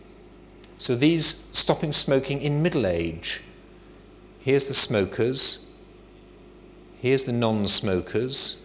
So 0.78 0.94
these 0.94 1.48
stopping 1.52 1.92
smoking 1.92 2.40
in 2.40 2.62
middle 2.62 2.86
age. 2.86 3.42
Here's 4.40 4.68
the 4.68 4.74
smokers. 4.74 5.68
Here's 7.00 7.26
the 7.26 7.32
non 7.32 7.66
smokers. 7.66 8.64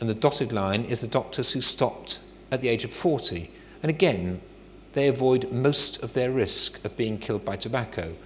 And 0.00 0.08
the 0.08 0.14
dotted 0.14 0.52
line 0.52 0.84
is 0.84 1.00
the 1.00 1.06
doctors 1.06 1.52
who 1.52 1.60
stopped 1.60 2.20
at 2.50 2.60
the 2.60 2.68
age 2.68 2.84
of 2.84 2.90
40. 2.90 3.50
And 3.82 3.90
again, 3.90 4.40
they 4.92 5.08
avoid 5.08 5.50
most 5.50 6.02
of 6.02 6.14
their 6.14 6.30
risk 6.30 6.84
of 6.84 6.96
being 6.96 7.18
killed 7.18 7.44
by 7.44 7.56
tobacco. 7.56 8.16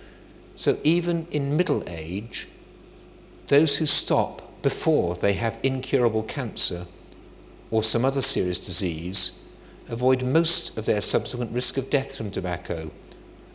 So 0.54 0.78
even 0.84 1.26
in 1.30 1.56
middle 1.56 1.82
age, 1.86 2.48
those 3.48 3.76
who 3.76 3.86
stop 3.86 4.62
before 4.62 5.14
they 5.14 5.34
have 5.34 5.58
incurable 5.62 6.22
cancer 6.22 6.86
or 7.70 7.82
some 7.82 8.04
other 8.04 8.20
serious 8.20 8.64
disease 8.64 9.38
avoid 9.88 10.22
most 10.22 10.76
of 10.76 10.86
their 10.86 11.00
subsequent 11.00 11.50
risk 11.52 11.76
of 11.76 11.90
death 11.90 12.16
from 12.16 12.30
tobacco. 12.30 12.90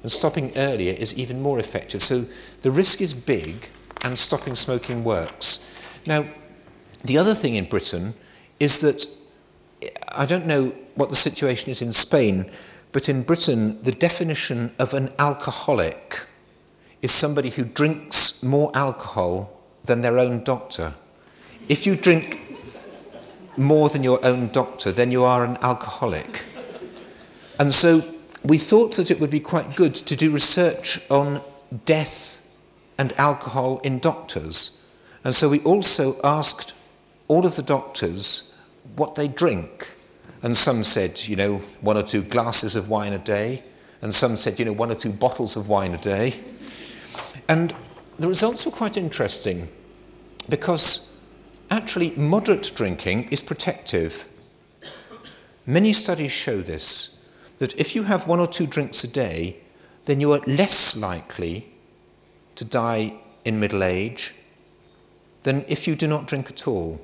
And 0.01 0.11
stopping 0.11 0.51
earlier 0.57 0.93
is 0.93 1.17
even 1.17 1.41
more 1.41 1.59
effective. 1.59 2.01
So 2.01 2.25
the 2.61 2.71
risk 2.71 3.01
is 3.01 3.13
big 3.13 3.69
and 4.01 4.17
stopping 4.17 4.55
smoking 4.55 5.03
works. 5.03 5.69
Now, 6.05 6.25
the 7.03 7.17
other 7.17 7.33
thing 7.33 7.55
in 7.55 7.65
Britain 7.65 8.13
is 8.59 8.81
that 8.81 9.05
I 10.15 10.25
don't 10.25 10.45
know 10.45 10.75
what 10.95 11.09
the 11.09 11.15
situation 11.15 11.71
is 11.71 11.81
in 11.81 11.91
Spain, 11.91 12.49
but 12.91 13.09
in 13.09 13.23
Britain, 13.23 13.81
the 13.81 13.91
definition 13.91 14.73
of 14.77 14.93
an 14.93 15.11
alcoholic 15.19 16.27
is 17.01 17.11
somebody 17.11 17.49
who 17.49 17.63
drinks 17.63 18.43
more 18.43 18.71
alcohol 18.73 19.62
than 19.85 20.01
their 20.01 20.17
own 20.17 20.43
doctor. 20.43 20.95
If 21.69 21.85
you 21.85 21.95
drink 21.95 22.39
more 23.57 23.89
than 23.89 24.03
your 24.03 24.23
own 24.25 24.49
doctor, 24.49 24.91
then 24.91 25.11
you 25.11 25.23
are 25.23 25.43
an 25.43 25.57
alcoholic. 25.61 26.45
And 27.59 27.71
so 27.71 28.03
we 28.43 28.57
thought 28.57 28.95
that 28.95 29.11
it 29.11 29.19
would 29.19 29.29
be 29.29 29.39
quite 29.39 29.75
good 29.75 29.95
to 29.95 30.15
do 30.15 30.31
research 30.31 30.99
on 31.09 31.41
death 31.85 32.41
and 32.97 33.13
alcohol 33.13 33.79
in 33.83 33.99
doctors. 33.99 34.85
And 35.23 35.33
so 35.33 35.49
we 35.49 35.59
also 35.61 36.19
asked 36.23 36.75
all 37.27 37.45
of 37.45 37.55
the 37.55 37.61
doctors 37.61 38.55
what 38.95 39.15
they 39.15 39.27
drink. 39.27 39.95
And 40.41 40.57
some 40.57 40.83
said, 40.83 41.25
you 41.27 41.35
know, 41.35 41.57
one 41.79 41.97
or 41.97 42.03
two 42.03 42.21
glasses 42.21 42.75
of 42.75 42.89
wine 42.89 43.13
a 43.13 43.17
day. 43.17 43.63
And 44.01 44.13
some 44.13 44.35
said, 44.35 44.59
you 44.59 44.65
know, 44.65 44.73
one 44.73 44.91
or 44.91 44.95
two 44.95 45.13
bottles 45.13 45.55
of 45.55 45.69
wine 45.69 45.93
a 45.93 45.97
day. 45.97 46.33
And 47.47 47.73
the 48.17 48.27
results 48.27 48.65
were 48.65 48.71
quite 48.71 48.97
interesting 48.97 49.69
because 50.49 51.17
actually 51.69 52.11
moderate 52.15 52.71
drinking 52.75 53.29
is 53.29 53.41
protective. 53.41 54.27
Many 55.65 55.93
studies 55.93 56.31
show 56.31 56.61
this, 56.61 57.21
that 57.57 57.79
if 57.79 57.95
you 57.95 58.03
have 58.03 58.27
one 58.27 58.39
or 58.39 58.47
two 58.47 58.67
drinks 58.67 59.03
a 59.03 59.11
day, 59.11 59.57
then 60.05 60.19
you 60.19 60.31
are 60.33 60.41
less 60.45 60.97
likely 60.97 61.73
to 62.55 62.65
die 62.65 63.13
in 63.45 63.59
middle 63.59 63.83
age 63.83 64.35
than 65.43 65.65
if 65.67 65.87
you 65.87 65.95
do 65.95 66.07
not 66.07 66.27
drink 66.27 66.49
at 66.49 66.67
all. 66.67 67.01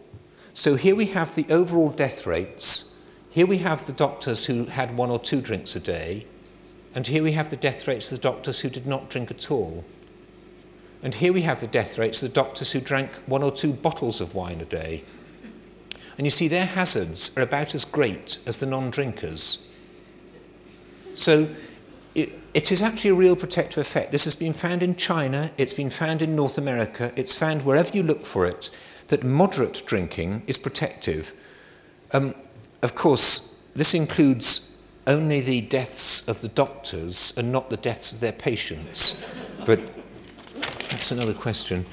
So 0.53 0.75
here 0.75 0.95
we 0.95 1.07
have 1.07 1.35
the 1.35 1.45
overall 1.49 1.89
death 1.89 2.27
rates 2.27 2.89
Here 3.31 3.45
we 3.45 3.59
have 3.59 3.85
the 3.85 3.93
doctors 3.93 4.47
who 4.47 4.65
had 4.65 4.97
one 4.97 5.11
or 5.11 5.19
two 5.19 5.39
drinks 5.39 5.75
a 5.75 5.79
day, 5.79 6.25
and 6.95 7.05
here 7.05 7.21
we 7.21 7.33
have 7.33 7.51
the 7.51 7.55
death 7.55 7.87
rates 7.87 8.11
of 8.11 8.17
the 8.17 8.23
doctors 8.23 8.61
who 8.61 8.69
did 8.69 8.87
not 8.87 9.09
drink 9.09 9.29
at 9.29 9.51
all. 9.51 9.85
And 11.01 11.13
here 11.15 11.31
we 11.31 11.43
have 11.43 11.61
the 11.61 11.67
death 11.67 11.97
rates 11.97 12.21
of 12.21 12.29
the 12.29 12.35
doctors 12.35 12.71
who 12.71 12.81
drank 12.81 13.15
one 13.25 13.43
or 13.43 13.51
two 13.51 13.73
bottles 13.73 14.19
of 14.19 14.35
wine 14.35 14.59
a 14.59 14.65
day. 14.65 15.03
And 16.17 16.25
you 16.25 16.31
see, 16.31 16.49
their 16.49 16.65
hazards 16.65 17.35
are 17.37 17.41
about 17.41 17.73
as 17.73 17.85
great 17.85 18.39
as 18.45 18.59
the 18.59 18.65
non 18.65 18.89
drinkers. 18.89 19.65
So 21.13 21.47
it, 22.15 22.33
it 22.53 22.71
is 22.71 22.81
actually 22.81 23.11
a 23.11 23.15
real 23.15 23.37
protective 23.37 23.77
effect. 23.77 24.11
This 24.11 24.25
has 24.25 24.35
been 24.35 24.53
found 24.53 24.83
in 24.83 24.95
China, 24.95 25.51
it's 25.57 25.73
been 25.73 25.89
found 25.89 26.21
in 26.21 26.35
North 26.35 26.57
America, 26.57 27.13
it's 27.15 27.37
found 27.37 27.63
wherever 27.63 27.95
you 27.95 28.03
look 28.03 28.25
for 28.25 28.45
it 28.45 28.69
that 29.07 29.23
moderate 29.23 29.83
drinking 29.85 30.43
is 30.47 30.57
protective. 30.57 31.33
Um, 32.11 32.35
of 32.81 32.95
course, 32.95 33.63
this 33.73 33.93
includes 33.93 34.81
only 35.07 35.41
the 35.41 35.61
deaths 35.61 36.27
of 36.27 36.41
the 36.41 36.47
doctors 36.47 37.33
and 37.37 37.51
not 37.51 37.69
the 37.69 37.77
deaths 37.77 38.13
of 38.13 38.19
their 38.19 38.31
patients. 38.31 39.23
But 39.65 39.79
that's 40.99 41.13
another 41.13 41.33
question. 41.33 41.85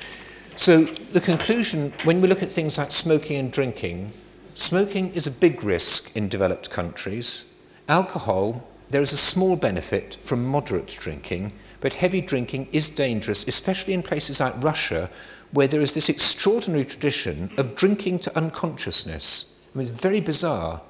So, 0.57 0.82
the 0.82 1.20
conclusion 1.20 1.92
when 2.02 2.20
we 2.20 2.26
look 2.26 2.42
at 2.42 2.50
things 2.50 2.76
like 2.76 2.90
smoking 2.90 3.36
and 3.36 3.52
drinking, 3.52 4.12
smoking 4.54 5.12
is 5.14 5.28
a 5.28 5.30
big 5.30 5.62
risk 5.62 6.16
in 6.16 6.28
developed 6.28 6.70
countries. 6.70 7.54
Alcohol, 7.88 8.66
there 8.90 9.00
is 9.00 9.12
a 9.12 9.16
small 9.16 9.54
benefit 9.54 10.16
from 10.20 10.44
moderate 10.44 10.88
drinking, 10.88 11.52
but 11.80 11.94
heavy 11.94 12.20
drinking 12.20 12.66
is 12.72 12.90
dangerous, 12.90 13.46
especially 13.46 13.94
in 13.94 14.02
places 14.02 14.40
like 14.40 14.61
Russia, 14.61 15.09
where 15.52 15.68
there 15.68 15.80
is 15.80 15.94
this 15.94 16.09
extraordinary 16.09 16.84
tradition 16.84 17.52
of 17.59 17.76
drinking 17.76 18.18
to 18.18 18.36
unconsciousness. 18.36 19.64
I 19.72 19.78
mean, 19.78 19.82
it's 19.82 19.90
very 19.90 20.20
bizarre. 20.20 20.82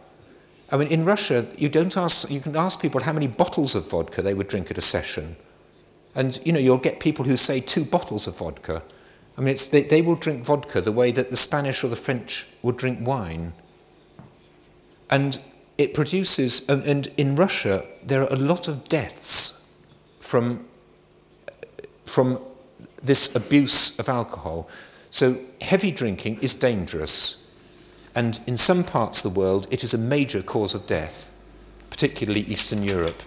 I 0.72 0.78
mean, 0.78 0.88
in 0.88 1.04
Russia, 1.04 1.46
you 1.58 1.68
don't 1.68 1.98
ask, 1.98 2.30
you 2.30 2.40
can 2.40 2.56
ask 2.56 2.80
people 2.80 3.02
how 3.02 3.12
many 3.12 3.26
bottles 3.26 3.74
of 3.74 3.90
vodka 3.90 4.22
they 4.22 4.32
would 4.32 4.48
drink 4.48 4.70
at 4.70 4.78
a 4.78 4.80
session. 4.80 5.36
And, 6.16 6.40
you 6.44 6.52
know, 6.52 6.58
you'll 6.58 6.78
get 6.78 6.98
people 6.98 7.26
who 7.26 7.36
say 7.36 7.60
two 7.60 7.84
bottles 7.84 8.26
of 8.26 8.38
vodka. 8.38 8.82
I 9.36 9.42
mean, 9.42 9.50
it's, 9.50 9.68
they, 9.68 9.82
they 9.82 10.00
will 10.00 10.16
drink 10.16 10.44
vodka 10.44 10.80
the 10.80 10.90
way 10.90 11.12
that 11.12 11.30
the 11.30 11.36
Spanish 11.36 11.84
or 11.84 11.88
the 11.88 11.96
French 11.96 12.48
would 12.62 12.78
drink 12.78 13.06
wine. 13.06 13.52
And 15.10 15.38
it 15.76 15.92
produces, 15.92 16.66
and, 16.68 16.82
and 16.84 17.08
in 17.18 17.36
Russia, 17.36 17.86
there 18.02 18.22
are 18.22 18.32
a 18.32 18.36
lot 18.36 18.66
of 18.66 18.88
deaths 18.88 19.70
from, 20.20 20.66
from 22.04 22.40
this 23.02 23.36
abuse 23.36 23.98
of 23.98 24.08
alcohol. 24.08 24.68
So 25.10 25.36
heavy 25.60 25.90
drinking 25.90 26.38
is 26.40 26.54
dangerous, 26.54 27.48
and 28.14 28.40
in 28.46 28.56
some 28.56 28.84
parts 28.84 29.24
of 29.24 29.34
the 29.34 29.38
world, 29.38 29.66
it 29.70 29.84
is 29.84 29.92
a 29.92 29.98
major 29.98 30.42
cause 30.42 30.74
of 30.74 30.86
death, 30.86 31.34
particularly 31.90 32.40
Eastern 32.40 32.82
Europe. 32.82 33.22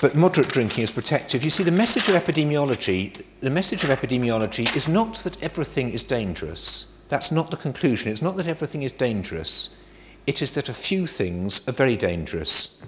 But 0.00 0.14
moderate 0.14 0.48
drinking 0.48 0.84
is 0.84 0.90
protective. 0.90 1.44
You 1.44 1.50
see, 1.50 1.62
the 1.62 1.70
message 1.70 2.08
of 2.08 2.14
epidemiology, 2.14 3.22
the 3.40 3.50
message 3.50 3.84
of 3.84 3.90
epidemiology 3.90 4.74
is 4.74 4.88
not 4.88 5.14
that 5.18 5.42
everything 5.42 5.90
is 5.90 6.04
dangerous. 6.04 6.98
That's 7.08 7.30
not 7.30 7.50
the 7.50 7.56
conclusion. 7.56 8.10
It's 8.10 8.22
not 8.22 8.36
that 8.36 8.46
everything 8.46 8.82
is 8.82 8.92
dangerous. 8.92 9.80
It 10.26 10.42
is 10.42 10.54
that 10.54 10.68
a 10.68 10.74
few 10.74 11.06
things 11.06 11.66
are 11.68 11.72
very 11.72 11.96
dangerous. 11.96 12.82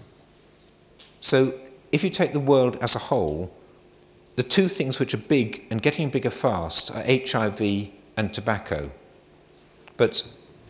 So, 1.21 1.55
if 1.93 2.03
you 2.03 2.11
take 2.11 2.33
the 2.33 2.41
world 2.41 2.77
as 2.81 2.97
a 2.97 3.01
whole, 3.01 3.55
the 4.37 4.43
two 4.43 4.69
things 4.69 4.99
which 4.99 5.15
are 5.15 5.19
big 5.19 5.65
and 5.71 5.81
getting 5.81 6.11
bigger 6.11 6.31
fast 6.31 6.91
are 6.95 7.05
HIV 7.07 7.91
and 8.17 8.33
tobacco. 8.33 8.91
But 9.97 10.27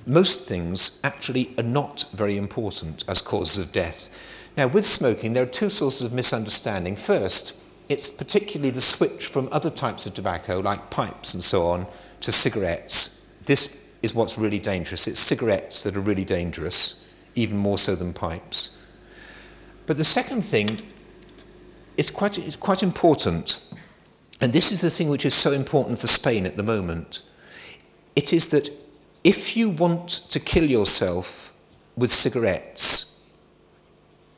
most 0.07 0.47
things 0.47 1.01
actually 1.03 1.53
are 1.59 1.65
not 1.65 2.07
very 2.13 2.37
important 2.37 3.05
as 3.09 3.21
causes 3.23 3.67
of 3.67 3.73
death. 3.73 4.09
Now, 4.57 4.67
with 4.69 4.87
smoking, 4.87 5.35
there 5.35 5.43
are 5.43 5.47
two 5.47 5.69
sources 5.69 6.03
of 6.03 6.15
misunderstanding. 6.15 6.97
First, 6.97 7.63
it's 7.89 8.11
particularly 8.11 8.71
the 8.71 8.81
switch 8.81 9.27
from 9.27 9.49
other 9.53 9.71
types 9.71 10.07
of 10.07 10.15
tobacco, 10.15 10.61
like 10.61 10.91
pipes 10.91 11.35
and 11.35 11.43
so 11.43 11.67
on, 11.67 11.87
to 12.21 12.33
cigarettes. 12.33 13.31
This 13.45 13.85
is 14.03 14.15
what's 14.15 14.39
really 14.39 14.59
dangerous. 14.59 15.07
It's 15.07 15.21
cigarettes 15.21 15.83
that 15.83 15.97
are 15.97 16.01
really 16.01 16.25
dangerous, 16.25 17.07
even 17.35 17.59
more 17.59 17.79
so 17.79 17.95
than 17.95 18.13
pipes. 18.15 18.83
But 19.85 19.99
the 19.99 20.05
second 20.05 20.43
thing 20.43 20.81
is 21.97 22.11
quite, 22.11 22.39
is 22.39 22.57
quite 22.57 22.83
important, 22.83 23.63
and 24.41 24.53
this 24.53 24.73
is 24.73 24.81
the 24.81 24.91
thing 24.91 25.09
which 25.09 25.27
is 25.27 25.35
so 25.35 25.53
important 25.53 25.99
for 25.99 26.07
Spain 26.07 26.47
at 26.47 26.57
the 26.57 26.63
moment. 26.63 27.23
It 28.17 28.33
is 28.33 28.49
that 28.49 28.71
if 29.23 29.57
you 29.57 29.69
want 29.69 30.09
to 30.09 30.41
kill 30.41 30.65
yourself 30.65 31.57
with 31.97 32.11
cigarettes, 32.11 33.16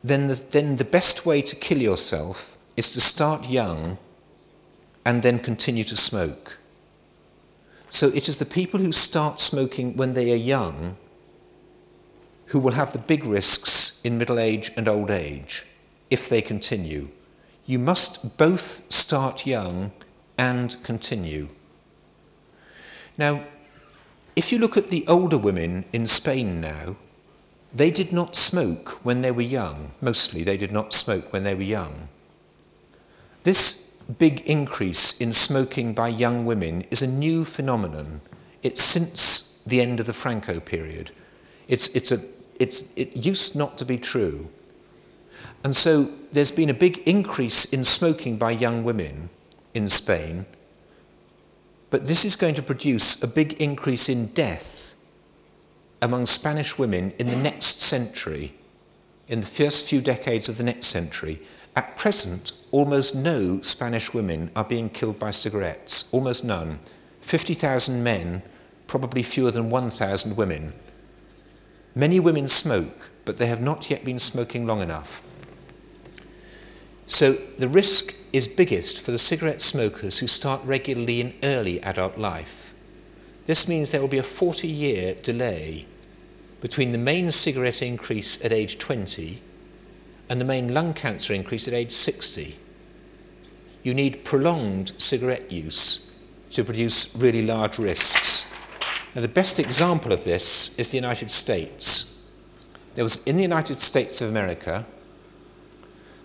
then 0.02 0.28
the, 0.28 0.34
then 0.34 0.76
the 0.76 0.84
best 0.84 1.26
way 1.26 1.42
to 1.42 1.56
kill 1.56 1.78
yourself 1.78 2.56
is 2.76 2.92
to 2.94 3.00
start 3.00 3.48
young 3.48 3.98
and 5.04 5.22
then 5.22 5.38
continue 5.38 5.84
to 5.84 5.96
smoke. 5.96 6.58
So 7.90 8.08
it 8.08 8.28
is 8.28 8.38
the 8.38 8.44
people 8.44 8.80
who 8.80 8.92
start 8.92 9.40
smoking 9.40 9.96
when 9.96 10.14
they 10.14 10.32
are 10.32 10.36
young 10.36 10.96
who 12.46 12.58
will 12.58 12.72
have 12.72 12.92
the 12.92 12.98
big 12.98 13.26
risks 13.26 14.00
in 14.04 14.18
middle 14.18 14.38
age 14.38 14.70
and 14.76 14.88
old 14.88 15.10
age 15.10 15.66
if 16.10 16.28
they 16.28 16.40
continue 16.40 17.10
you 17.68 17.78
must 17.78 18.38
both 18.38 18.90
start 18.90 19.46
young 19.46 19.92
and 20.38 20.74
continue. 20.82 21.50
Now, 23.18 23.44
if 24.34 24.50
you 24.50 24.58
look 24.58 24.78
at 24.78 24.88
the 24.88 25.06
older 25.06 25.36
women 25.36 25.84
in 25.92 26.06
Spain 26.06 26.62
now, 26.62 26.96
they 27.74 27.90
did 27.90 28.12
not 28.12 28.34
smoke 28.34 29.04
when 29.04 29.22
they 29.22 29.30
were 29.30 29.42
young. 29.42 29.92
Mostly, 30.00 30.42
they 30.42 30.56
did 30.56 30.72
not 30.72 30.92
smoke 30.92 31.32
when 31.32 31.44
they 31.44 31.54
were 31.54 31.62
young. 31.62 32.08
This 33.42 33.96
big 34.18 34.40
increase 34.42 35.20
in 35.20 35.32
smoking 35.32 35.92
by 35.92 36.08
young 36.08 36.46
women 36.46 36.84
is 36.90 37.02
a 37.02 37.06
new 37.06 37.44
phenomenon. 37.44 38.20
It's 38.62 38.82
since 38.82 39.62
the 39.66 39.80
end 39.80 40.00
of 40.00 40.06
the 40.06 40.14
Franco 40.14 40.60
period. 40.60 41.10
It's, 41.68 41.94
it's 41.94 42.10
a, 42.10 42.20
it's, 42.58 42.92
it 42.96 43.16
used 43.16 43.54
not 43.54 43.76
to 43.78 43.84
be 43.84 43.98
true. 43.98 44.48
And 45.62 45.76
so 45.76 46.08
there's 46.32 46.50
been 46.50 46.70
a 46.70 46.74
big 46.74 46.98
increase 47.06 47.66
in 47.66 47.84
smoking 47.84 48.36
by 48.36 48.52
young 48.52 48.82
women 48.82 49.28
in 49.74 49.88
Spain, 49.88 50.46
but 51.90 52.06
this 52.06 52.24
is 52.24 52.36
going 52.36 52.54
to 52.54 52.62
produce 52.62 53.22
a 53.22 53.26
big 53.26 53.54
increase 53.54 54.08
in 54.08 54.26
death 54.28 54.87
among 56.00 56.26
Spanish 56.26 56.78
women 56.78 57.12
in 57.18 57.28
the 57.28 57.36
next 57.36 57.80
century, 57.80 58.54
in 59.26 59.40
the 59.40 59.46
first 59.46 59.88
few 59.88 60.00
decades 60.00 60.48
of 60.48 60.56
the 60.56 60.64
next 60.64 60.86
century. 60.86 61.40
At 61.74 61.96
present, 61.96 62.52
almost 62.70 63.14
no 63.14 63.60
Spanish 63.60 64.12
women 64.12 64.50
are 64.56 64.64
being 64.64 64.90
killed 64.90 65.18
by 65.18 65.30
cigarettes, 65.30 66.08
almost 66.12 66.44
none. 66.44 66.78
50,000 67.20 68.02
men, 68.02 68.42
probably 68.86 69.22
fewer 69.22 69.50
than 69.50 69.70
1,000 69.70 70.36
women. 70.36 70.72
Many 71.94 72.20
women 72.20 72.48
smoke, 72.48 73.10
but 73.24 73.36
they 73.36 73.46
have 73.46 73.60
not 73.60 73.90
yet 73.90 74.04
been 74.04 74.18
smoking 74.18 74.66
long 74.66 74.80
enough. 74.80 75.22
So 77.06 77.32
the 77.32 77.68
risk 77.68 78.14
is 78.32 78.46
biggest 78.46 79.00
for 79.00 79.10
the 79.10 79.18
cigarette 79.18 79.62
smokers 79.62 80.18
who 80.18 80.26
start 80.26 80.62
regularly 80.64 81.20
in 81.20 81.34
early 81.42 81.82
adult 81.82 82.18
life. 82.18 82.74
This 83.46 83.66
means 83.66 83.90
there 83.90 84.00
will 84.00 84.08
be 84.08 84.18
a 84.18 84.22
40 84.22 84.68
year 84.68 85.14
delay 85.22 85.86
between 86.60 86.92
the 86.92 86.98
main 86.98 87.30
cigarette 87.30 87.82
increase 87.82 88.44
at 88.44 88.52
age 88.52 88.78
20 88.78 89.42
and 90.28 90.40
the 90.40 90.44
main 90.44 90.74
lung 90.74 90.92
cancer 90.94 91.32
increase 91.32 91.68
at 91.68 91.74
age 91.74 91.92
60. 91.92 92.58
You 93.82 93.94
need 93.94 94.24
prolonged 94.24 94.92
cigarette 95.00 95.50
use 95.50 96.12
to 96.50 96.64
produce 96.64 97.14
really 97.16 97.42
large 97.42 97.78
risks. 97.78 98.52
Now, 99.14 99.22
the 99.22 99.28
best 99.28 99.58
example 99.58 100.12
of 100.12 100.24
this 100.24 100.78
is 100.78 100.90
the 100.90 100.98
United 100.98 101.30
States. 101.30 102.20
There 102.94 103.04
was 103.04 103.24
in 103.24 103.36
the 103.36 103.42
United 103.42 103.78
States 103.78 104.20
of 104.20 104.28
America 104.28 104.84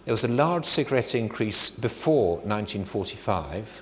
there 0.05 0.13
was 0.13 0.25
a 0.25 0.29
large 0.29 0.65
cigarette 0.65 1.15
increase 1.15 1.69
before 1.69 2.37
1945. 2.37 3.81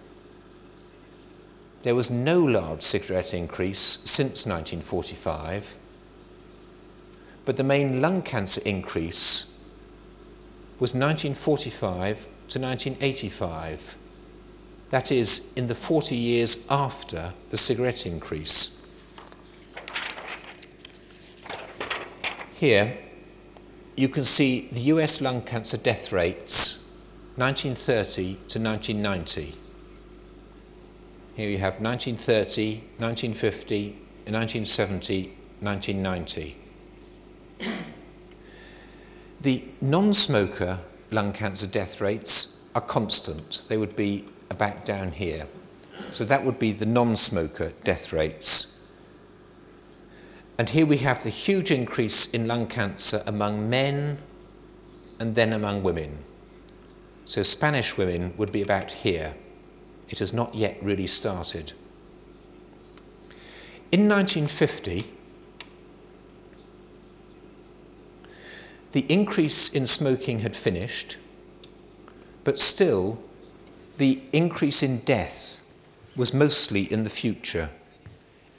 There 1.82 1.96
was 1.96 2.12
no 2.12 2.40
large 2.40 2.84
cigarette 2.84 3.34
increase 3.34 3.80
since 3.80 4.46
1945. 4.46 5.76
But 7.46 7.58
the 7.58 7.64
main 7.64 8.02
lung 8.02 8.22
cancer 8.22 8.62
increase 8.66 9.58
was 10.80 10.94
1945 10.94 12.28
to 12.50 12.60
1985. 12.60 13.98
That 14.90 15.12
is, 15.12 15.54
in 15.56 15.68
the 15.68 15.76
40 15.76 16.16
years 16.16 16.68
after 16.70 17.34
the 17.50 17.58
cigarette 17.58 18.06
increase. 18.06 18.78
Here, 22.54 22.98
you 23.96 24.10
can 24.10 24.24
see 24.24 24.68
the 24.72 24.82
US 24.96 25.22
lung 25.22 25.42
cancer 25.42 25.78
death 25.78 26.12
rates 26.12 26.90
1930 27.36 28.36
to 28.48 28.60
1990. 28.60 29.56
Here 31.36 31.50
you 31.50 31.58
have 31.60 31.82
1930, 31.82 32.82
1950, 32.98 33.92
1970, 34.28 35.38
1990. 35.60 36.61
The 39.42 39.64
non 39.82 40.14
smoker 40.14 40.80
lung 41.10 41.34
cancer 41.34 41.68
death 41.68 42.00
rates 42.00 42.62
are 42.76 42.82
constant, 42.82 43.66
they 43.68 43.78
would 43.78 43.96
be 43.96 44.26
about 44.52 44.86
down 44.86 45.12
here. 45.12 45.48
So 46.12 46.26
that 46.26 46.44
would 46.44 46.60
be 46.60 46.72
the 46.72 46.86
non 46.86 47.16
smoker 47.16 47.74
death 47.84 48.14
rates. 48.14 48.80
And 50.58 50.70
here 50.70 50.86
we 50.86 50.98
have 50.98 51.24
the 51.24 51.30
huge 51.30 51.72
increase 51.72 52.30
in 52.32 52.48
lung 52.48 52.68
cancer 52.68 53.24
among 53.26 53.70
men 53.70 54.20
and 55.20 55.34
then 55.34 55.54
among 55.54 55.82
women. 55.82 56.20
So 57.26 57.42
Spanish 57.42 57.98
women 57.98 58.34
would 58.38 58.52
be 58.52 58.62
about 58.62 58.92
here. 58.92 59.36
It 60.10 60.20
has 60.20 60.34
not 60.34 60.54
yet 60.54 60.78
really 60.82 61.08
started. 61.08 61.74
In 63.92 64.08
1950, 64.08 65.12
the 68.92 69.06
increase 69.10 69.70
in 69.70 69.86
smoking 69.86 70.40
had 70.40 70.56
finished, 70.56 71.18
but 72.44 72.60
still 72.60 73.22
the 73.98 74.22
increase 74.34 74.84
in 74.84 75.00
death 75.00 75.64
was 76.16 76.34
mostly 76.34 76.92
in 76.92 77.04
the 77.04 77.10
future. 77.10 77.70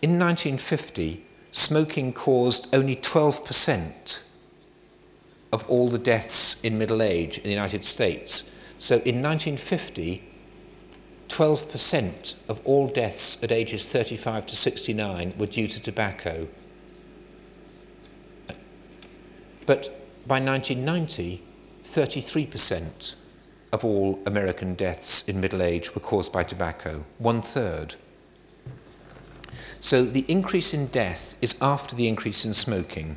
In 0.01 0.18
1950, 0.18 1.24
smoking 1.51 2.12
caused 2.12 2.74
only 2.74 2.97
12% 2.97 4.26
of 5.53 5.68
all 5.68 5.89
the 5.89 5.99
deaths 5.99 6.62
in 6.64 6.78
middle 6.78 7.03
age 7.03 7.39
in 7.39 7.45
the 7.45 7.51
United 7.51 7.85
States. 7.85 8.55
So 8.78 8.97
in 8.97 9.22
1950, 9.22 10.22
12% 11.28 12.49
of 12.49 12.61
all 12.64 12.89
deaths 12.89 13.43
at 13.43 13.53
ages 13.53 13.91
35 13.91 14.47
to 14.47 14.57
69 14.57 15.35
were 15.39 15.47
due 15.47 15.66
to 15.68 15.80
tobacco. 15.80 16.49
But 19.66 20.02
by 20.27 20.39
1990, 20.39 21.43
33% 21.83 23.16
of 23.73 23.85
all 23.85 24.20
American 24.27 24.75
deaths 24.75 25.29
in 25.29 25.41
middle 25.41 25.62
age 25.62 25.95
were 25.95 26.01
caused 26.01 26.33
by 26.33 26.45
tobacco, 26.45 27.05
one 27.18 27.41
third. 27.43 27.97
So 29.81 30.05
the 30.05 30.25
increase 30.29 30.73
in 30.73 30.87
death 30.87 31.37
is 31.43 31.61
after 31.61 31.97
the 31.97 32.07
increase 32.07 32.45
in 32.45 32.53
smoking. 32.53 33.16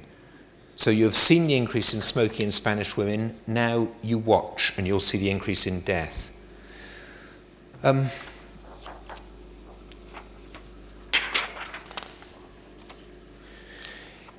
So 0.76 0.90
you 0.90 1.06
have 1.06 1.16
seen 1.16 1.48
the 1.48 1.56
increase 1.56 1.94
in 1.94 2.02
smoking 2.02 2.46
in 2.46 2.52
Spanish 2.52 2.98
women, 2.98 3.40
now 3.46 3.90
you 4.02 4.18
watch 4.18 4.74
and 4.78 4.88
you'll 4.88 5.00
see 5.00 5.18
the 5.18 5.30
increase 5.30 5.68
in 5.68 5.82
death. 5.82 6.32
Um, 7.84 8.08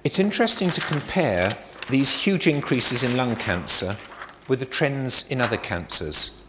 it's 0.02 0.18
interesting 0.18 0.70
to 0.70 0.80
compare 0.80 1.56
these 1.88 2.24
huge 2.24 2.46
increases 2.46 3.02
in 3.02 3.16
lung 3.16 3.36
cancer 3.36 3.96
with 4.48 4.60
the 4.60 4.66
trends 4.66 5.30
in 5.30 5.40
other 5.40 5.56
cancers. 5.56 6.44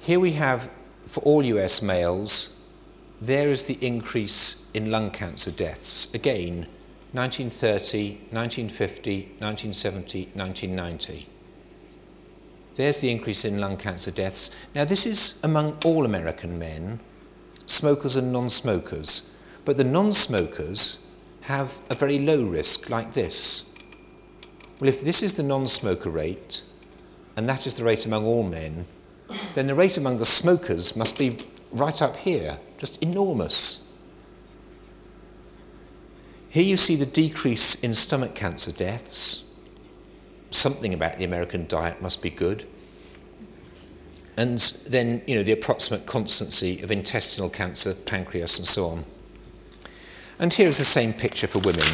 Here 0.00 0.18
we 0.18 0.32
have, 0.32 0.72
for 1.06 1.22
all 1.22 1.44
US 1.44 1.82
males, 1.82 2.60
there 3.20 3.48
is 3.48 3.66
the 3.66 3.78
increase 3.80 4.68
in 4.74 4.90
lung 4.90 5.10
cancer 5.10 5.50
deaths. 5.50 6.12
Again, 6.14 6.66
1930, 7.12 8.28
1950, 8.30 9.16
1970, 9.38 10.30
1990. 10.34 11.28
There's 12.74 13.00
the 13.00 13.10
increase 13.10 13.44
in 13.44 13.60
lung 13.60 13.76
cancer 13.76 14.10
deaths. 14.10 14.50
Now, 14.74 14.84
this 14.84 15.06
is 15.06 15.40
among 15.44 15.78
all 15.84 16.04
American 16.04 16.58
men, 16.58 16.98
smokers 17.66 18.16
and 18.16 18.32
non 18.32 18.48
smokers. 18.48 19.32
But 19.64 19.76
the 19.76 19.84
non 19.84 20.12
smokers 20.12 21.06
have 21.42 21.80
a 21.88 21.94
very 21.94 22.18
low 22.18 22.42
risk, 22.42 22.90
like 22.90 23.14
this. 23.14 23.73
Well, 24.80 24.88
if 24.88 25.02
this 25.02 25.22
is 25.22 25.34
the 25.34 25.42
non 25.42 25.66
smoker 25.66 26.10
rate, 26.10 26.62
and 27.36 27.48
that 27.48 27.66
is 27.66 27.76
the 27.76 27.84
rate 27.84 28.06
among 28.06 28.24
all 28.24 28.42
men, 28.42 28.86
then 29.54 29.66
the 29.66 29.74
rate 29.74 29.96
among 29.96 30.18
the 30.18 30.24
smokers 30.24 30.96
must 30.96 31.18
be 31.18 31.38
right 31.72 32.00
up 32.02 32.16
here, 32.16 32.58
just 32.78 33.02
enormous. 33.02 33.92
Here 36.48 36.62
you 36.62 36.76
see 36.76 36.94
the 36.94 37.06
decrease 37.06 37.82
in 37.82 37.94
stomach 37.94 38.34
cancer 38.34 38.70
deaths. 38.70 39.44
Something 40.50 40.94
about 40.94 41.18
the 41.18 41.24
American 41.24 41.66
diet 41.66 42.00
must 42.00 42.22
be 42.22 42.30
good. 42.30 42.64
And 44.36 44.58
then, 44.88 45.22
you 45.26 45.34
know, 45.34 45.42
the 45.42 45.52
approximate 45.52 46.06
constancy 46.06 46.80
of 46.82 46.90
intestinal 46.90 47.50
cancer, 47.50 47.94
pancreas, 47.94 48.58
and 48.58 48.66
so 48.66 48.86
on. 48.86 49.04
And 50.38 50.52
here 50.52 50.68
is 50.68 50.78
the 50.78 50.84
same 50.84 51.12
picture 51.12 51.46
for 51.46 51.58
women. 51.60 51.86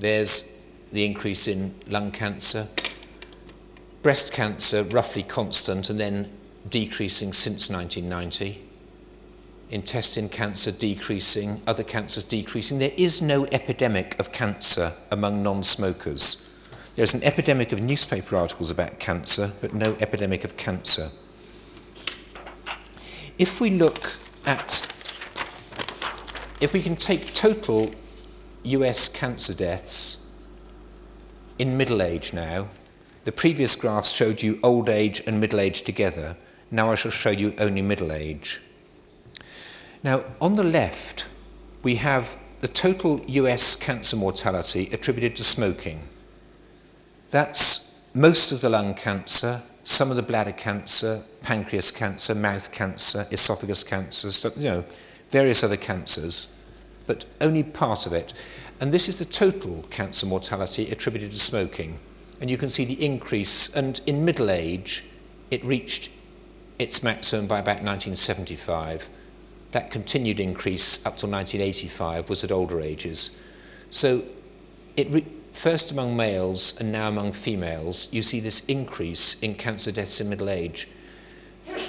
There's 0.00 0.58
the 0.92 1.04
increase 1.04 1.46
in 1.46 1.74
lung 1.86 2.10
cancer, 2.10 2.68
breast 4.02 4.32
cancer 4.32 4.82
roughly 4.82 5.22
constant 5.22 5.90
and 5.90 6.00
then 6.00 6.32
decreasing 6.66 7.34
since 7.34 7.68
1990, 7.68 8.62
intestine 9.70 10.30
cancer 10.30 10.72
decreasing, 10.72 11.60
other 11.66 11.82
cancers 11.82 12.24
decreasing. 12.24 12.78
There 12.78 12.94
is 12.96 13.20
no 13.20 13.44
epidemic 13.52 14.18
of 14.18 14.32
cancer 14.32 14.94
among 15.10 15.42
non 15.42 15.62
smokers. 15.62 16.50
There's 16.96 17.12
an 17.12 17.22
epidemic 17.22 17.70
of 17.70 17.82
newspaper 17.82 18.36
articles 18.36 18.70
about 18.70 19.00
cancer, 19.00 19.52
but 19.60 19.74
no 19.74 19.98
epidemic 20.00 20.44
of 20.44 20.56
cancer. 20.56 21.10
If 23.38 23.60
we 23.60 23.68
look 23.68 24.16
at, 24.46 24.90
if 26.62 26.72
we 26.72 26.80
can 26.80 26.96
take 26.96 27.34
total 27.34 27.90
US 28.64 29.08
cancer 29.08 29.54
deaths 29.54 30.26
in 31.58 31.76
middle 31.76 32.02
age 32.02 32.32
now. 32.32 32.68
The 33.24 33.32
previous 33.32 33.76
graphs 33.76 34.12
showed 34.12 34.42
you 34.42 34.58
old 34.62 34.88
age 34.88 35.22
and 35.26 35.40
middle 35.40 35.60
age 35.60 35.82
together. 35.82 36.36
Now 36.70 36.92
I 36.92 36.94
shall 36.94 37.10
show 37.10 37.30
you 37.30 37.54
only 37.58 37.82
middle 37.82 38.12
age. 38.12 38.60
Now, 40.02 40.24
on 40.40 40.54
the 40.54 40.64
left, 40.64 41.28
we 41.82 41.96
have 41.96 42.36
the 42.60 42.68
total 42.68 43.22
US 43.26 43.74
cancer 43.74 44.16
mortality 44.16 44.88
attributed 44.92 45.36
to 45.36 45.44
smoking. 45.44 46.08
That's 47.30 48.00
most 48.14 48.52
of 48.52 48.60
the 48.60 48.70
lung 48.70 48.94
cancer, 48.94 49.62
some 49.84 50.10
of 50.10 50.16
the 50.16 50.22
bladder 50.22 50.52
cancer, 50.52 51.22
pancreas 51.42 51.90
cancer, 51.90 52.34
mouth 52.34 52.72
cancer, 52.72 53.26
esophagus 53.30 53.82
cancer, 53.82 54.50
you 54.56 54.68
know, 54.68 54.84
various 55.30 55.62
other 55.64 55.76
cancers 55.76 56.56
but 57.10 57.24
only 57.40 57.64
part 57.64 58.06
of 58.06 58.12
it. 58.12 58.32
And 58.80 58.92
this 58.92 59.08
is 59.08 59.18
the 59.18 59.24
total 59.24 59.84
cancer 59.90 60.26
mortality 60.26 60.88
attributed 60.92 61.32
to 61.32 61.38
smoking. 61.40 61.98
And 62.40 62.48
you 62.48 62.56
can 62.56 62.68
see 62.68 62.84
the 62.84 63.04
increase, 63.04 63.74
and 63.74 64.00
in 64.06 64.24
middle 64.24 64.48
age, 64.48 65.04
it 65.50 65.64
reached 65.64 66.12
its 66.78 67.02
maximum 67.02 67.48
by 67.48 67.58
about 67.58 67.82
1975. 67.82 69.08
That 69.72 69.90
continued 69.90 70.38
increase 70.38 71.04
up 71.04 71.16
till 71.16 71.28
1985 71.28 72.28
was 72.28 72.44
at 72.44 72.52
older 72.52 72.80
ages. 72.80 73.42
So 73.90 74.22
it 74.96 75.12
re- 75.12 75.26
first 75.52 75.90
among 75.90 76.16
males 76.16 76.78
and 76.78 76.92
now 76.92 77.08
among 77.08 77.32
females, 77.32 78.08
you 78.12 78.22
see 78.22 78.38
this 78.38 78.64
increase 78.66 79.42
in 79.42 79.56
cancer 79.56 79.90
deaths 79.90 80.20
in 80.20 80.28
middle 80.28 80.48
age. 80.48 80.86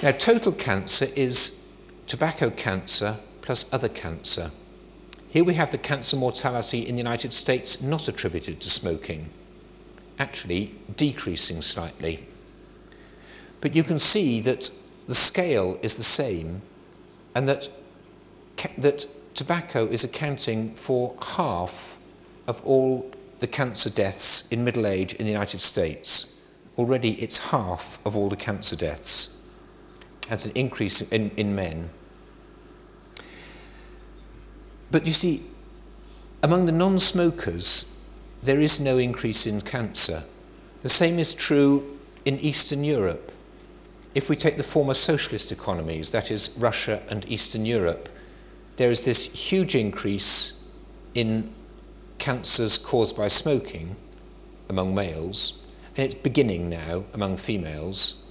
Now, 0.02 0.10
total 0.10 0.50
cancer 0.50 1.06
is 1.14 1.64
tobacco 2.08 2.50
cancer 2.50 3.18
plus 3.40 3.72
other 3.72 3.88
cancer. 3.88 4.50
Here 5.32 5.44
we 5.44 5.54
have 5.54 5.72
the 5.72 5.78
cancer 5.78 6.14
mortality 6.14 6.80
in 6.80 6.94
the 6.94 7.00
United 7.00 7.32
States 7.32 7.80
not 7.80 8.06
attributed 8.06 8.60
to 8.60 8.68
smoking, 8.68 9.30
actually 10.18 10.74
decreasing 10.94 11.62
slightly. 11.62 12.26
But 13.62 13.74
you 13.74 13.82
can 13.82 13.98
see 13.98 14.40
that 14.40 14.70
the 15.08 15.14
scale 15.14 15.78
is 15.80 15.96
the 15.96 16.02
same 16.02 16.60
and 17.34 17.48
that, 17.48 17.70
that 18.76 19.06
tobacco 19.32 19.86
is 19.86 20.04
accounting 20.04 20.74
for 20.74 21.16
half 21.36 21.96
of 22.46 22.62
all 22.66 23.10
the 23.38 23.46
cancer 23.46 23.88
deaths 23.88 24.46
in 24.52 24.64
middle 24.64 24.86
age 24.86 25.14
in 25.14 25.24
the 25.24 25.32
United 25.32 25.60
States. 25.60 26.42
Already 26.76 27.14
it's 27.14 27.52
half 27.52 27.98
of 28.04 28.14
all 28.14 28.28
the 28.28 28.36
cancer 28.36 28.76
deaths. 28.76 29.42
Has 30.28 30.44
an 30.44 30.52
increase 30.54 31.00
in, 31.10 31.30
in 31.38 31.54
men. 31.54 31.88
But 34.92 35.06
you 35.06 35.12
see, 35.12 35.42
among 36.42 36.66
the 36.66 36.72
non 36.72 36.98
smokers, 36.98 37.98
there 38.42 38.60
is 38.60 38.78
no 38.78 38.98
increase 38.98 39.46
in 39.46 39.62
cancer. 39.62 40.24
The 40.82 40.88
same 40.88 41.18
is 41.18 41.34
true 41.34 41.98
in 42.24 42.38
Eastern 42.38 42.84
Europe. 42.84 43.32
If 44.14 44.28
we 44.28 44.36
take 44.36 44.58
the 44.58 44.62
former 44.62 44.94
socialist 44.94 45.50
economies, 45.50 46.12
that 46.12 46.30
is 46.30 46.54
Russia 46.60 47.02
and 47.08 47.28
Eastern 47.28 47.64
Europe, 47.64 48.10
there 48.76 48.90
is 48.90 49.06
this 49.06 49.32
huge 49.50 49.74
increase 49.74 50.68
in 51.14 51.52
cancers 52.18 52.76
caused 52.76 53.16
by 53.16 53.28
smoking 53.28 53.96
among 54.68 54.94
males, 54.94 55.62
and 55.96 56.04
it's 56.04 56.14
beginning 56.14 56.68
now 56.68 57.04
among 57.14 57.38
females. 57.38 58.26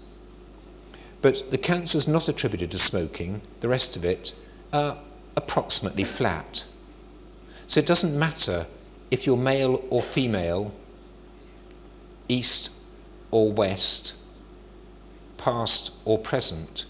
But 1.24 1.50
the 1.50 1.58
cancers 1.58 2.08
not 2.08 2.28
attributed 2.28 2.70
to 2.72 2.78
smoking, 2.78 3.42
the 3.62 3.68
rest 3.68 3.96
of 3.96 4.06
it, 4.06 4.34
are 4.72 4.98
approximately 5.36 6.04
flat. 6.04 6.66
So 7.68 7.80
it 7.80 7.86
doesn't 7.86 8.18
matter 8.18 8.68
if 9.10 9.26
you're 9.26 9.38
male 9.38 9.84
or 9.90 10.02
female, 10.02 10.74
east 12.28 12.72
or 13.30 13.52
west, 13.52 14.16
past 15.38 15.94
or 16.06 16.18
present, 16.18 16.86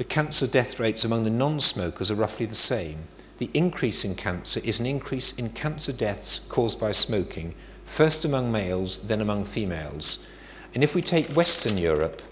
the 0.00 0.04
cancer 0.04 0.46
death 0.46 0.80
rates 0.80 1.04
among 1.04 1.24
the 1.24 1.30
non 1.30 1.60
smokers 1.60 2.10
are 2.10 2.14
roughly 2.14 2.46
the 2.46 2.54
same. 2.54 3.00
The 3.36 3.50
increase 3.52 4.02
in 4.02 4.14
cancer 4.14 4.58
is 4.64 4.80
an 4.80 4.86
increase 4.86 5.38
in 5.38 5.50
cancer 5.50 5.92
deaths 5.92 6.38
caused 6.38 6.80
by 6.80 6.92
smoking, 6.92 7.54
first 7.84 8.24
among 8.24 8.50
males, 8.50 9.00
then 9.00 9.20
among 9.20 9.44
females. 9.44 10.26
And 10.74 10.82
if 10.82 10.94
we 10.94 11.02
take 11.02 11.36
Western 11.36 11.76
Europe, 11.76 12.22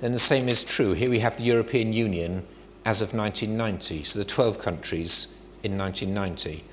then 0.00 0.12
the 0.12 0.18
same 0.20 0.48
is 0.48 0.62
true. 0.62 0.92
Here 0.92 1.10
we 1.10 1.18
have 1.18 1.38
the 1.38 1.42
European 1.42 1.92
Union 1.92 2.46
as 2.84 3.00
of 3.00 3.14
1990, 3.14 4.04
so 4.04 4.18
the 4.18 4.24
12 4.24 4.58
countries 4.58 5.38
in 5.62 5.78
1990. 5.78 6.64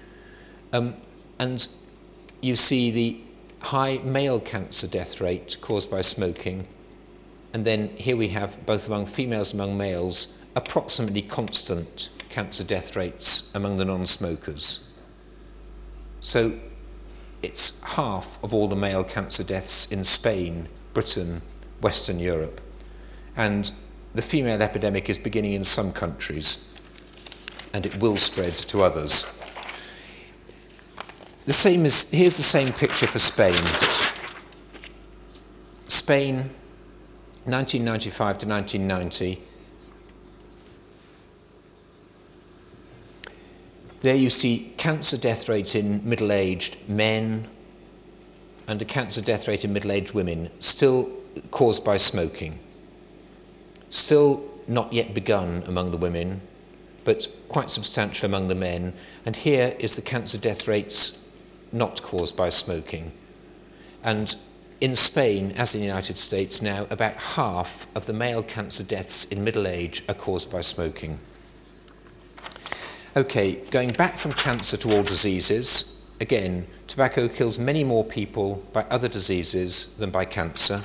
Um, 0.74 0.95
and 1.38 1.68
you 2.41 2.55
see 2.55 2.91
the 2.91 3.22
high 3.68 3.99
male 4.03 4.39
cancer 4.39 4.88
death 4.88 5.22
rate 5.22 5.57
caused 5.62 5.91
by 5.91 6.01
smoking 6.01 6.68
and 7.53 7.66
then 7.66 7.89
here 7.97 8.16
we 8.16 8.30
have, 8.30 8.64
both 8.66 8.88
among 8.88 9.07
females 9.07 9.53
and 9.53 9.62
among 9.62 9.78
males, 9.78 10.41
approximately 10.55 11.22
constant 11.22 12.10
cancer 12.30 12.64
death 12.64 12.95
rates 12.95 13.53
among 13.55 13.78
the 13.78 13.86
non 13.86 14.05
smokers. 14.05 14.89
So 16.20 16.60
it's 17.41 17.82
half 17.82 18.43
of 18.43 18.53
all 18.53 18.68
the 18.68 18.76
male 18.76 19.03
cancer 19.03 19.43
deaths 19.43 19.91
in 19.91 20.03
Spain, 20.03 20.68
Britain, 20.93 21.41
Western 21.82 22.20
Europe. 22.20 22.62
And 23.36 23.72
the 24.14 24.22
female 24.22 24.62
epidemic 24.62 25.10
is 25.10 25.18
beginning 25.18 25.53
in 25.53 25.64
some 25.64 25.91
countries, 25.91 26.74
and 27.74 27.86
it 27.86 27.99
will 27.99 28.18
spread 28.18 28.55
to 28.55 28.82
others. 28.82 29.39
The 31.45 31.53
same 31.53 31.86
is, 31.86 32.10
here's 32.12 32.38
the 32.38 32.43
same 32.43 32.74
picture 32.74 33.07
for 33.07 33.20
Spain. 33.20 33.57
Spain 35.88 36.49
1995 37.45 38.38
to 38.39 38.47
1990, 38.47 39.41
there 44.01 44.16
you 44.16 44.30
see 44.30 44.74
cancer 44.78 45.18
death 45.18 45.49
rates 45.49 45.76
in 45.76 46.07
middle 46.07 46.32
aged 46.32 46.78
men 46.88 47.47
and 48.68 48.82
a 48.82 48.86
cancer 48.86 49.22
death 49.22 49.47
rate 49.47 49.66
in 49.66 49.74
middle 49.74 49.91
aged 49.91 50.14
women, 50.14 50.49
still 50.60 51.10
caused 51.49 51.84
by 51.84 51.97
smoking. 51.97 52.60
Still 53.90 54.44
not 54.68 54.94
yet 54.94 55.14
begun 55.14 55.64
among 55.66 55.92
the 55.92 55.98
women, 55.98 56.42
but 57.04 57.28
quite 57.48 57.70
substantial 57.70 58.28
among 58.28 58.48
the 58.48 58.56
men. 58.56 58.94
And 59.26 59.36
here 59.36 59.76
is 59.80 59.96
the 59.96 60.02
cancer 60.02 60.38
death 60.38 60.68
rates 60.68 61.28
not 61.72 62.02
caused 62.02 62.38
by 62.38 62.50
smoking. 62.50 63.12
And 64.04 64.36
in 64.82 64.94
Spain, 64.96 65.54
as 65.58 65.76
in 65.76 65.82
the 65.82 65.88
United 65.88 66.18
States 66.18 66.62
now, 66.62 66.88
about 66.90 67.16
half 67.16 67.88
of 67.96 68.06
the 68.06 68.14
male 68.14 68.44
cancer 68.44 68.84
deaths 68.84 69.26
in 69.26 69.44
middle 69.44 69.68
age 69.68 70.04
are 70.08 70.16
caused 70.16 70.52
by 70.52 70.62
smoking. 70.62 71.20
Okay, 73.18 73.56
going 73.72 73.92
back 73.92 74.18
from 74.18 74.32
cancer 74.32 74.78
to 74.78 74.96
all 74.96 75.04
diseases, 75.04 76.02
again, 76.22 76.68
tobacco 76.88 77.28
kills 77.28 77.60
many 77.60 77.84
more 77.84 78.06
people 78.06 78.64
by 78.72 78.84
other 78.84 79.08
diseases 79.08 79.98
than 79.98 80.12
by 80.12 80.26
cancer. 80.26 80.82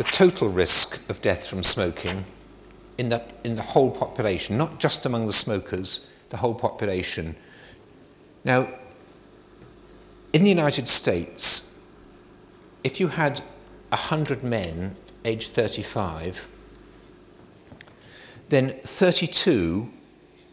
The 0.00 0.04
total 0.04 0.48
risk 0.48 1.10
of 1.10 1.20
death 1.20 1.46
from 1.46 1.62
smoking 1.62 2.24
in 2.96 3.10
the, 3.10 3.22
in 3.44 3.56
the 3.56 3.62
whole 3.62 3.90
population, 3.90 4.56
not 4.56 4.80
just 4.80 5.04
among 5.04 5.26
the 5.26 5.32
smokers, 5.34 6.10
the 6.30 6.38
whole 6.38 6.54
population. 6.54 7.36
Now, 8.42 8.72
in 10.32 10.42
the 10.42 10.48
United 10.48 10.88
States, 10.88 11.78
if 12.82 12.98
you 12.98 13.08
had 13.08 13.40
100 13.90 14.42
men 14.42 14.96
aged 15.26 15.52
35, 15.52 16.48
then 18.48 18.70
32 18.70 19.90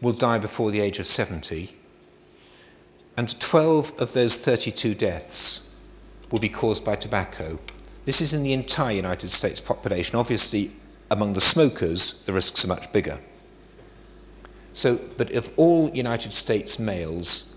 will 0.02 0.12
die 0.12 0.40
before 0.40 0.72
the 0.72 0.82
age 0.82 1.00
of 1.00 1.06
70, 1.06 1.74
and 3.16 3.40
12 3.40 3.94
of 3.98 4.12
those 4.12 4.44
32 4.44 4.94
deaths 4.94 5.74
will 6.32 6.40
be 6.40 6.50
caused 6.50 6.84
by 6.84 6.98
tobacco. 6.98 7.60
This 8.08 8.22
is 8.22 8.34
in 8.34 8.42
the 8.42 8.54
entire 8.54 8.96
United 8.96 9.30
States 9.30 9.60
population. 9.60 10.16
Obviously, 10.16 10.72
among 11.12 11.34
the 11.34 11.42
smokers, 11.42 12.24
the 12.24 12.32
risks 12.32 12.64
are 12.64 12.70
much 12.70 12.90
bigger. 12.94 13.20
So, 14.72 14.98
but 15.18 15.34
of 15.34 15.52
all 15.58 15.90
United 15.90 16.32
States 16.32 16.80
males, 16.80 17.54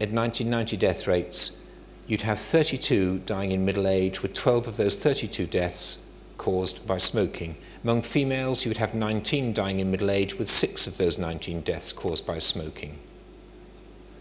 at 0.00 0.10
1990 0.10 0.76
death 0.76 1.06
rates, 1.06 1.64
you'd 2.08 2.22
have 2.22 2.40
32 2.40 3.20
dying 3.20 3.52
in 3.52 3.64
middle 3.64 3.86
age, 3.86 4.22
with 4.24 4.34
12 4.34 4.66
of 4.66 4.76
those 4.76 5.00
32 5.00 5.46
deaths 5.46 6.04
caused 6.36 6.84
by 6.88 6.98
smoking. 6.98 7.56
Among 7.84 8.02
females, 8.02 8.64
you 8.64 8.70
would 8.70 8.78
have 8.78 8.92
19 8.92 9.52
dying 9.52 9.78
in 9.78 9.88
middle 9.88 10.10
age, 10.10 10.36
with 10.36 10.48
six 10.48 10.88
of 10.88 10.98
those 10.98 11.16
19 11.16 11.60
deaths 11.60 11.92
caused 11.92 12.26
by 12.26 12.38
smoking. 12.38 12.98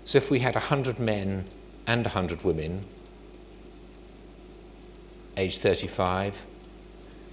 So 0.04 0.20
if 0.20 0.30
we 0.30 0.42
had 0.42 0.54
100 0.54 1.00
men 1.00 1.46
and 1.88 2.06
100 2.06 2.44
women, 2.44 2.86
age 5.40 5.58
35, 5.58 6.46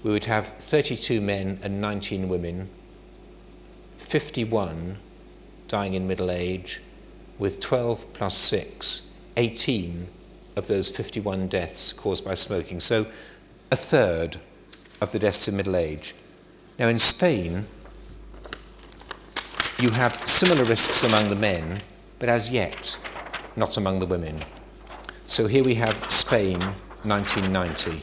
we 0.03 0.11
would 0.13 0.25
have 0.25 0.47
32 0.47 1.21
men 1.21 1.59
and 1.63 1.81
19 1.81 2.29
women, 2.29 2.69
51 3.99 4.99
dying 5.69 5.95
in 5.95 6.07
middle 6.07 6.31
age, 6.31 6.81
with 7.39 7.61
12 7.61 8.13
plus 8.13 8.37
6, 8.37 9.13
18 9.37 10.07
of 10.55 10.69
those 10.69 10.89
51 10.89 11.49
deaths 11.49 11.93
caused 11.93 12.25
by 12.25 12.35
smoking. 12.35 12.81
So 12.81 13.07
a 13.71 13.77
third 13.77 14.39
of 15.01 15.13
the 15.13 15.19
deaths 15.19 15.49
in 15.49 15.57
middle 15.57 15.77
age. 15.77 16.15
Now 16.79 16.89
in 16.89 16.99
Spain, 16.99 17.65
you 19.79 19.91
have 19.91 20.27
similar 20.27 20.65
risks 20.65 21.05
among 21.05 21.29
the 21.29 21.37
men, 21.37 21.83
but 22.19 22.29
as 22.29 22.51
yet 22.51 22.99
not 23.57 23.77
among 23.77 24.01
the 24.01 24.07
women. 24.07 24.43
So 25.27 25.47
here 25.47 25.65
we 25.65 25.75
have 25.75 26.11
Spain, 26.11 26.63
1990. 27.07 28.03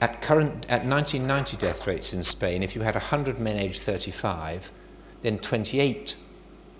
At 0.00 0.20
current 0.20 0.66
at 0.68 0.84
1990 0.84 1.56
death 1.56 1.86
rates 1.86 2.12
in 2.12 2.22
Spain, 2.22 2.62
if 2.62 2.74
you 2.74 2.82
had 2.82 2.94
100 2.94 3.38
men 3.38 3.56
aged 3.56 3.82
35, 3.82 4.70
then 5.22 5.38
28 5.38 6.16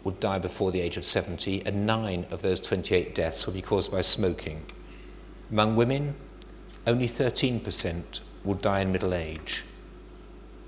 would 0.05 0.21
die 0.21 0.39
before 0.39 0.71
the 0.71 0.81
age 0.81 0.97
of 0.97 1.05
70, 1.05 1.67
and 1.67 1.87
nine 1.87 2.27
of 2.31 2.43
those 2.43 2.61
28 2.61 3.15
deaths 3.15 3.45
would 3.47 3.55
be 3.55 3.63
caused 3.63 3.91
by 3.91 4.01
smoking. 4.01 4.65
Among 5.51 5.75
women, 5.75 6.15
only 6.87 7.07
13% 7.07 8.21
would 8.45 8.63
die 8.63 8.81
in 8.81 8.93
middle 8.93 9.15
age, 9.15 9.65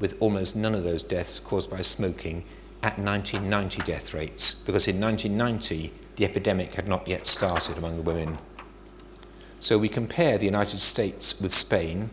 with 0.01 0.16
almost 0.18 0.57
none 0.57 0.74
of 0.74 0.83
those 0.83 1.05
deaths 1.05 1.39
caused 1.39 1.70
by 1.70 1.83
smoking 1.83 2.45
at 2.83 2.99
1990 2.99 3.83
death 3.83 4.12
rates, 4.14 4.55
because 4.55 4.89
in 4.89 5.01
1990 5.01 5.93
the 6.16 6.24
epidemic 6.24 6.74
had 6.74 6.89
not 6.89 7.07
yet 7.07 7.26
started 7.26 7.79
among 7.79 7.97
the 7.97 8.03
women. 8.03 8.39
So 9.61 9.79
we 9.79 9.89
compare 9.89 10.39
the 10.39 10.45
United 10.45 10.79
States 10.79 11.41
with 11.41 11.53
Spain, 11.53 12.11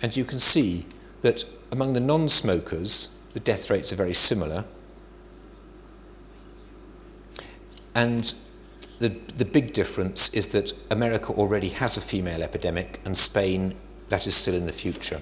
and 0.00 0.16
you 0.16 0.24
can 0.24 0.38
see 0.38 0.86
that 1.22 1.44
among 1.70 1.94
the 1.94 2.00
non 2.00 2.28
smokers, 2.28 3.18
the 3.32 3.40
death 3.40 3.70
rates 3.70 3.92
are 3.92 3.96
very 3.96 4.14
similar. 4.14 4.64
And 7.94 8.34
the, 9.00 9.08
the 9.36 9.44
big 9.44 9.72
difference 9.72 10.32
is 10.32 10.52
that 10.52 10.72
America 10.90 11.32
already 11.32 11.70
has 11.70 11.96
a 11.96 12.00
female 12.00 12.42
epidemic, 12.42 13.00
and 13.04 13.16
Spain, 13.18 13.74
that 14.08 14.26
is 14.26 14.34
still 14.34 14.54
in 14.54 14.66
the 14.66 14.72
future. 14.72 15.20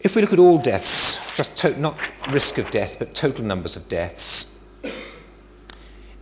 If 0.00 0.16
we 0.16 0.22
look 0.22 0.32
at 0.32 0.38
all 0.38 0.58
deaths, 0.58 1.36
just 1.36 1.78
not 1.78 1.98
risk 2.30 2.56
of 2.56 2.70
death, 2.70 2.98
but 2.98 3.14
total 3.14 3.44
numbers 3.44 3.76
of 3.76 3.88
deaths, 3.88 4.59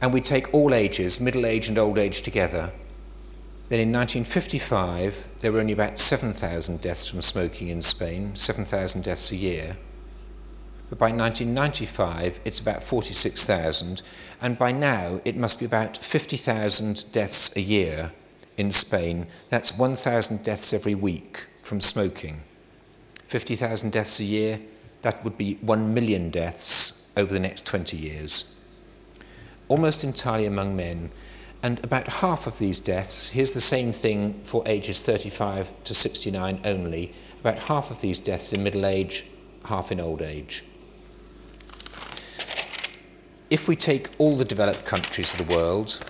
and 0.00 0.12
we 0.12 0.20
take 0.20 0.52
all 0.54 0.74
ages, 0.74 1.20
middle 1.20 1.46
age 1.46 1.68
and 1.68 1.78
old 1.78 1.98
age 1.98 2.22
together, 2.22 2.72
then 3.68 3.80
in 3.80 3.92
1955 3.92 5.26
there 5.40 5.52
were 5.52 5.60
only 5.60 5.72
about 5.72 5.98
7,000 5.98 6.80
deaths 6.80 7.10
from 7.10 7.20
smoking 7.20 7.68
in 7.68 7.82
Spain, 7.82 8.34
7,000 8.34 9.02
deaths 9.02 9.30
a 9.30 9.36
year. 9.36 9.76
But 10.88 10.98
by 10.98 11.10
1995, 11.10 12.40
it's 12.46 12.60
about 12.60 12.82
46,000, 12.82 14.00
and 14.40 14.56
by 14.56 14.72
now 14.72 15.20
it 15.24 15.36
must 15.36 15.58
be 15.58 15.66
about 15.66 15.98
50,000 15.98 17.12
deaths 17.12 17.54
a 17.56 17.60
year 17.60 18.12
in 18.56 18.70
Spain. 18.70 19.26
That's 19.50 19.76
1,000 19.76 20.42
deaths 20.42 20.72
every 20.72 20.94
week 20.94 21.46
from 21.62 21.82
smoking. 21.82 22.40
50,000 23.26 23.92
deaths 23.92 24.18
a 24.20 24.24
year, 24.24 24.60
that 25.02 25.22
would 25.22 25.36
be 25.36 25.56
1 25.60 25.92
million 25.92 26.30
deaths 26.30 27.12
over 27.18 27.34
the 27.34 27.40
next 27.40 27.66
20 27.66 27.96
years. 27.98 28.57
Almost 29.68 30.04
entirely 30.04 30.46
among 30.46 30.76
men, 30.76 31.10
and 31.62 31.82
about 31.84 32.08
half 32.08 32.46
of 32.46 32.58
these 32.58 32.80
deaths, 32.80 33.30
here's 33.30 33.52
the 33.52 33.60
same 33.60 33.92
thing 33.92 34.40
for 34.44 34.62
ages 34.66 35.04
35 35.04 35.72
to 35.84 35.94
69 35.94 36.60
only, 36.64 37.12
about 37.40 37.58
half 37.60 37.90
of 37.90 38.00
these 38.00 38.20
deaths 38.20 38.52
in 38.52 38.62
middle 38.62 38.86
age, 38.86 39.26
half 39.64 39.92
in 39.92 40.00
old 40.00 40.22
age. 40.22 40.64
if 43.50 43.66
we 43.66 43.74
take 43.74 44.10
all 44.18 44.36
the 44.36 44.44
developed 44.44 44.84
countries 44.84 45.32
of 45.34 45.46
the 45.46 45.54
world, 45.54 46.02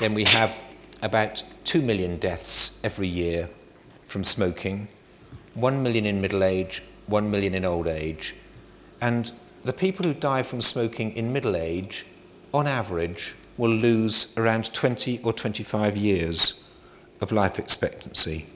then 0.00 0.14
we 0.14 0.24
have 0.24 0.60
about 1.02 1.42
2 1.64 1.80
million 1.80 2.16
deaths 2.16 2.82
every 2.84 3.06
year 3.06 3.48
from 4.06 4.24
smoking, 4.24 4.88
1 5.54 5.82
million 5.82 6.04
in 6.04 6.20
middle 6.20 6.42
age, 6.42 6.82
1 7.06 7.30
million 7.30 7.54
in 7.54 7.64
old 7.64 7.86
age. 7.86 8.34
And 9.00 9.30
the 9.64 9.72
people 9.72 10.06
who 10.06 10.14
die 10.14 10.42
from 10.42 10.60
smoking 10.60 11.12
in 11.16 11.32
middle 11.32 11.56
age, 11.56 12.06
on 12.52 12.66
average, 12.66 13.34
will 13.56 13.70
lose 13.70 14.36
around 14.38 14.72
20 14.72 15.20
or 15.22 15.32
25 15.32 15.96
years 15.96 16.70
of 17.20 17.30
life 17.30 17.58
expectancy. 17.58 18.46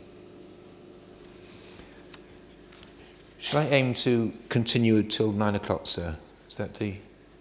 Shall 3.38 3.60
I 3.60 3.66
aim 3.66 3.92
to 3.94 4.32
continue 4.48 5.02
till 5.02 5.30
nine 5.30 5.54
o'clock, 5.54 5.86
sir? 5.86 6.16
Is 6.48 6.56
that 6.56 6.74
the 6.74 6.94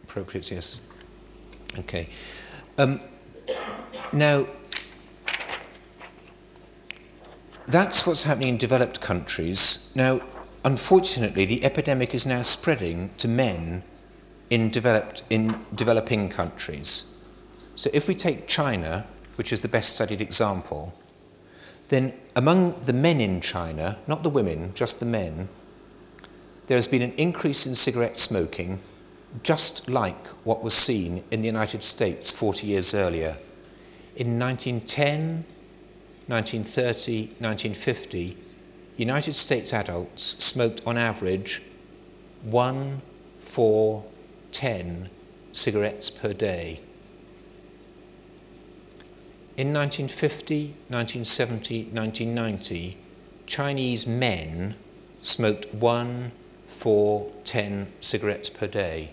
appropriate? 0.03 0.51
Yes. 0.51 0.85
Okay. 1.79 2.09
Um, 2.77 2.99
now, 4.11 4.47
that's 7.65 8.05
what's 8.05 8.23
happening 8.23 8.49
in 8.49 8.57
developed 8.57 8.99
countries. 8.99 9.93
Now, 9.95 10.19
unfortunately, 10.63 11.45
the 11.45 11.63
epidemic 11.63 12.13
is 12.13 12.25
now 12.25 12.41
spreading 12.41 13.11
to 13.17 13.27
men 13.27 13.83
in 14.49 14.69
developed 14.69 15.23
in 15.29 15.55
developing 15.73 16.29
countries. 16.29 17.15
So, 17.75 17.89
if 17.93 18.07
we 18.07 18.15
take 18.15 18.47
China, 18.47 19.07
which 19.35 19.51
is 19.51 19.61
the 19.61 19.67
best 19.67 19.95
studied 19.95 20.21
example, 20.21 20.93
then 21.89 22.13
among 22.35 22.81
the 22.83 22.93
men 22.93 23.19
in 23.19 23.41
China, 23.41 23.97
not 24.07 24.23
the 24.23 24.29
women, 24.29 24.73
just 24.73 24.99
the 24.99 25.05
men, 25.05 25.49
there 26.67 26.77
has 26.77 26.87
been 26.87 27.01
an 27.01 27.13
increase 27.17 27.65
in 27.65 27.75
cigarette 27.75 28.15
smoking, 28.15 28.79
just 29.41 29.89
like 29.89 30.27
what 30.45 30.63
was 30.63 30.73
seen 30.73 31.23
in 31.31 31.41
the 31.41 31.45
United 31.47 31.83
States 31.83 32.31
40 32.31 32.67
years 32.67 32.93
earlier. 32.93 33.37
In 34.15 34.39
1910, 34.39 35.45
1930, 36.27 37.35
1950, 37.39 38.37
United 38.97 39.33
States 39.33 39.73
adults 39.73 40.23
smoked 40.43 40.81
on 40.85 40.97
average 40.97 41.61
one, 42.43 43.01
four, 43.39 44.05
ten 44.51 45.09
cigarettes 45.51 46.09
per 46.09 46.33
day. 46.33 46.79
In 49.55 49.71
1950, 49.71 50.73
1970, 50.89 51.83
1990, 51.91 52.97
Chinese 53.45 54.07
men 54.07 54.75
smoked 55.21 55.73
one, 55.73 56.31
four 56.65 57.31
10 57.43 57.93
cigarettes 57.99 58.49
per 58.49 58.67
day. 58.67 59.11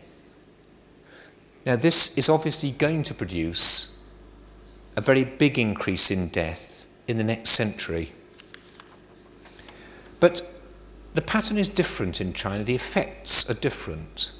Now, 1.66 1.76
this 1.76 2.16
is 2.16 2.30
obviously 2.30 2.70
going 2.70 3.02
to 3.04 3.14
produce 3.14 3.98
a 4.96 5.02
very 5.02 5.24
big 5.24 5.58
increase 5.58 6.10
in 6.10 6.28
death 6.28 6.86
in 7.06 7.18
the 7.18 7.24
next 7.24 7.50
century. 7.50 8.12
But 10.20 10.42
the 11.14 11.22
pattern 11.22 11.58
is 11.58 11.68
different 11.68 12.20
in 12.20 12.32
China, 12.32 12.62
the 12.62 12.74
effects 12.74 13.50
are 13.50 13.54
different. 13.54 14.32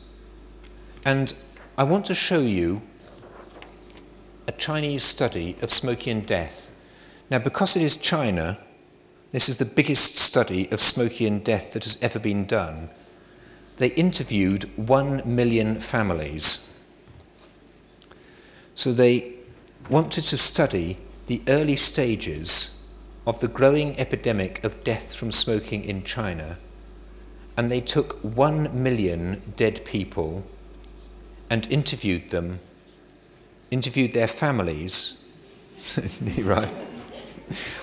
And 1.05 1.35
I 1.77 1.85
want 1.85 2.05
to 2.07 2.15
show 2.15 2.41
you 2.41 2.83
a 4.47 4.53
Chinese 4.53 5.03
study 5.03 5.57
of 5.63 5.71
smoking 5.71 6.19
and 6.19 6.27
death. 6.27 6.73
Now, 7.31 7.39
because 7.39 7.77
it 7.77 7.83
is 7.83 7.97
China, 7.97 8.59
this 9.33 9.49
is 9.49 9.57
the 9.57 9.65
biggest 9.65 10.17
study 10.17 10.71
of 10.71 10.81
smoking 10.81 11.27
and 11.27 11.45
death 11.45 11.73
that 11.73 11.85
has 11.85 12.01
ever 12.03 12.19
been 12.19 12.45
done 12.45 12.91
they 13.81 13.89
interviewed 13.93 14.65
one 14.77 15.23
million 15.25 15.81
families. 15.81 16.79
So 18.75 18.93
they 18.93 19.33
wanted 19.89 20.25
to 20.25 20.37
study 20.37 20.99
the 21.27 21.41
early 21.49 21.77
stages 21.77 22.80
of 23.27 23.41
the 23.41 23.49
growing 23.49 23.99
epidemic 23.99 24.63
of 24.65 24.83
death 24.85 25.15
from 25.15 25.31
smoking 25.31 25.85
in 25.85 26.03
China, 26.03 26.59
and 27.57 27.71
they 27.71 27.81
took 27.81 28.15
one 28.21 28.83
million 28.83 29.43
dead 29.57 29.85
people 29.85 30.45
and 31.51 31.67
interviewed 31.71 32.31
them, 32.31 32.61
interviewed 33.71 34.13
their 34.13 34.29
families. 34.29 35.25
right? 36.43 36.71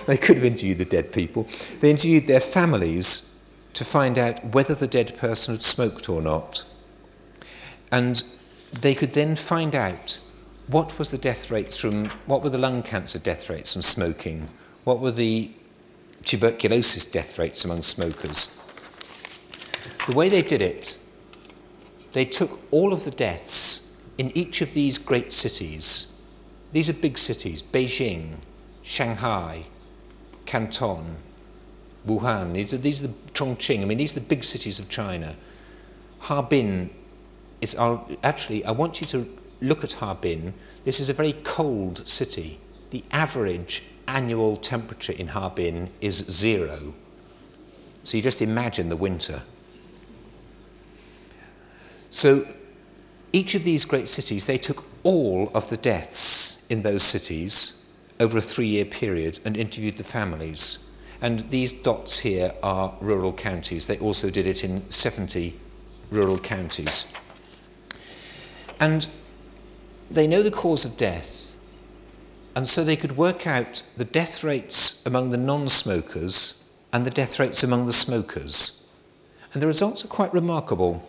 They 0.06 0.16
could 0.16 0.36
have 0.36 0.44
interviewed 0.44 0.78
the 0.78 0.84
dead 0.84 1.12
people. 1.12 1.46
They 1.80 1.90
interviewed 1.90 2.26
their 2.26 2.40
families 2.40 3.36
to 3.74 3.84
find 3.84 4.18
out 4.18 4.44
whether 4.44 4.74
the 4.74 4.86
dead 4.86 5.16
person 5.16 5.54
had 5.54 5.62
smoked 5.62 6.08
or 6.08 6.22
not. 6.22 6.64
And 7.92 8.22
they 8.72 8.94
could 8.94 9.12
then 9.12 9.36
find 9.36 9.74
out 9.74 10.20
what 10.66 10.98
was 10.98 11.10
the 11.10 11.18
death 11.18 11.50
rates 11.50 11.78
from, 11.78 12.06
what 12.26 12.42
were 12.42 12.50
the 12.50 12.58
lung 12.58 12.82
cancer 12.82 13.18
death 13.18 13.48
rates 13.48 13.74
from 13.74 13.82
smoking, 13.82 14.48
what 14.88 15.00
were 15.00 15.10
the 15.10 15.50
tuberculosis 16.24 17.04
death 17.04 17.38
rates 17.38 17.62
among 17.62 17.82
smokers. 17.82 18.58
The 20.06 20.14
way 20.14 20.30
they 20.30 20.40
did 20.40 20.62
it, 20.62 20.98
they 22.12 22.24
took 22.24 22.58
all 22.70 22.94
of 22.94 23.04
the 23.04 23.10
deaths 23.10 23.94
in 24.16 24.34
each 24.34 24.62
of 24.62 24.72
these 24.72 24.96
great 24.96 25.30
cities. 25.30 26.18
These 26.72 26.88
are 26.88 26.94
big 26.94 27.18
cities 27.18 27.62
Beijing, 27.62 28.36
Shanghai, 28.80 29.66
Canton, 30.46 31.18
Wuhan, 32.06 32.54
these 32.54 32.72
are, 32.72 32.78
these 32.78 33.04
are 33.04 33.08
the 33.08 33.14
Chongqing, 33.34 33.82
I 33.82 33.84
mean, 33.84 33.98
these 33.98 34.16
are 34.16 34.20
the 34.20 34.26
big 34.26 34.42
cities 34.42 34.78
of 34.78 34.88
China. 34.88 35.36
Harbin 36.20 36.88
is, 37.60 37.76
actually, 38.22 38.64
I 38.64 38.70
want 38.70 39.02
you 39.02 39.06
to 39.08 39.28
look 39.60 39.84
at 39.84 39.92
Harbin. 39.92 40.54
This 40.86 40.98
is 40.98 41.10
a 41.10 41.12
very 41.12 41.34
cold 41.44 42.08
city. 42.08 42.58
The 42.90 43.04
average 43.10 43.84
annual 44.06 44.56
temperature 44.56 45.12
in 45.12 45.28
Harbin 45.28 45.90
is 46.00 46.16
zero. 46.30 46.94
So 48.04 48.16
you 48.16 48.22
just 48.22 48.40
imagine 48.40 48.88
the 48.88 48.96
winter. 48.96 49.42
So 52.10 52.46
each 53.32 53.54
of 53.54 53.64
these 53.64 53.84
great 53.84 54.08
cities, 54.08 54.46
they 54.46 54.58
took 54.58 54.84
all 55.02 55.50
of 55.54 55.68
the 55.68 55.76
deaths 55.76 56.66
in 56.70 56.82
those 56.82 57.02
cities 57.02 57.84
over 58.18 58.38
a 58.38 58.40
three 58.40 58.66
year 58.66 58.84
period 58.84 59.38
and 59.44 59.56
interviewed 59.56 59.94
the 59.94 60.04
families. 60.04 60.90
And 61.20 61.40
these 61.50 61.72
dots 61.72 62.20
here 62.20 62.52
are 62.62 62.94
rural 63.00 63.32
counties. 63.32 63.86
They 63.86 63.98
also 63.98 64.30
did 64.30 64.46
it 64.46 64.64
in 64.64 64.88
70 64.90 65.58
rural 66.10 66.38
counties. 66.38 67.12
And 68.80 69.08
they 70.10 70.26
know 70.26 70.42
the 70.42 70.50
cause 70.50 70.84
of 70.84 70.96
death, 70.96 71.47
and 72.58 72.66
so 72.66 72.82
they 72.82 72.96
could 72.96 73.16
work 73.16 73.46
out 73.46 73.84
the 73.96 74.04
death 74.04 74.42
rates 74.42 75.06
among 75.06 75.30
the 75.30 75.36
non 75.36 75.68
smokers 75.68 76.68
and 76.92 77.06
the 77.06 77.10
death 77.10 77.38
rates 77.38 77.62
among 77.62 77.86
the 77.86 77.92
smokers. 77.92 78.88
And 79.52 79.62
the 79.62 79.68
results 79.68 80.04
are 80.04 80.08
quite 80.08 80.34
remarkable. 80.34 81.08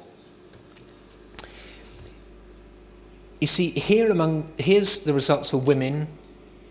You 3.42 3.48
see, 3.48 3.72
here 3.72 4.12
among, 4.12 4.52
here's 4.60 5.00
the 5.00 5.12
results 5.12 5.50
for 5.50 5.58
women 5.58 6.08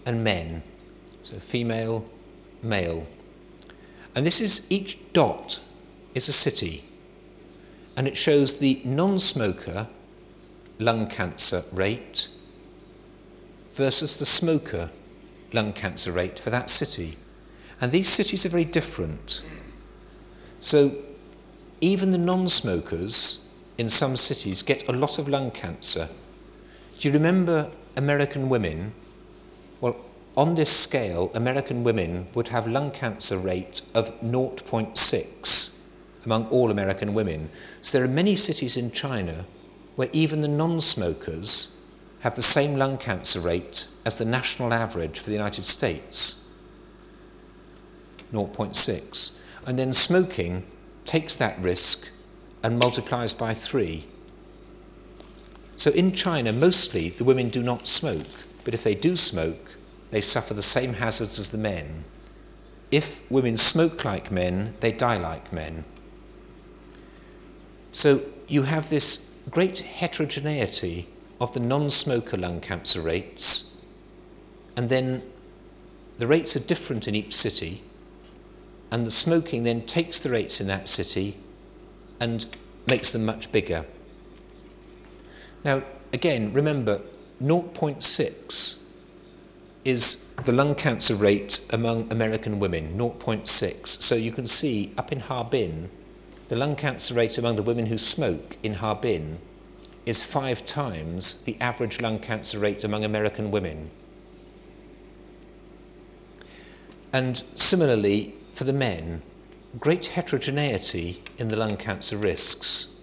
and 0.07 0.23
men. 0.23 0.63
So 1.23 1.39
female, 1.39 2.09
male. 2.63 3.05
And 4.15 4.25
this 4.25 4.41
is 4.41 4.65
each 4.71 4.97
dot 5.13 5.61
is 6.15 6.29
a 6.29 6.33
city. 6.33 6.85
And 7.97 8.07
it 8.07 8.17
shows 8.17 8.61
the 8.61 8.81
non 8.85 9.19
smoker 9.19 9.89
lung 10.79 11.09
cancer 11.09 11.65
rate 11.73 12.29
versus 13.79 14.19
the 14.19 14.27
smoker 14.27 14.91
lung 15.53 15.73
cancer 15.73 16.11
rate 16.13 16.39
for 16.39 16.51
that 16.51 16.69
city. 16.69 17.17
And 17.81 17.93
these 17.93 18.09
cities 18.09 18.45
are 18.45 18.51
very 18.51 18.65
different. 18.65 19.45
So 20.59 20.97
even 21.81 22.11
the 22.11 22.19
non 22.19 22.49
smokers 22.49 23.49
in 23.79 23.89
some 23.89 24.17
cities 24.17 24.63
get 24.63 24.89
a 24.89 24.93
lot 24.93 25.19
of 25.19 25.29
lung 25.29 25.53
cancer. 25.53 26.09
Do 26.99 27.09
you 27.09 27.15
remember 27.15 27.71
American 27.97 28.49
women? 28.49 28.93
Well, 29.81 29.97
on 30.37 30.57
this 30.57 30.77
scale, 30.77 31.31
American 31.35 31.85
women 31.85 32.27
would 32.35 32.49
have 32.49 32.67
lung 32.67 32.91
cancer 32.91 33.39
rate 33.39 33.83
of 33.95 34.21
0.6 34.21 35.79
among 36.25 36.49
all 36.49 36.73
American 36.73 37.15
women. 37.15 37.49
So 37.81 37.99
there 37.99 38.05
are 38.05 38.11
many 38.11 38.35
cities 38.35 38.77
in 38.77 38.91
China 38.91 39.47
where 39.95 40.11
even 40.13 40.41
the 40.41 40.49
non-smokers 40.49 41.78
have 42.21 42.35
the 42.35 42.43
same 42.43 42.77
lung 42.77 42.99
cancer 42.99 43.41
rate 43.41 43.89
as 44.05 44.19
the 44.19 44.25
national 44.25 44.73
average 44.73 45.21
for 45.21 45.27
the 45.27 45.37
United 45.37 45.65
States, 45.65 46.49
0.6. 48.33 49.39
And 49.67 49.79
then 49.79 49.93
smoking 49.93 50.65
takes 51.05 51.37
that 51.37 51.59
risk 51.61 52.11
and 52.63 52.79
multiplies 52.79 53.33
by 53.33 53.55
three. 53.55 54.07
So 55.77 55.91
in 55.93 56.13
China, 56.13 56.53
mostly 56.53 57.11
the 57.11 57.25
women 57.25 57.51
do 57.51 57.63
not 57.63 57.87
smoke, 57.87 58.27
but 58.65 58.75
if 58.75 58.83
they 58.83 58.95
do 58.95 59.15
smoke, 59.15 59.77
they 60.11 60.21
suffer 60.21 60.55
the 60.55 60.63
same 60.63 60.95
hazards 60.95 61.39
as 61.39 61.53
the 61.53 61.59
men. 61.59 62.05
If 62.91 63.31
women 63.31 63.57
smoke 63.57 64.05
like 64.05 64.33
men, 64.33 64.75
they 64.81 64.91
die 64.91 65.19
like 65.19 65.53
men. 65.53 65.85
So 67.91 68.23
you 68.49 68.63
have 68.63 68.89
this 68.89 69.35
great 69.51 69.79
heterogeneity 69.81 71.09
of 71.41 71.53
the 71.53 71.61
non 71.61 71.91
smoker 71.91 72.37
lung 72.37 72.61
cancer 72.61 73.01
rates, 73.01 73.81
and 74.77 74.89
then 74.89 75.23
the 76.19 76.27
rates 76.27 76.57
are 76.57 76.61
different 76.61 77.07
in 77.07 77.15
each 77.15 77.33
city, 77.33 77.83
and 78.91 79.07
the 79.07 79.11
smoking 79.11 79.63
then 79.63 79.83
takes 79.83 80.21
the 80.21 80.31
rates 80.31 80.61
in 80.61 80.67
that 80.67 80.89
city 80.89 81.37
and 82.21 82.47
makes 82.89 83.13
them 83.13 83.25
much 83.25 83.53
bigger. 83.53 83.85
Now, 85.65 85.83
again, 86.13 86.53
remember 86.53 87.03
0.6 87.43 88.85
is 89.85 90.25
the 90.45 90.53
lung 90.53 90.75
cancer 90.75 91.15
rate 91.15 91.67
among 91.71 92.11
American 92.11 92.59
women, 92.59 92.99
0.6. 92.99 93.87
So 94.03 94.15
you 94.15 94.33
can 94.33 94.47
see 94.47 94.93
up 94.99 95.13
in 95.13 95.21
Harbin, 95.21 95.91
the 96.49 96.57
lung 96.57 96.75
cancer 96.77 97.15
rate 97.15 97.39
among 97.39 97.57
the 97.57 97.63
women 97.63 97.87
who 97.87 97.99
smoke 97.99 98.57
in 98.63 98.75
Harbin 98.75 99.39
is 100.09 100.23
five 100.23 100.65
times 100.65 101.43
the 101.43 101.61
average 101.61 102.01
lung 102.01 102.19
cancer 102.19 102.59
rate 102.59 102.83
among 102.83 103.05
American 103.05 103.51
women. 103.51 103.91
And 107.13 107.37
similarly, 107.55 108.35
for 108.53 108.65
the 108.65 108.73
men, 108.73 109.23
great 109.79 110.07
heterogeneity 110.07 111.23
in 111.37 111.49
the 111.49 111.57
lung 111.57 111.77
cancer 111.77 112.17
risks 112.17 113.01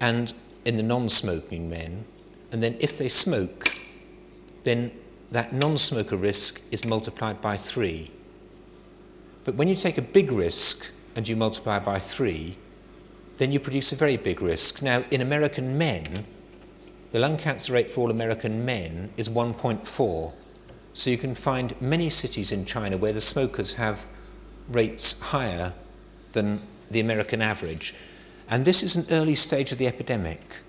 and 0.00 0.32
in 0.64 0.76
the 0.76 0.82
non 0.82 1.08
smoking 1.08 1.68
men. 1.68 2.04
And 2.52 2.62
then 2.62 2.76
if 2.80 2.96
they 2.98 3.08
smoke, 3.08 3.76
then 4.64 4.92
that 5.30 5.52
non 5.52 5.76
smoker 5.76 6.16
risk 6.16 6.62
is 6.70 6.84
multiplied 6.84 7.40
by 7.40 7.56
three. 7.56 8.10
But 9.44 9.54
when 9.54 9.68
you 9.68 9.74
take 9.74 9.98
a 9.98 10.02
big 10.02 10.30
risk 10.30 10.92
and 11.16 11.28
you 11.28 11.36
multiply 11.36 11.78
by 11.78 11.98
three, 11.98 12.56
then 13.38 13.52
you 13.52 13.60
produce 13.60 13.92
a 13.92 13.96
very 13.96 14.16
big 14.16 14.42
risk. 14.42 14.82
Now, 14.82 15.04
in 15.10 15.20
American 15.20 15.78
men, 15.78 16.26
the 17.10 17.18
lung 17.18 17.38
cancer 17.38 17.72
rate 17.72 17.88
for 17.88 18.02
all 18.02 18.10
American 18.10 18.64
men 18.64 19.10
is 19.16 19.28
1.4. 19.28 20.34
So 20.92 21.10
you 21.10 21.16
can 21.16 21.34
find 21.34 21.80
many 21.80 22.10
cities 22.10 22.52
in 22.52 22.64
China 22.64 22.96
where 22.98 23.12
the 23.12 23.20
smokers 23.20 23.74
have 23.74 24.06
rates 24.68 25.20
higher 25.20 25.72
than 26.32 26.60
the 26.90 27.00
American 27.00 27.40
average. 27.40 27.94
And 28.50 28.64
this 28.64 28.82
is 28.82 28.96
an 28.96 29.06
early 29.10 29.34
stage 29.34 29.72
of 29.72 29.78
the 29.78 29.86
epidemic. 29.86 30.60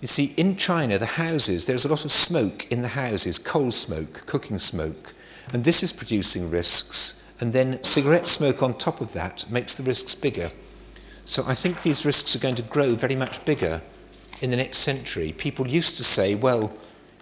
You 0.00 0.06
see, 0.06 0.34
in 0.36 0.56
China, 0.56 0.98
the 0.98 1.06
houses, 1.06 1.66
there's 1.66 1.84
a 1.84 1.88
lot 1.88 2.04
of 2.04 2.10
smoke 2.10 2.70
in 2.70 2.82
the 2.82 2.88
houses, 2.88 3.38
coal 3.38 3.70
smoke, 3.70 4.26
cooking 4.26 4.58
smoke, 4.58 5.14
and 5.52 5.64
this 5.64 5.82
is 5.82 5.92
producing 5.92 6.50
risks. 6.50 7.24
And 7.40 7.52
then 7.52 7.82
cigarette 7.82 8.26
smoke 8.26 8.62
on 8.62 8.74
top 8.74 9.00
of 9.00 9.12
that 9.14 9.50
makes 9.50 9.76
the 9.76 9.82
risks 9.82 10.14
bigger. 10.14 10.50
So 11.26 11.42
I 11.44 11.54
think 11.54 11.82
these 11.82 12.06
risks 12.06 12.36
are 12.36 12.38
going 12.38 12.54
to 12.54 12.62
grow 12.62 12.94
very 12.94 13.16
much 13.16 13.44
bigger 13.44 13.82
in 14.40 14.52
the 14.52 14.56
next 14.56 14.78
century. 14.78 15.32
People 15.32 15.66
used 15.66 15.96
to 15.96 16.04
say, 16.04 16.36
well, 16.36 16.72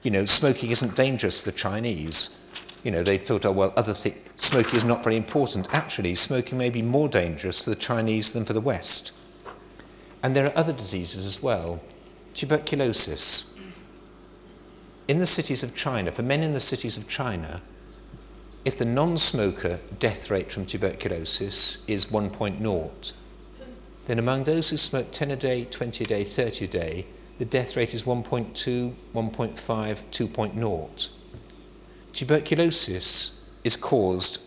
you 0.02 0.10
know, 0.10 0.26
smoking 0.26 0.70
isn't 0.70 0.94
dangerous 0.94 1.42
to 1.42 1.50
the 1.50 1.56
Chinese. 1.56 2.38
You 2.82 2.90
know, 2.90 3.02
they 3.02 3.16
thought, 3.16 3.46
oh, 3.46 3.52
well, 3.52 3.72
other 3.78 3.94
th- 3.94 4.16
smoking 4.36 4.76
is 4.76 4.84
not 4.84 5.02
very 5.02 5.16
important. 5.16 5.72
Actually, 5.72 6.14
smoking 6.16 6.58
may 6.58 6.68
be 6.68 6.82
more 6.82 7.08
dangerous 7.08 7.64
for 7.64 7.70
the 7.70 7.76
Chinese 7.76 8.34
than 8.34 8.44
for 8.44 8.52
the 8.52 8.60
West. 8.60 9.14
And 10.22 10.36
there 10.36 10.44
are 10.44 10.58
other 10.58 10.74
diseases 10.74 11.24
as 11.24 11.42
well. 11.42 11.80
Tuberculosis. 12.34 13.58
In 15.08 15.18
the 15.18 15.26
cities 15.26 15.62
of 15.62 15.74
China, 15.74 16.12
for 16.12 16.22
men 16.22 16.42
in 16.42 16.52
the 16.52 16.60
cities 16.60 16.98
of 16.98 17.08
China, 17.08 17.62
if 18.66 18.76
the 18.76 18.84
non 18.84 19.16
smoker 19.16 19.80
death 19.98 20.30
rate 20.30 20.52
from 20.52 20.66
tuberculosis 20.66 21.88
is 21.88 22.06
1.0, 22.06 23.14
then 24.06 24.18
among 24.18 24.44
those 24.44 24.70
who 24.70 24.76
smoke 24.76 25.12
10 25.12 25.30
a 25.30 25.36
day, 25.36 25.64
20 25.64 26.04
a 26.04 26.06
day, 26.06 26.24
30 26.24 26.64
a 26.64 26.68
day, 26.68 27.06
the 27.38 27.44
death 27.44 27.76
rate 27.76 27.94
is 27.94 28.04
1.2, 28.04 28.94
1.5, 29.14 29.56
2.0. 29.56 31.10
Tuberculosis 32.12 33.48
is 33.64 33.76
caused 33.76 34.42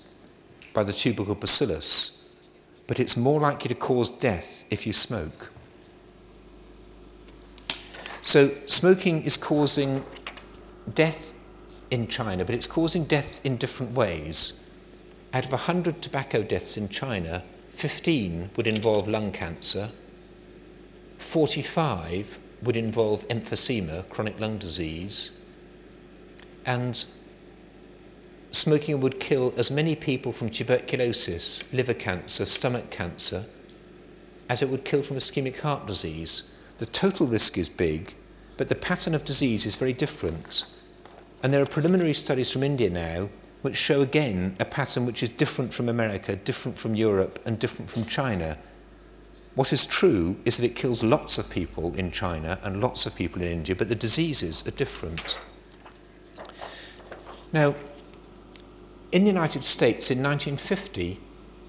by 0.74 0.84
the 0.84 0.94
tubercle 0.94 1.36
bacillus, 1.36 2.30
but 2.86 3.00
it's 3.00 3.18
more 3.18 3.40
likely 3.42 3.68
to 3.68 3.76
cause 3.76 4.10
death 4.10 4.66
if 4.70 4.86
you 4.86 4.94
smoke. 4.94 5.52
So, 8.22 8.52
smoking 8.68 9.24
is 9.24 9.38
causing 9.38 10.06
death 10.94 11.38
in 11.90 12.08
China, 12.08 12.46
but 12.46 12.54
it's 12.54 12.68
causing 12.68 13.06
death 13.06 13.46
in 13.46 13.58
different 13.58 13.94
ways. 13.94 14.64
Out 15.34 15.46
of 15.46 15.52
100 15.52 16.02
tobacco 16.02 16.44
deaths 16.44 16.78
in 16.78 16.90
China, 16.90 17.44
15 17.78 18.50
would 18.56 18.66
involve 18.66 19.08
lung 19.08 19.32
cancer, 19.32 19.92
45 21.20 22.40
would 22.64 22.76
involve 22.76 23.28
emphysema, 23.28 24.10
chronic 24.10 24.40
lung 24.40 24.58
disease, 24.58 25.40
and 26.66 27.06
smoking 28.50 29.00
would 29.00 29.20
kill 29.20 29.54
as 29.58 29.70
many 29.70 29.96
people 29.96 30.32
from 30.32 30.50
tuberculosis, 30.50 31.72
liver 31.72 31.94
cancer, 31.94 32.46
stomach 32.46 32.90
cancer, 32.90 33.46
as 34.50 34.64
it 34.64 34.70
would 34.70 34.84
kill 34.84 35.04
from 35.04 35.18
ischemic 35.18 35.60
heart 35.60 35.86
disease. 35.86 36.56
The 36.80 36.88
total 36.88 37.28
risk 37.28 37.60
is 37.60 37.70
big, 37.70 38.16
but 38.58 38.70
the 38.70 38.76
pattern 38.76 39.14
of 39.14 39.24
disease 39.24 39.68
is 39.68 39.78
very 39.78 39.94
different. 39.94 40.66
And 41.44 41.54
there 41.54 41.62
are 41.62 41.68
preliminary 41.68 42.14
studies 42.14 42.50
from 42.50 42.64
India 42.64 42.90
now 42.90 43.30
which 43.62 43.76
show 43.76 44.02
again 44.02 44.56
a 44.60 44.66
pattern 44.66 45.06
which 45.06 45.24
is 45.24 45.30
different 45.30 45.74
from 45.74 45.90
America, 45.90 46.36
different 46.36 46.78
from 46.78 46.96
Europe, 46.96 47.40
and 47.46 47.60
different 47.60 47.90
from 47.90 48.06
China. 48.06 48.58
What 49.56 49.74
is 49.74 49.86
true 49.86 50.38
is 50.46 50.58
that 50.58 50.66
it 50.66 50.76
kills 50.76 51.04
lots 51.04 51.38
of 51.38 51.50
people 51.50 51.96
in 51.96 52.12
China 52.12 52.60
and 52.64 52.80
lots 52.80 53.06
of 53.06 53.16
people 53.16 53.42
in 53.42 53.48
India, 53.48 53.76
but 53.76 53.90
the 53.90 53.96
diseases 53.96 54.68
are 54.68 54.72
different. 54.72 55.40
Now, 57.52 57.76
in 59.12 59.22
the 59.22 59.28
United 59.28 59.64
States 59.64 60.12
in 60.12 60.22
1950, 60.22 61.20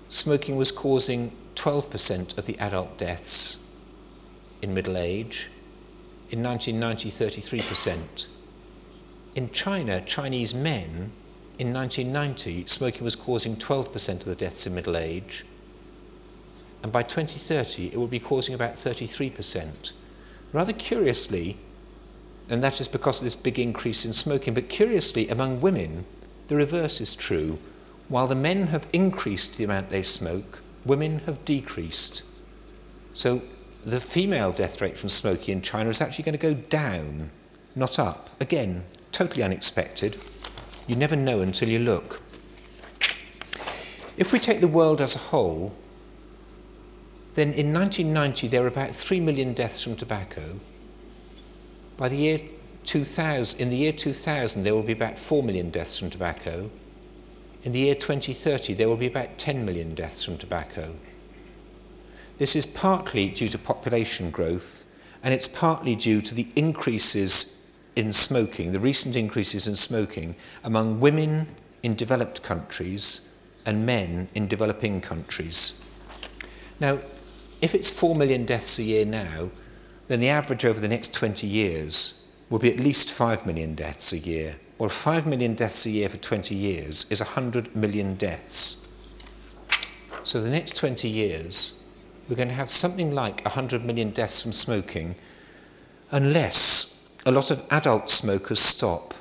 smoking 0.09 0.56
was 0.56 0.73
causing 0.73 1.32
12% 1.55 2.36
of 2.36 2.47
the 2.47 2.59
adult 2.59 2.98
deaths 2.98 3.66
in 4.60 4.74
middle 4.74 4.97
age. 4.97 5.51
In 6.31 6.43
1990, 6.43 7.09
33%. 7.09 8.28
In 9.35 9.51
China, 9.51 10.01
Chinese 10.02 10.55
men, 10.55 11.12
in 11.59 11.75
1990, 11.75 12.67
smoking 12.67 13.05
was 13.05 13.17
causing 13.17 13.57
12% 13.57 14.21
of 14.21 14.25
the 14.25 14.37
deaths 14.37 14.67
in 14.67 14.75
middle 14.75 14.97
age. 14.97 15.45
And 16.83 16.93
by 16.93 17.03
2030, 17.03 17.89
it 17.89 17.97
will 17.97 18.07
be 18.07 18.21
causing 18.21 18.55
about 18.55 18.75
33%. 18.75 19.93
Rather 20.53 20.73
curiously, 20.73 21.57
and 22.49 22.63
that 22.63 22.81
is 22.81 22.89
because 22.89 23.21
of 23.21 23.25
this 23.25 23.37
big 23.37 23.59
increase 23.59 24.05
in 24.05 24.13
smoking, 24.13 24.55
but 24.55 24.69
curiously, 24.69 25.29
among 25.29 25.61
women, 25.61 26.07
the 26.47 26.57
reverse 26.57 27.01
is 27.01 27.17
true. 27.17 27.59
While 28.09 28.29
the 28.29 28.35
men 28.35 28.69
have 28.69 28.87
increased 28.93 29.59
the 29.59 29.65
amount 29.65 29.91
they 29.91 30.03
smoke, 30.03 30.63
women 30.85 31.19
have 31.27 31.45
decreased. 31.45 32.25
So 33.13 33.43
the 33.85 34.01
female 34.01 34.53
death 34.53 34.81
rate 34.81 34.97
from 34.97 35.09
smoking 35.09 35.57
in 35.57 35.63
China 35.63 35.91
is 35.91 36.01
actually 36.01 36.25
going 36.25 36.39
to 36.39 36.55
go 36.55 36.55
down, 36.55 37.31
not 37.75 37.99
up. 37.99 38.31
Again, 38.41 38.85
totally 39.13 39.43
unexpected. 39.43 40.15
You 40.89 40.97
never 40.97 41.16
know 41.16 41.40
until 41.40 41.69
you 41.69 41.78
look. 41.78 42.23
If 44.16 44.32
we 44.32 44.39
take 44.39 44.62
the 44.62 44.69
world 44.69 45.02
as 45.02 45.15
a 45.15 45.19
whole, 45.19 45.74
then 47.35 47.52
in 47.52 47.74
1990 47.74 48.48
there 48.48 48.62
were 48.62 48.69
about 48.69 48.90
3 48.90 49.20
million 49.20 49.52
deaths 49.52 49.85
from 49.85 49.97
tobacco. 49.97 50.59
By 51.98 52.09
the 52.09 52.16
year 52.16 52.40
2000, 52.85 53.60
in 53.60 53.69
the 53.69 53.77
year 53.77 53.93
2000, 53.93 54.65
there 54.65 54.74
will 54.74 54.82
be 54.82 54.94
about 54.94 55.19
4 55.19 55.43
million 55.43 55.70
deaths 55.70 55.98
from 55.98 56.09
tobacco. 56.09 56.70
In 57.65 57.73
the 57.73 57.81
year 57.81 57.94
2030, 57.94 58.73
there 58.73 58.89
will 58.89 58.97
be 58.97 59.06
about 59.06 59.36
10 59.36 59.66
million 59.66 59.94
deaths 59.94 60.24
from 60.24 60.39
tobacco. 60.39 60.97
This 62.39 62.56
is 62.56 62.65
partly 62.65 63.28
due 63.28 63.48
to 63.48 63.59
population 63.59 64.31
growth, 64.31 64.86
and 65.23 65.35
it's 65.35 65.48
partly 65.48 65.97
due 65.97 66.23
to 66.23 66.35
the 66.35 66.48
increases 66.56 67.58
in 67.99 68.12
smoking, 68.12 68.70
the 68.70 68.79
recent 68.79 69.16
increases 69.16 69.66
in 69.66 69.75
smoking 69.75 70.37
among 70.62 71.01
women 71.01 71.49
in 71.83 71.97
developed 71.97 72.45
countries 72.45 73.35
and 73.66 73.85
men 73.85 74.29
in 74.37 74.47
developing 74.47 75.01
countries. 75.01 75.85
Now, 76.79 77.01
if 77.61 77.75
it's 77.75 77.91
4 77.91 78.15
million 78.15 78.47
deaths 78.47 78.79
a 78.79 78.85
year 78.85 79.05
now, 79.05 79.51
then 80.07 80.20
the 80.20 80.29
average 80.29 80.65
over 80.65 80.79
the 80.79 80.87
next 80.87 81.12
20 81.12 81.45
years 81.49 82.25
will 82.49 82.61
be 82.61 82.73
at 82.73 82.79
least 82.79 83.12
5 83.12 83.45
million 83.45 83.75
deaths 83.75 84.12
a 84.12 84.19
year. 84.19 84.57
Well, 84.79 84.89
5 84.89 85.27
million 85.27 85.55
deaths 85.55 85.85
a 85.85 85.91
year 85.91 86.09
for 86.09 86.19
20 86.19 86.55
years 86.55 87.05
is 87.11 87.20
100 87.20 87.75
million 87.75 88.15
deaths. 88.15 88.87
So, 90.23 90.41
the 90.41 90.51
next 90.51 90.77
20 90.77 91.09
years, 91.09 91.83
we're 92.29 92.37
going 92.37 92.49
to 92.49 92.55
have 92.55 92.70
something 92.70 93.12
like 93.12 93.45
100 93.45 93.85
million 93.85 94.11
deaths 94.11 94.41
from 94.43 94.53
smoking 94.53 95.16
unless 96.12 96.78
a 97.29 97.31
lot 97.31 97.51
of 97.51 97.63
adult 97.71 98.09
smokers 98.09 98.59
stop. 98.59 99.13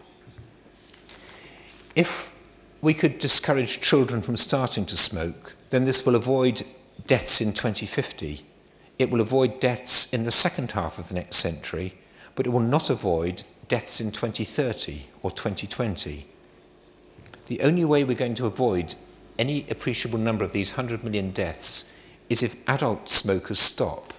If 1.94 2.34
we 2.80 2.94
could 2.94 3.20
discourage 3.20 3.82
children 3.82 4.22
from 4.22 4.38
starting 4.38 4.86
to 4.86 4.96
smoke, 4.96 5.58
then 5.72 5.84
this 5.84 6.06
will 6.06 6.16
avoid 6.16 6.64
deaths 7.06 7.42
in 7.42 7.52
2050. 7.52 8.44
it 8.98 9.12
will 9.12 9.20
avoid 9.20 9.60
deaths 9.60 10.12
in 10.14 10.24
the 10.24 10.32
second 10.32 10.72
half 10.72 10.98
of 10.98 11.10
the 11.10 11.16
next 11.16 11.36
century, 11.36 11.96
but 12.34 12.48
it 12.48 12.50
will 12.50 12.62
not 12.62 12.90
avoid 12.90 13.44
deaths 13.68 14.00
in 14.00 14.12
2030 14.12 15.02
or 15.22 15.30
2020. 15.30 16.26
The 17.48 17.60
only 17.60 17.84
way 17.84 18.06
we're 18.06 18.16
going 18.16 18.36
to 18.36 18.46
avoid 18.46 18.96
any 19.38 19.66
appreciable 19.70 20.18
number 20.18 20.46
of 20.46 20.54
these 20.54 20.78
100 20.78 21.04
million 21.04 21.32
deaths 21.32 21.94
is 22.30 22.42
if 22.42 22.68
adult 22.70 23.10
smokers 23.10 23.60
stop. 23.60 24.14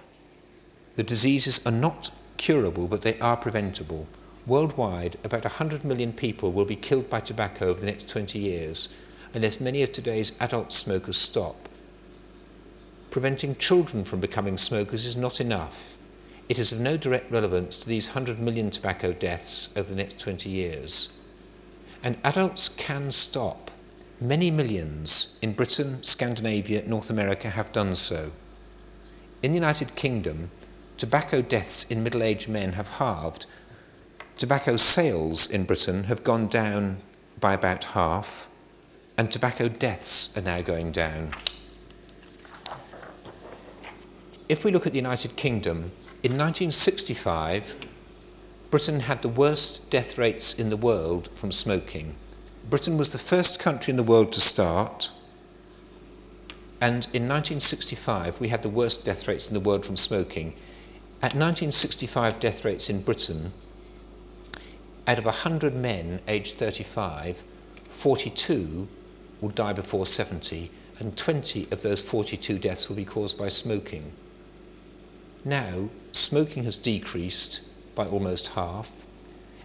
The 0.95 1.03
diseases 1.03 1.65
are 1.65 1.71
not 1.71 2.11
curable, 2.39 2.87
but 2.87 3.01
they 3.03 3.19
are 3.19 3.37
preventable. 3.37 4.07
Worldwide, 4.47 5.17
about 5.23 5.43
100 5.43 5.83
million 5.83 6.11
people 6.11 6.51
will 6.51 6.65
be 6.65 6.75
killed 6.75 7.07
by 7.07 7.19
tobacco 7.19 7.67
over 7.67 7.79
the 7.79 7.85
next 7.85 8.09
20 8.09 8.39
years 8.39 8.95
unless 9.33 9.59
many 9.61 9.83
of 9.83 9.91
today's 9.91 10.35
adult 10.41 10.73
smokers 10.73 11.17
stop. 11.17 11.69
Preventing 13.11 13.55
children 13.55 14.03
from 14.03 14.19
becoming 14.19 14.57
smokers 14.57 15.05
is 15.05 15.15
not 15.15 15.39
enough. 15.39 15.97
It 16.47 16.57
is 16.57 16.71
of 16.71 16.79
no 16.79 16.97
direct 16.97 17.31
relevance 17.31 17.77
to 17.79 17.89
these 17.89 18.09
100 18.09 18.39
million 18.39 18.71
tobacco 18.71 19.13
deaths 19.13 19.75
over 19.77 19.89
the 19.89 19.95
next 19.95 20.19
20 20.19 20.49
years. 20.49 21.19
And 22.01 22.17
adults 22.23 22.69
can 22.69 23.11
stop. 23.11 23.69
Many 24.19 24.49
millions 24.49 25.37
in 25.41 25.53
Britain, 25.53 26.01
Scandinavia, 26.01 26.83
North 26.87 27.09
America 27.09 27.49
have 27.49 27.71
done 27.71 27.95
so. 27.95 28.31
In 29.43 29.51
the 29.51 29.57
United 29.57 29.95
Kingdom, 29.95 30.49
tobacco 30.99 31.41
deaths 31.41 31.89
in 31.89 32.03
middle 32.03 32.21
aged 32.21 32.49
men 32.49 32.73
have 32.73 32.97
halved. 32.97 33.45
Tobacco 34.37 34.75
sales 34.75 35.49
in 35.49 35.63
Britain 35.63 36.03
have 36.03 36.25
gone 36.25 36.47
down 36.47 36.97
by 37.39 37.53
about 37.53 37.85
half, 37.85 38.49
and 39.17 39.31
tobacco 39.31 39.69
deaths 39.69 40.37
are 40.37 40.41
now 40.41 40.61
going 40.61 40.91
down. 40.91 41.33
If 44.49 44.65
we 44.65 44.71
look 44.71 44.85
at 44.85 44.91
the 44.91 44.97
United 44.97 45.37
Kingdom, 45.37 45.93
in 46.21 46.33
1965, 46.33 47.77
Britain 48.69 48.99
had 49.01 49.21
the 49.21 49.29
worst 49.29 49.89
death 49.89 50.17
rates 50.17 50.53
in 50.53 50.69
the 50.69 50.77
world 50.77 51.29
from 51.29 51.53
smoking. 51.53 52.15
Britain 52.69 52.97
was 52.97 53.13
the 53.13 53.17
first 53.17 53.57
country 53.57 53.91
in 53.91 53.97
the 53.97 54.03
world 54.03 54.33
to 54.33 54.41
start, 54.41 55.13
and 56.81 57.05
in 57.13 57.23
1965 57.27 58.41
we 58.41 58.49
had 58.49 58.63
the 58.63 58.69
worst 58.69 59.05
death 59.05 59.29
rates 59.29 59.47
in 59.47 59.53
the 59.53 59.61
world 59.61 59.85
from 59.85 59.95
smoking. 59.95 60.53
At 61.21 61.35
1965 61.35 62.39
death 62.39 62.63
rates 62.63 62.89
in 62.89 63.01
Britain, 63.01 63.51
out 65.05 65.19
of 65.19 65.25
100 65.25 65.75
men 65.75 66.21
aged 66.29 66.55
35, 66.55 67.43
42 67.89 68.87
will 69.41 69.49
die 69.49 69.73
before 69.73 70.05
70, 70.05 70.71
and 70.97 71.17
20 71.17 71.67
of 71.71 71.81
those 71.81 72.01
42 72.01 72.57
deaths 72.57 72.87
will 72.87 72.95
be 72.95 73.03
caused 73.03 73.37
by 73.37 73.49
smoking. 73.49 74.13
Now, 75.43 75.89
smoking 76.13 76.63
has 76.63 76.77
decreased 76.77 77.63
by 77.95 78.05
almost 78.05 78.53
half, 78.53 79.05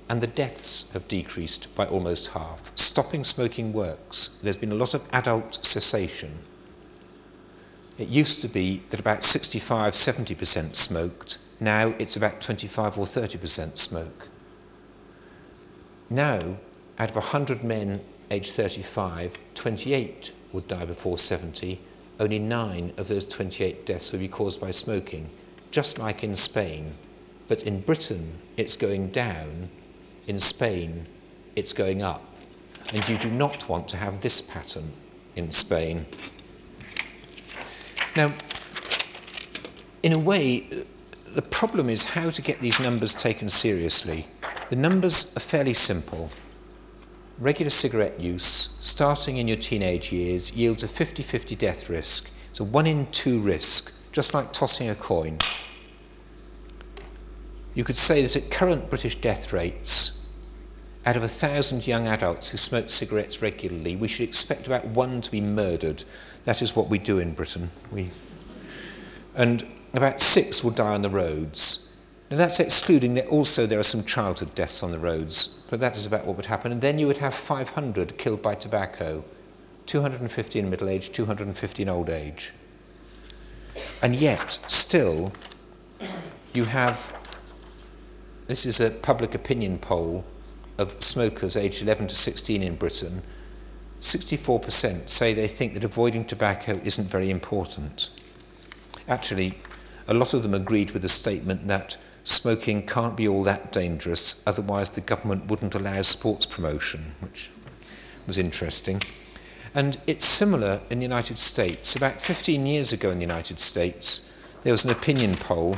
and 0.09 0.21
the 0.21 0.27
deaths 0.27 0.91
have 0.91 1.07
decreased 1.07 1.73
by 1.77 1.87
almost 1.87 2.33
half. 2.33 2.77
Stopping 2.77 3.23
smoking 3.23 3.73
works. 3.73 4.41
There's 4.43 4.57
been 4.57 4.73
a 4.73 4.77
lot 4.77 4.93
of 4.93 5.07
adult 5.13 5.65
cessation. 5.65 6.33
It 7.97 8.09
used 8.09 8.43
to 8.43 8.49
be 8.49 8.83
that 8.91 8.99
about 8.99 9.23
65 9.23 9.93
70% 9.93 10.75
smoked. 10.75 11.39
Now 11.61 11.95
it's 11.99 12.17
about 12.17 12.41
25 12.41 12.99
or 12.99 13.05
30% 13.05 13.79
smoke. 13.79 14.29
Now, 16.11 16.57
out 16.99 17.11
of 17.11 17.17
100 17.17 17.65
men 17.65 18.05
aged 18.31 18.53
35, 18.53 19.39
28 19.55 20.33
would 20.53 20.69
die 20.69 20.85
before 20.85 21.19
70. 21.19 21.81
Only 22.21 22.39
nine 22.39 22.93
of 22.97 23.09
those 23.09 23.27
28 23.27 23.87
deaths 23.87 24.13
would 24.13 24.21
be 24.21 24.29
caused 24.29 24.61
by 24.61 24.71
smoking 24.71 25.31
just 25.75 25.99
like 25.99 26.23
in 26.23 26.37
Spain. 26.37 26.95
But 27.49 27.65
in 27.65 27.81
Britain, 27.81 28.39
it's 28.57 28.77
going 28.77 29.09
down. 29.09 29.71
In 30.29 30.39
Spain, 30.39 31.09
it's 31.57 31.73
going 31.73 32.01
up. 32.01 32.23
And 32.93 33.07
you 33.09 33.19
do 33.19 33.29
not 33.29 33.69
want 33.69 33.89
to 33.89 33.97
have 33.97 34.21
this 34.21 34.41
pattern 34.41 34.93
in 35.35 35.51
Spain. 35.51 36.07
Now, 38.15 38.31
in 40.05 40.13
a 40.13 40.19
way, 40.19 40.85
the 41.35 41.43
problem 41.43 41.91
is 41.91 42.05
how 42.05 42.31
to 42.31 42.43
get 42.43 42.61
these 42.61 42.79
numbers 42.79 43.15
taken 43.15 43.49
seriously. 43.49 44.29
The 44.71 44.77
numbers 44.77 45.37
are 45.37 45.41
fairly 45.41 45.75
simple. 45.75 46.31
Regular 47.39 47.71
cigarette 47.71 48.21
use, 48.21 48.45
starting 48.45 49.39
in 49.39 49.49
your 49.49 49.57
teenage 49.57 50.13
years, 50.13 50.55
yields 50.55 50.85
a 50.85 50.89
50 50.89 51.23
50 51.23 51.57
death 51.57 51.91
risk. 51.91 52.31
It's 52.51 52.61
a 52.61 52.65
one 52.65 52.87
in 52.87 53.07
two 53.11 53.41
risk, 53.41 53.93
just 54.13 54.33
like 54.33 54.53
tossing 54.53 54.89
a 54.89 54.95
coin. 54.95 55.39
You 57.75 57.83
could 57.83 57.97
say 57.97 58.23
that 58.23 58.37
at 58.37 58.53
current 58.53 58.89
British 58.89 59.17
death 59.17 59.53
rates, 59.53 60.29
out 61.05 61.17
of 61.17 61.25
a 61.25 61.29
thousand 61.29 61.87
young 61.87 62.07
adults 62.07 62.51
who 62.51 62.57
smoke 62.57 62.89
cigarettes 62.89 63.43
regularly, 63.43 63.97
we 63.97 64.07
should 64.07 64.27
expect 64.27 64.69
about 64.69 64.87
one 64.87 65.21
to 65.21 65.31
be 65.31 65.41
murdered. 65.41 66.05
That 66.45 66.63
is 66.63 66.77
what 66.77 66.89
we 66.89 66.99
do 66.99 67.19
in 67.19 67.33
Britain. 67.33 67.71
We, 67.91 68.11
and 69.35 69.67
about 69.99 70.21
six 70.21 70.65
will 70.65 70.71
die 70.71 70.95
on 70.95 71.03
the 71.03 71.11
roads. 71.11 71.95
Now 72.31 72.37
that's 72.37 72.61
excluding 72.61 73.15
that 73.15 73.27
also 73.29 73.67
there 73.67 73.79
are 73.79 73.85
some 73.85 74.05
childhood 74.05 74.55
deaths 74.55 74.83
on 74.83 74.91
the 74.91 74.99
roads, 74.99 75.63
but 75.71 75.81
that 75.81 75.97
is 75.97 76.07
about 76.07 76.27
what 76.27 76.37
would 76.37 76.47
happen. 76.47 76.73
And 76.73 76.81
then 76.81 76.99
you 76.99 77.07
would 77.07 77.19
have 77.19 77.35
500 77.35 78.19
killed 78.19 78.43
by 78.43 78.55
tobacco, 78.55 79.25
250 79.87 80.59
in 80.59 80.71
middle 80.71 80.89
age, 80.89 81.13
250 81.13 81.83
in 81.83 81.89
old 81.89 82.11
age. 82.11 82.53
And 84.03 84.15
yet, 84.15 84.53
still, 84.53 85.33
you 86.55 86.65
have 86.65 87.13
this 88.47 88.67
is 88.67 88.81
a 88.81 88.91
public 88.91 89.35
opinion 89.35 89.79
poll 89.79 90.25
of 90.77 91.03
smokers 91.03 91.57
aged 91.57 91.83
11 91.83 92.09
to 92.09 92.15
16 92.15 92.63
in 92.63 92.75
Britain. 92.77 93.23
64% 94.01 95.09
say 95.09 95.33
they 95.33 95.49
think 95.49 95.73
that 95.75 95.85
avoiding 95.85 96.27
tobacco 96.27 96.79
isn't 96.85 97.09
very 97.09 97.31
important. 97.31 98.11
Actually, 99.09 99.55
a 100.07 100.15
lot 100.15 100.35
of 100.35 100.43
them 100.43 100.55
agreed 100.55 100.91
with 100.91 101.03
the 101.03 101.09
statement 101.09 101.67
that 101.69 101.97
smoking 102.23 102.87
can't 102.87 103.17
be 103.17 103.29
all 103.29 103.43
that 103.45 103.73
dangerous, 103.73 104.43
otherwise, 104.47 104.91
the 104.91 105.01
government 105.01 105.47
wouldn't 105.47 105.75
allow 105.75 106.03
sports 106.03 106.47
promotion, 106.47 107.13
which 107.21 107.51
was 108.27 108.39
interesting. 108.39 109.03
And 109.75 109.99
it's 110.07 110.25
similar 110.25 110.81
in 110.91 110.99
the 110.99 111.05
United 111.05 111.39
States. 111.39 111.97
About 111.97 112.21
15 112.21 112.65
years 112.67 112.93
ago 112.93 113.11
in 113.11 113.19
the 113.19 113.25
United 113.25 113.59
States, 113.61 114.33
there 114.63 114.73
was 114.73 114.85
an 114.85 114.91
opinion 114.91 115.35
poll 115.35 115.77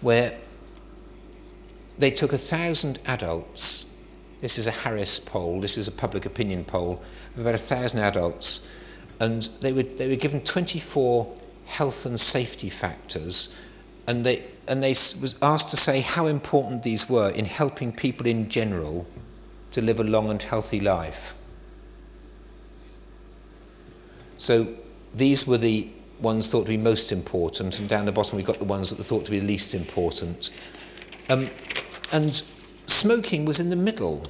where 0.00 0.38
they 1.98 2.10
took 2.10 2.32
a 2.32 2.38
thousand 2.38 2.98
adults. 3.06 3.94
This 4.40 4.58
is 4.58 4.66
a 4.66 4.70
Harris 4.70 5.20
poll. 5.20 5.60
This 5.60 5.76
is 5.76 5.86
a 5.86 5.92
public 5.92 6.24
opinion 6.26 6.64
poll 6.64 7.02
of 7.34 7.40
about 7.40 7.54
a 7.54 7.58
thousand 7.58 8.00
adults, 8.00 8.66
and 9.20 9.42
they 9.60 9.72
were 9.72 9.82
they 9.82 10.08
were 10.08 10.16
given 10.16 10.40
24 10.40 11.36
health 11.70 12.04
and 12.04 12.18
safety 12.18 12.68
factors, 12.68 13.56
and 14.06 14.26
they 14.26 14.44
and 14.68 14.82
they 14.82 14.90
was 14.90 15.36
asked 15.40 15.70
to 15.70 15.76
say 15.76 16.00
how 16.00 16.26
important 16.26 16.82
these 16.82 17.08
were 17.08 17.30
in 17.30 17.44
helping 17.44 17.92
people 17.92 18.26
in 18.26 18.48
general 18.48 19.06
to 19.72 19.80
live 19.80 20.00
a 20.00 20.04
long 20.04 20.30
and 20.30 20.42
healthy 20.42 20.80
life. 20.80 21.34
So 24.38 24.68
these 25.14 25.46
were 25.46 25.58
the 25.58 25.88
ones 26.20 26.50
thought 26.50 26.64
to 26.64 26.68
be 26.68 26.76
most 26.76 27.12
important, 27.12 27.78
and 27.78 27.88
down 27.88 28.04
the 28.04 28.12
bottom 28.12 28.36
we 28.36 28.42
got 28.42 28.58
the 28.58 28.64
ones 28.64 28.90
that 28.90 28.98
were 28.98 29.04
thought 29.04 29.24
to 29.26 29.30
be 29.30 29.40
least 29.40 29.74
important. 29.74 30.50
Um, 31.28 31.48
and 32.12 32.34
smoking 32.86 33.44
was 33.44 33.60
in 33.60 33.70
the 33.70 33.76
middle. 33.76 34.26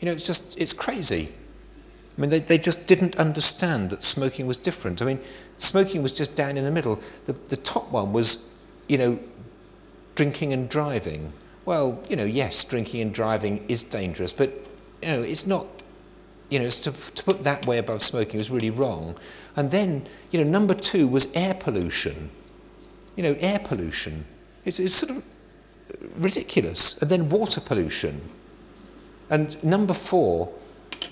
You 0.00 0.06
know, 0.06 0.12
it's 0.12 0.26
just, 0.26 0.58
it's 0.58 0.72
crazy. 0.72 1.32
I 2.16 2.20
mean, 2.20 2.30
they, 2.30 2.40
they 2.40 2.58
just 2.58 2.86
didn't 2.86 3.16
understand 3.16 3.90
that 3.90 4.02
smoking 4.02 4.46
was 4.46 4.58
different. 4.58 5.00
I 5.00 5.06
mean, 5.06 5.20
smoking 5.56 6.02
was 6.02 6.16
just 6.16 6.36
down 6.36 6.56
in 6.58 6.64
the 6.64 6.70
middle. 6.70 7.00
The, 7.24 7.32
the 7.32 7.56
top 7.56 7.90
one 7.90 8.12
was, 8.12 8.52
you 8.86 8.98
know, 8.98 9.18
drinking 10.14 10.52
and 10.52 10.68
driving. 10.68 11.32
Well, 11.64 12.02
you 12.10 12.16
know, 12.16 12.24
yes, 12.24 12.64
drinking 12.64 13.00
and 13.00 13.14
driving 13.14 13.64
is 13.68 13.82
dangerous, 13.82 14.32
but, 14.32 14.50
you 15.02 15.08
know, 15.08 15.22
it's 15.22 15.46
not, 15.46 15.66
you 16.50 16.58
know, 16.58 16.68
to, 16.68 16.92
to 16.92 17.24
put 17.24 17.44
that 17.44 17.64
way 17.64 17.78
above 17.78 18.02
smoking 18.02 18.36
was 18.36 18.50
really 18.50 18.70
wrong. 18.70 19.16
And 19.56 19.70
then, 19.70 20.06
you 20.30 20.44
know, 20.44 20.50
number 20.50 20.74
two 20.74 21.08
was 21.08 21.32
air 21.34 21.54
pollution. 21.54 22.30
You 23.16 23.22
know, 23.22 23.36
air 23.40 23.58
pollution. 23.58 24.26
It's, 24.66 24.78
it's 24.78 24.94
sort 24.94 25.16
of 25.16 25.24
ridiculous. 26.16 27.00
And 27.00 27.10
then 27.10 27.30
water 27.30 27.60
pollution. 27.60 28.20
And 29.30 29.62
number 29.64 29.94
four 29.94 30.52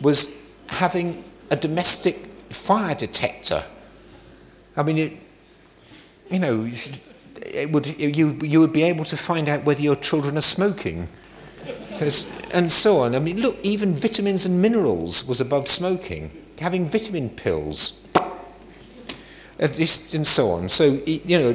was 0.02 0.36
having 0.70 1.22
a 1.50 1.56
domestic 1.56 2.26
fire 2.50 2.94
detector. 2.94 3.64
I 4.76 4.82
mean, 4.82 4.98
it, 4.98 5.12
you 6.30 6.38
know, 6.38 6.66
it 6.66 7.70
would, 7.72 7.86
you, 8.00 8.38
you 8.40 8.60
would 8.60 8.72
be 8.72 8.82
able 8.84 9.04
to 9.04 9.16
find 9.16 9.48
out 9.48 9.64
whether 9.64 9.82
your 9.82 9.96
children 9.96 10.38
are 10.38 10.42
smoking. 10.42 11.08
And 12.52 12.72
so 12.72 13.00
on. 13.00 13.14
I 13.14 13.18
mean, 13.18 13.40
look, 13.40 13.58
even 13.62 13.94
vitamins 13.94 14.46
and 14.46 14.62
minerals 14.62 15.26
was 15.28 15.40
above 15.40 15.68
smoking. 15.68 16.30
Having 16.58 16.86
vitamin 16.86 17.28
pills. 17.28 18.06
And 19.58 20.26
so 20.26 20.52
on. 20.52 20.68
So, 20.70 21.00
you 21.04 21.38
know, 21.38 21.54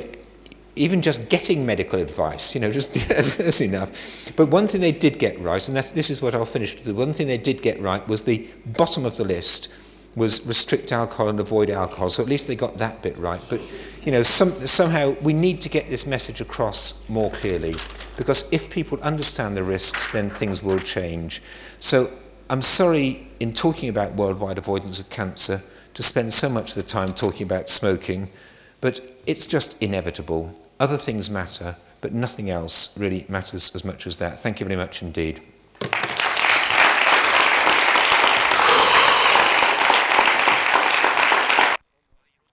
even 0.76 1.02
just 1.02 1.30
getting 1.30 1.66
medical 1.66 2.00
advice, 2.00 2.54
you 2.54 2.62
know, 2.62 2.72
just 2.72 2.94
that's 3.38 3.62
enough. 3.62 4.32
But 4.36 4.48
one 4.48 4.68
thing 4.68 4.82
they 4.82 4.92
did 4.92 5.20
get 5.20 5.40
right, 5.40 5.66
and 5.68 5.78
this 5.78 6.10
is 6.10 6.22
what 6.22 6.36
I'll 6.36 6.46
finish 6.46 6.76
with, 6.76 6.86
the 6.86 6.94
one 6.94 7.14
thing 7.14 7.28
they 7.28 7.38
did 7.38 7.62
get 7.62 7.80
right 7.80 8.06
was 8.08 8.24
the 8.24 8.48
bottom 8.66 9.06
of 9.06 9.18
the 9.18 9.24
list 9.24 9.74
was 10.16 10.46
restrict 10.48 10.92
alcohol 10.92 11.30
and 11.30 11.40
avoid 11.40 11.70
alcohol. 11.70 12.10
So 12.10 12.24
at 12.24 12.30
least 12.30 12.48
they 12.48 12.56
got 12.56 12.78
that 12.78 13.02
bit 13.02 13.18
right. 13.18 13.42
But, 13.50 13.62
you 14.04 14.12
know, 14.12 14.24
some, 14.24 14.52
somehow 14.66 15.16
we 15.22 15.34
need 15.34 15.62
to 15.62 15.70
get 15.70 15.90
this 15.90 16.08
message 16.08 16.40
across 16.42 17.08
more 17.10 17.32
clearly 17.32 17.76
because 18.18 18.52
if 18.54 18.70
people 18.70 19.00
understand 19.02 19.58
the 19.58 19.64
risks, 19.64 20.10
then 20.12 20.30
things 20.30 20.64
will 20.64 20.80
change. 20.80 21.42
So 21.80 22.10
I'm 22.50 22.62
sorry 22.62 23.28
in 23.40 23.54
talking 23.54 23.90
about 23.90 24.14
worldwide 24.14 24.58
avoidance 24.58 25.00
of 25.00 25.10
cancer 25.10 25.62
to 25.94 26.04
spend 26.04 26.32
so 26.34 26.50
much 26.50 26.70
of 26.70 26.76
the 26.76 26.84
time 26.84 27.14
talking 27.14 27.44
about 27.44 27.68
smoking, 27.68 28.30
but 28.82 29.00
it's 29.26 29.46
just 29.46 29.82
inevitable. 29.82 30.56
Other 30.80 30.98
things 30.98 31.30
matter, 31.30 31.78
but 32.02 32.14
nothing 32.14 32.50
else 32.50 32.98
really 32.98 33.26
matters 33.30 33.74
as 33.74 33.86
much 33.86 34.06
as 34.06 34.20
that. 34.20 34.40
Thank 34.40 34.60
you 34.60 34.66
very 34.66 34.76
much 34.76 35.02
indeed. 35.02 35.42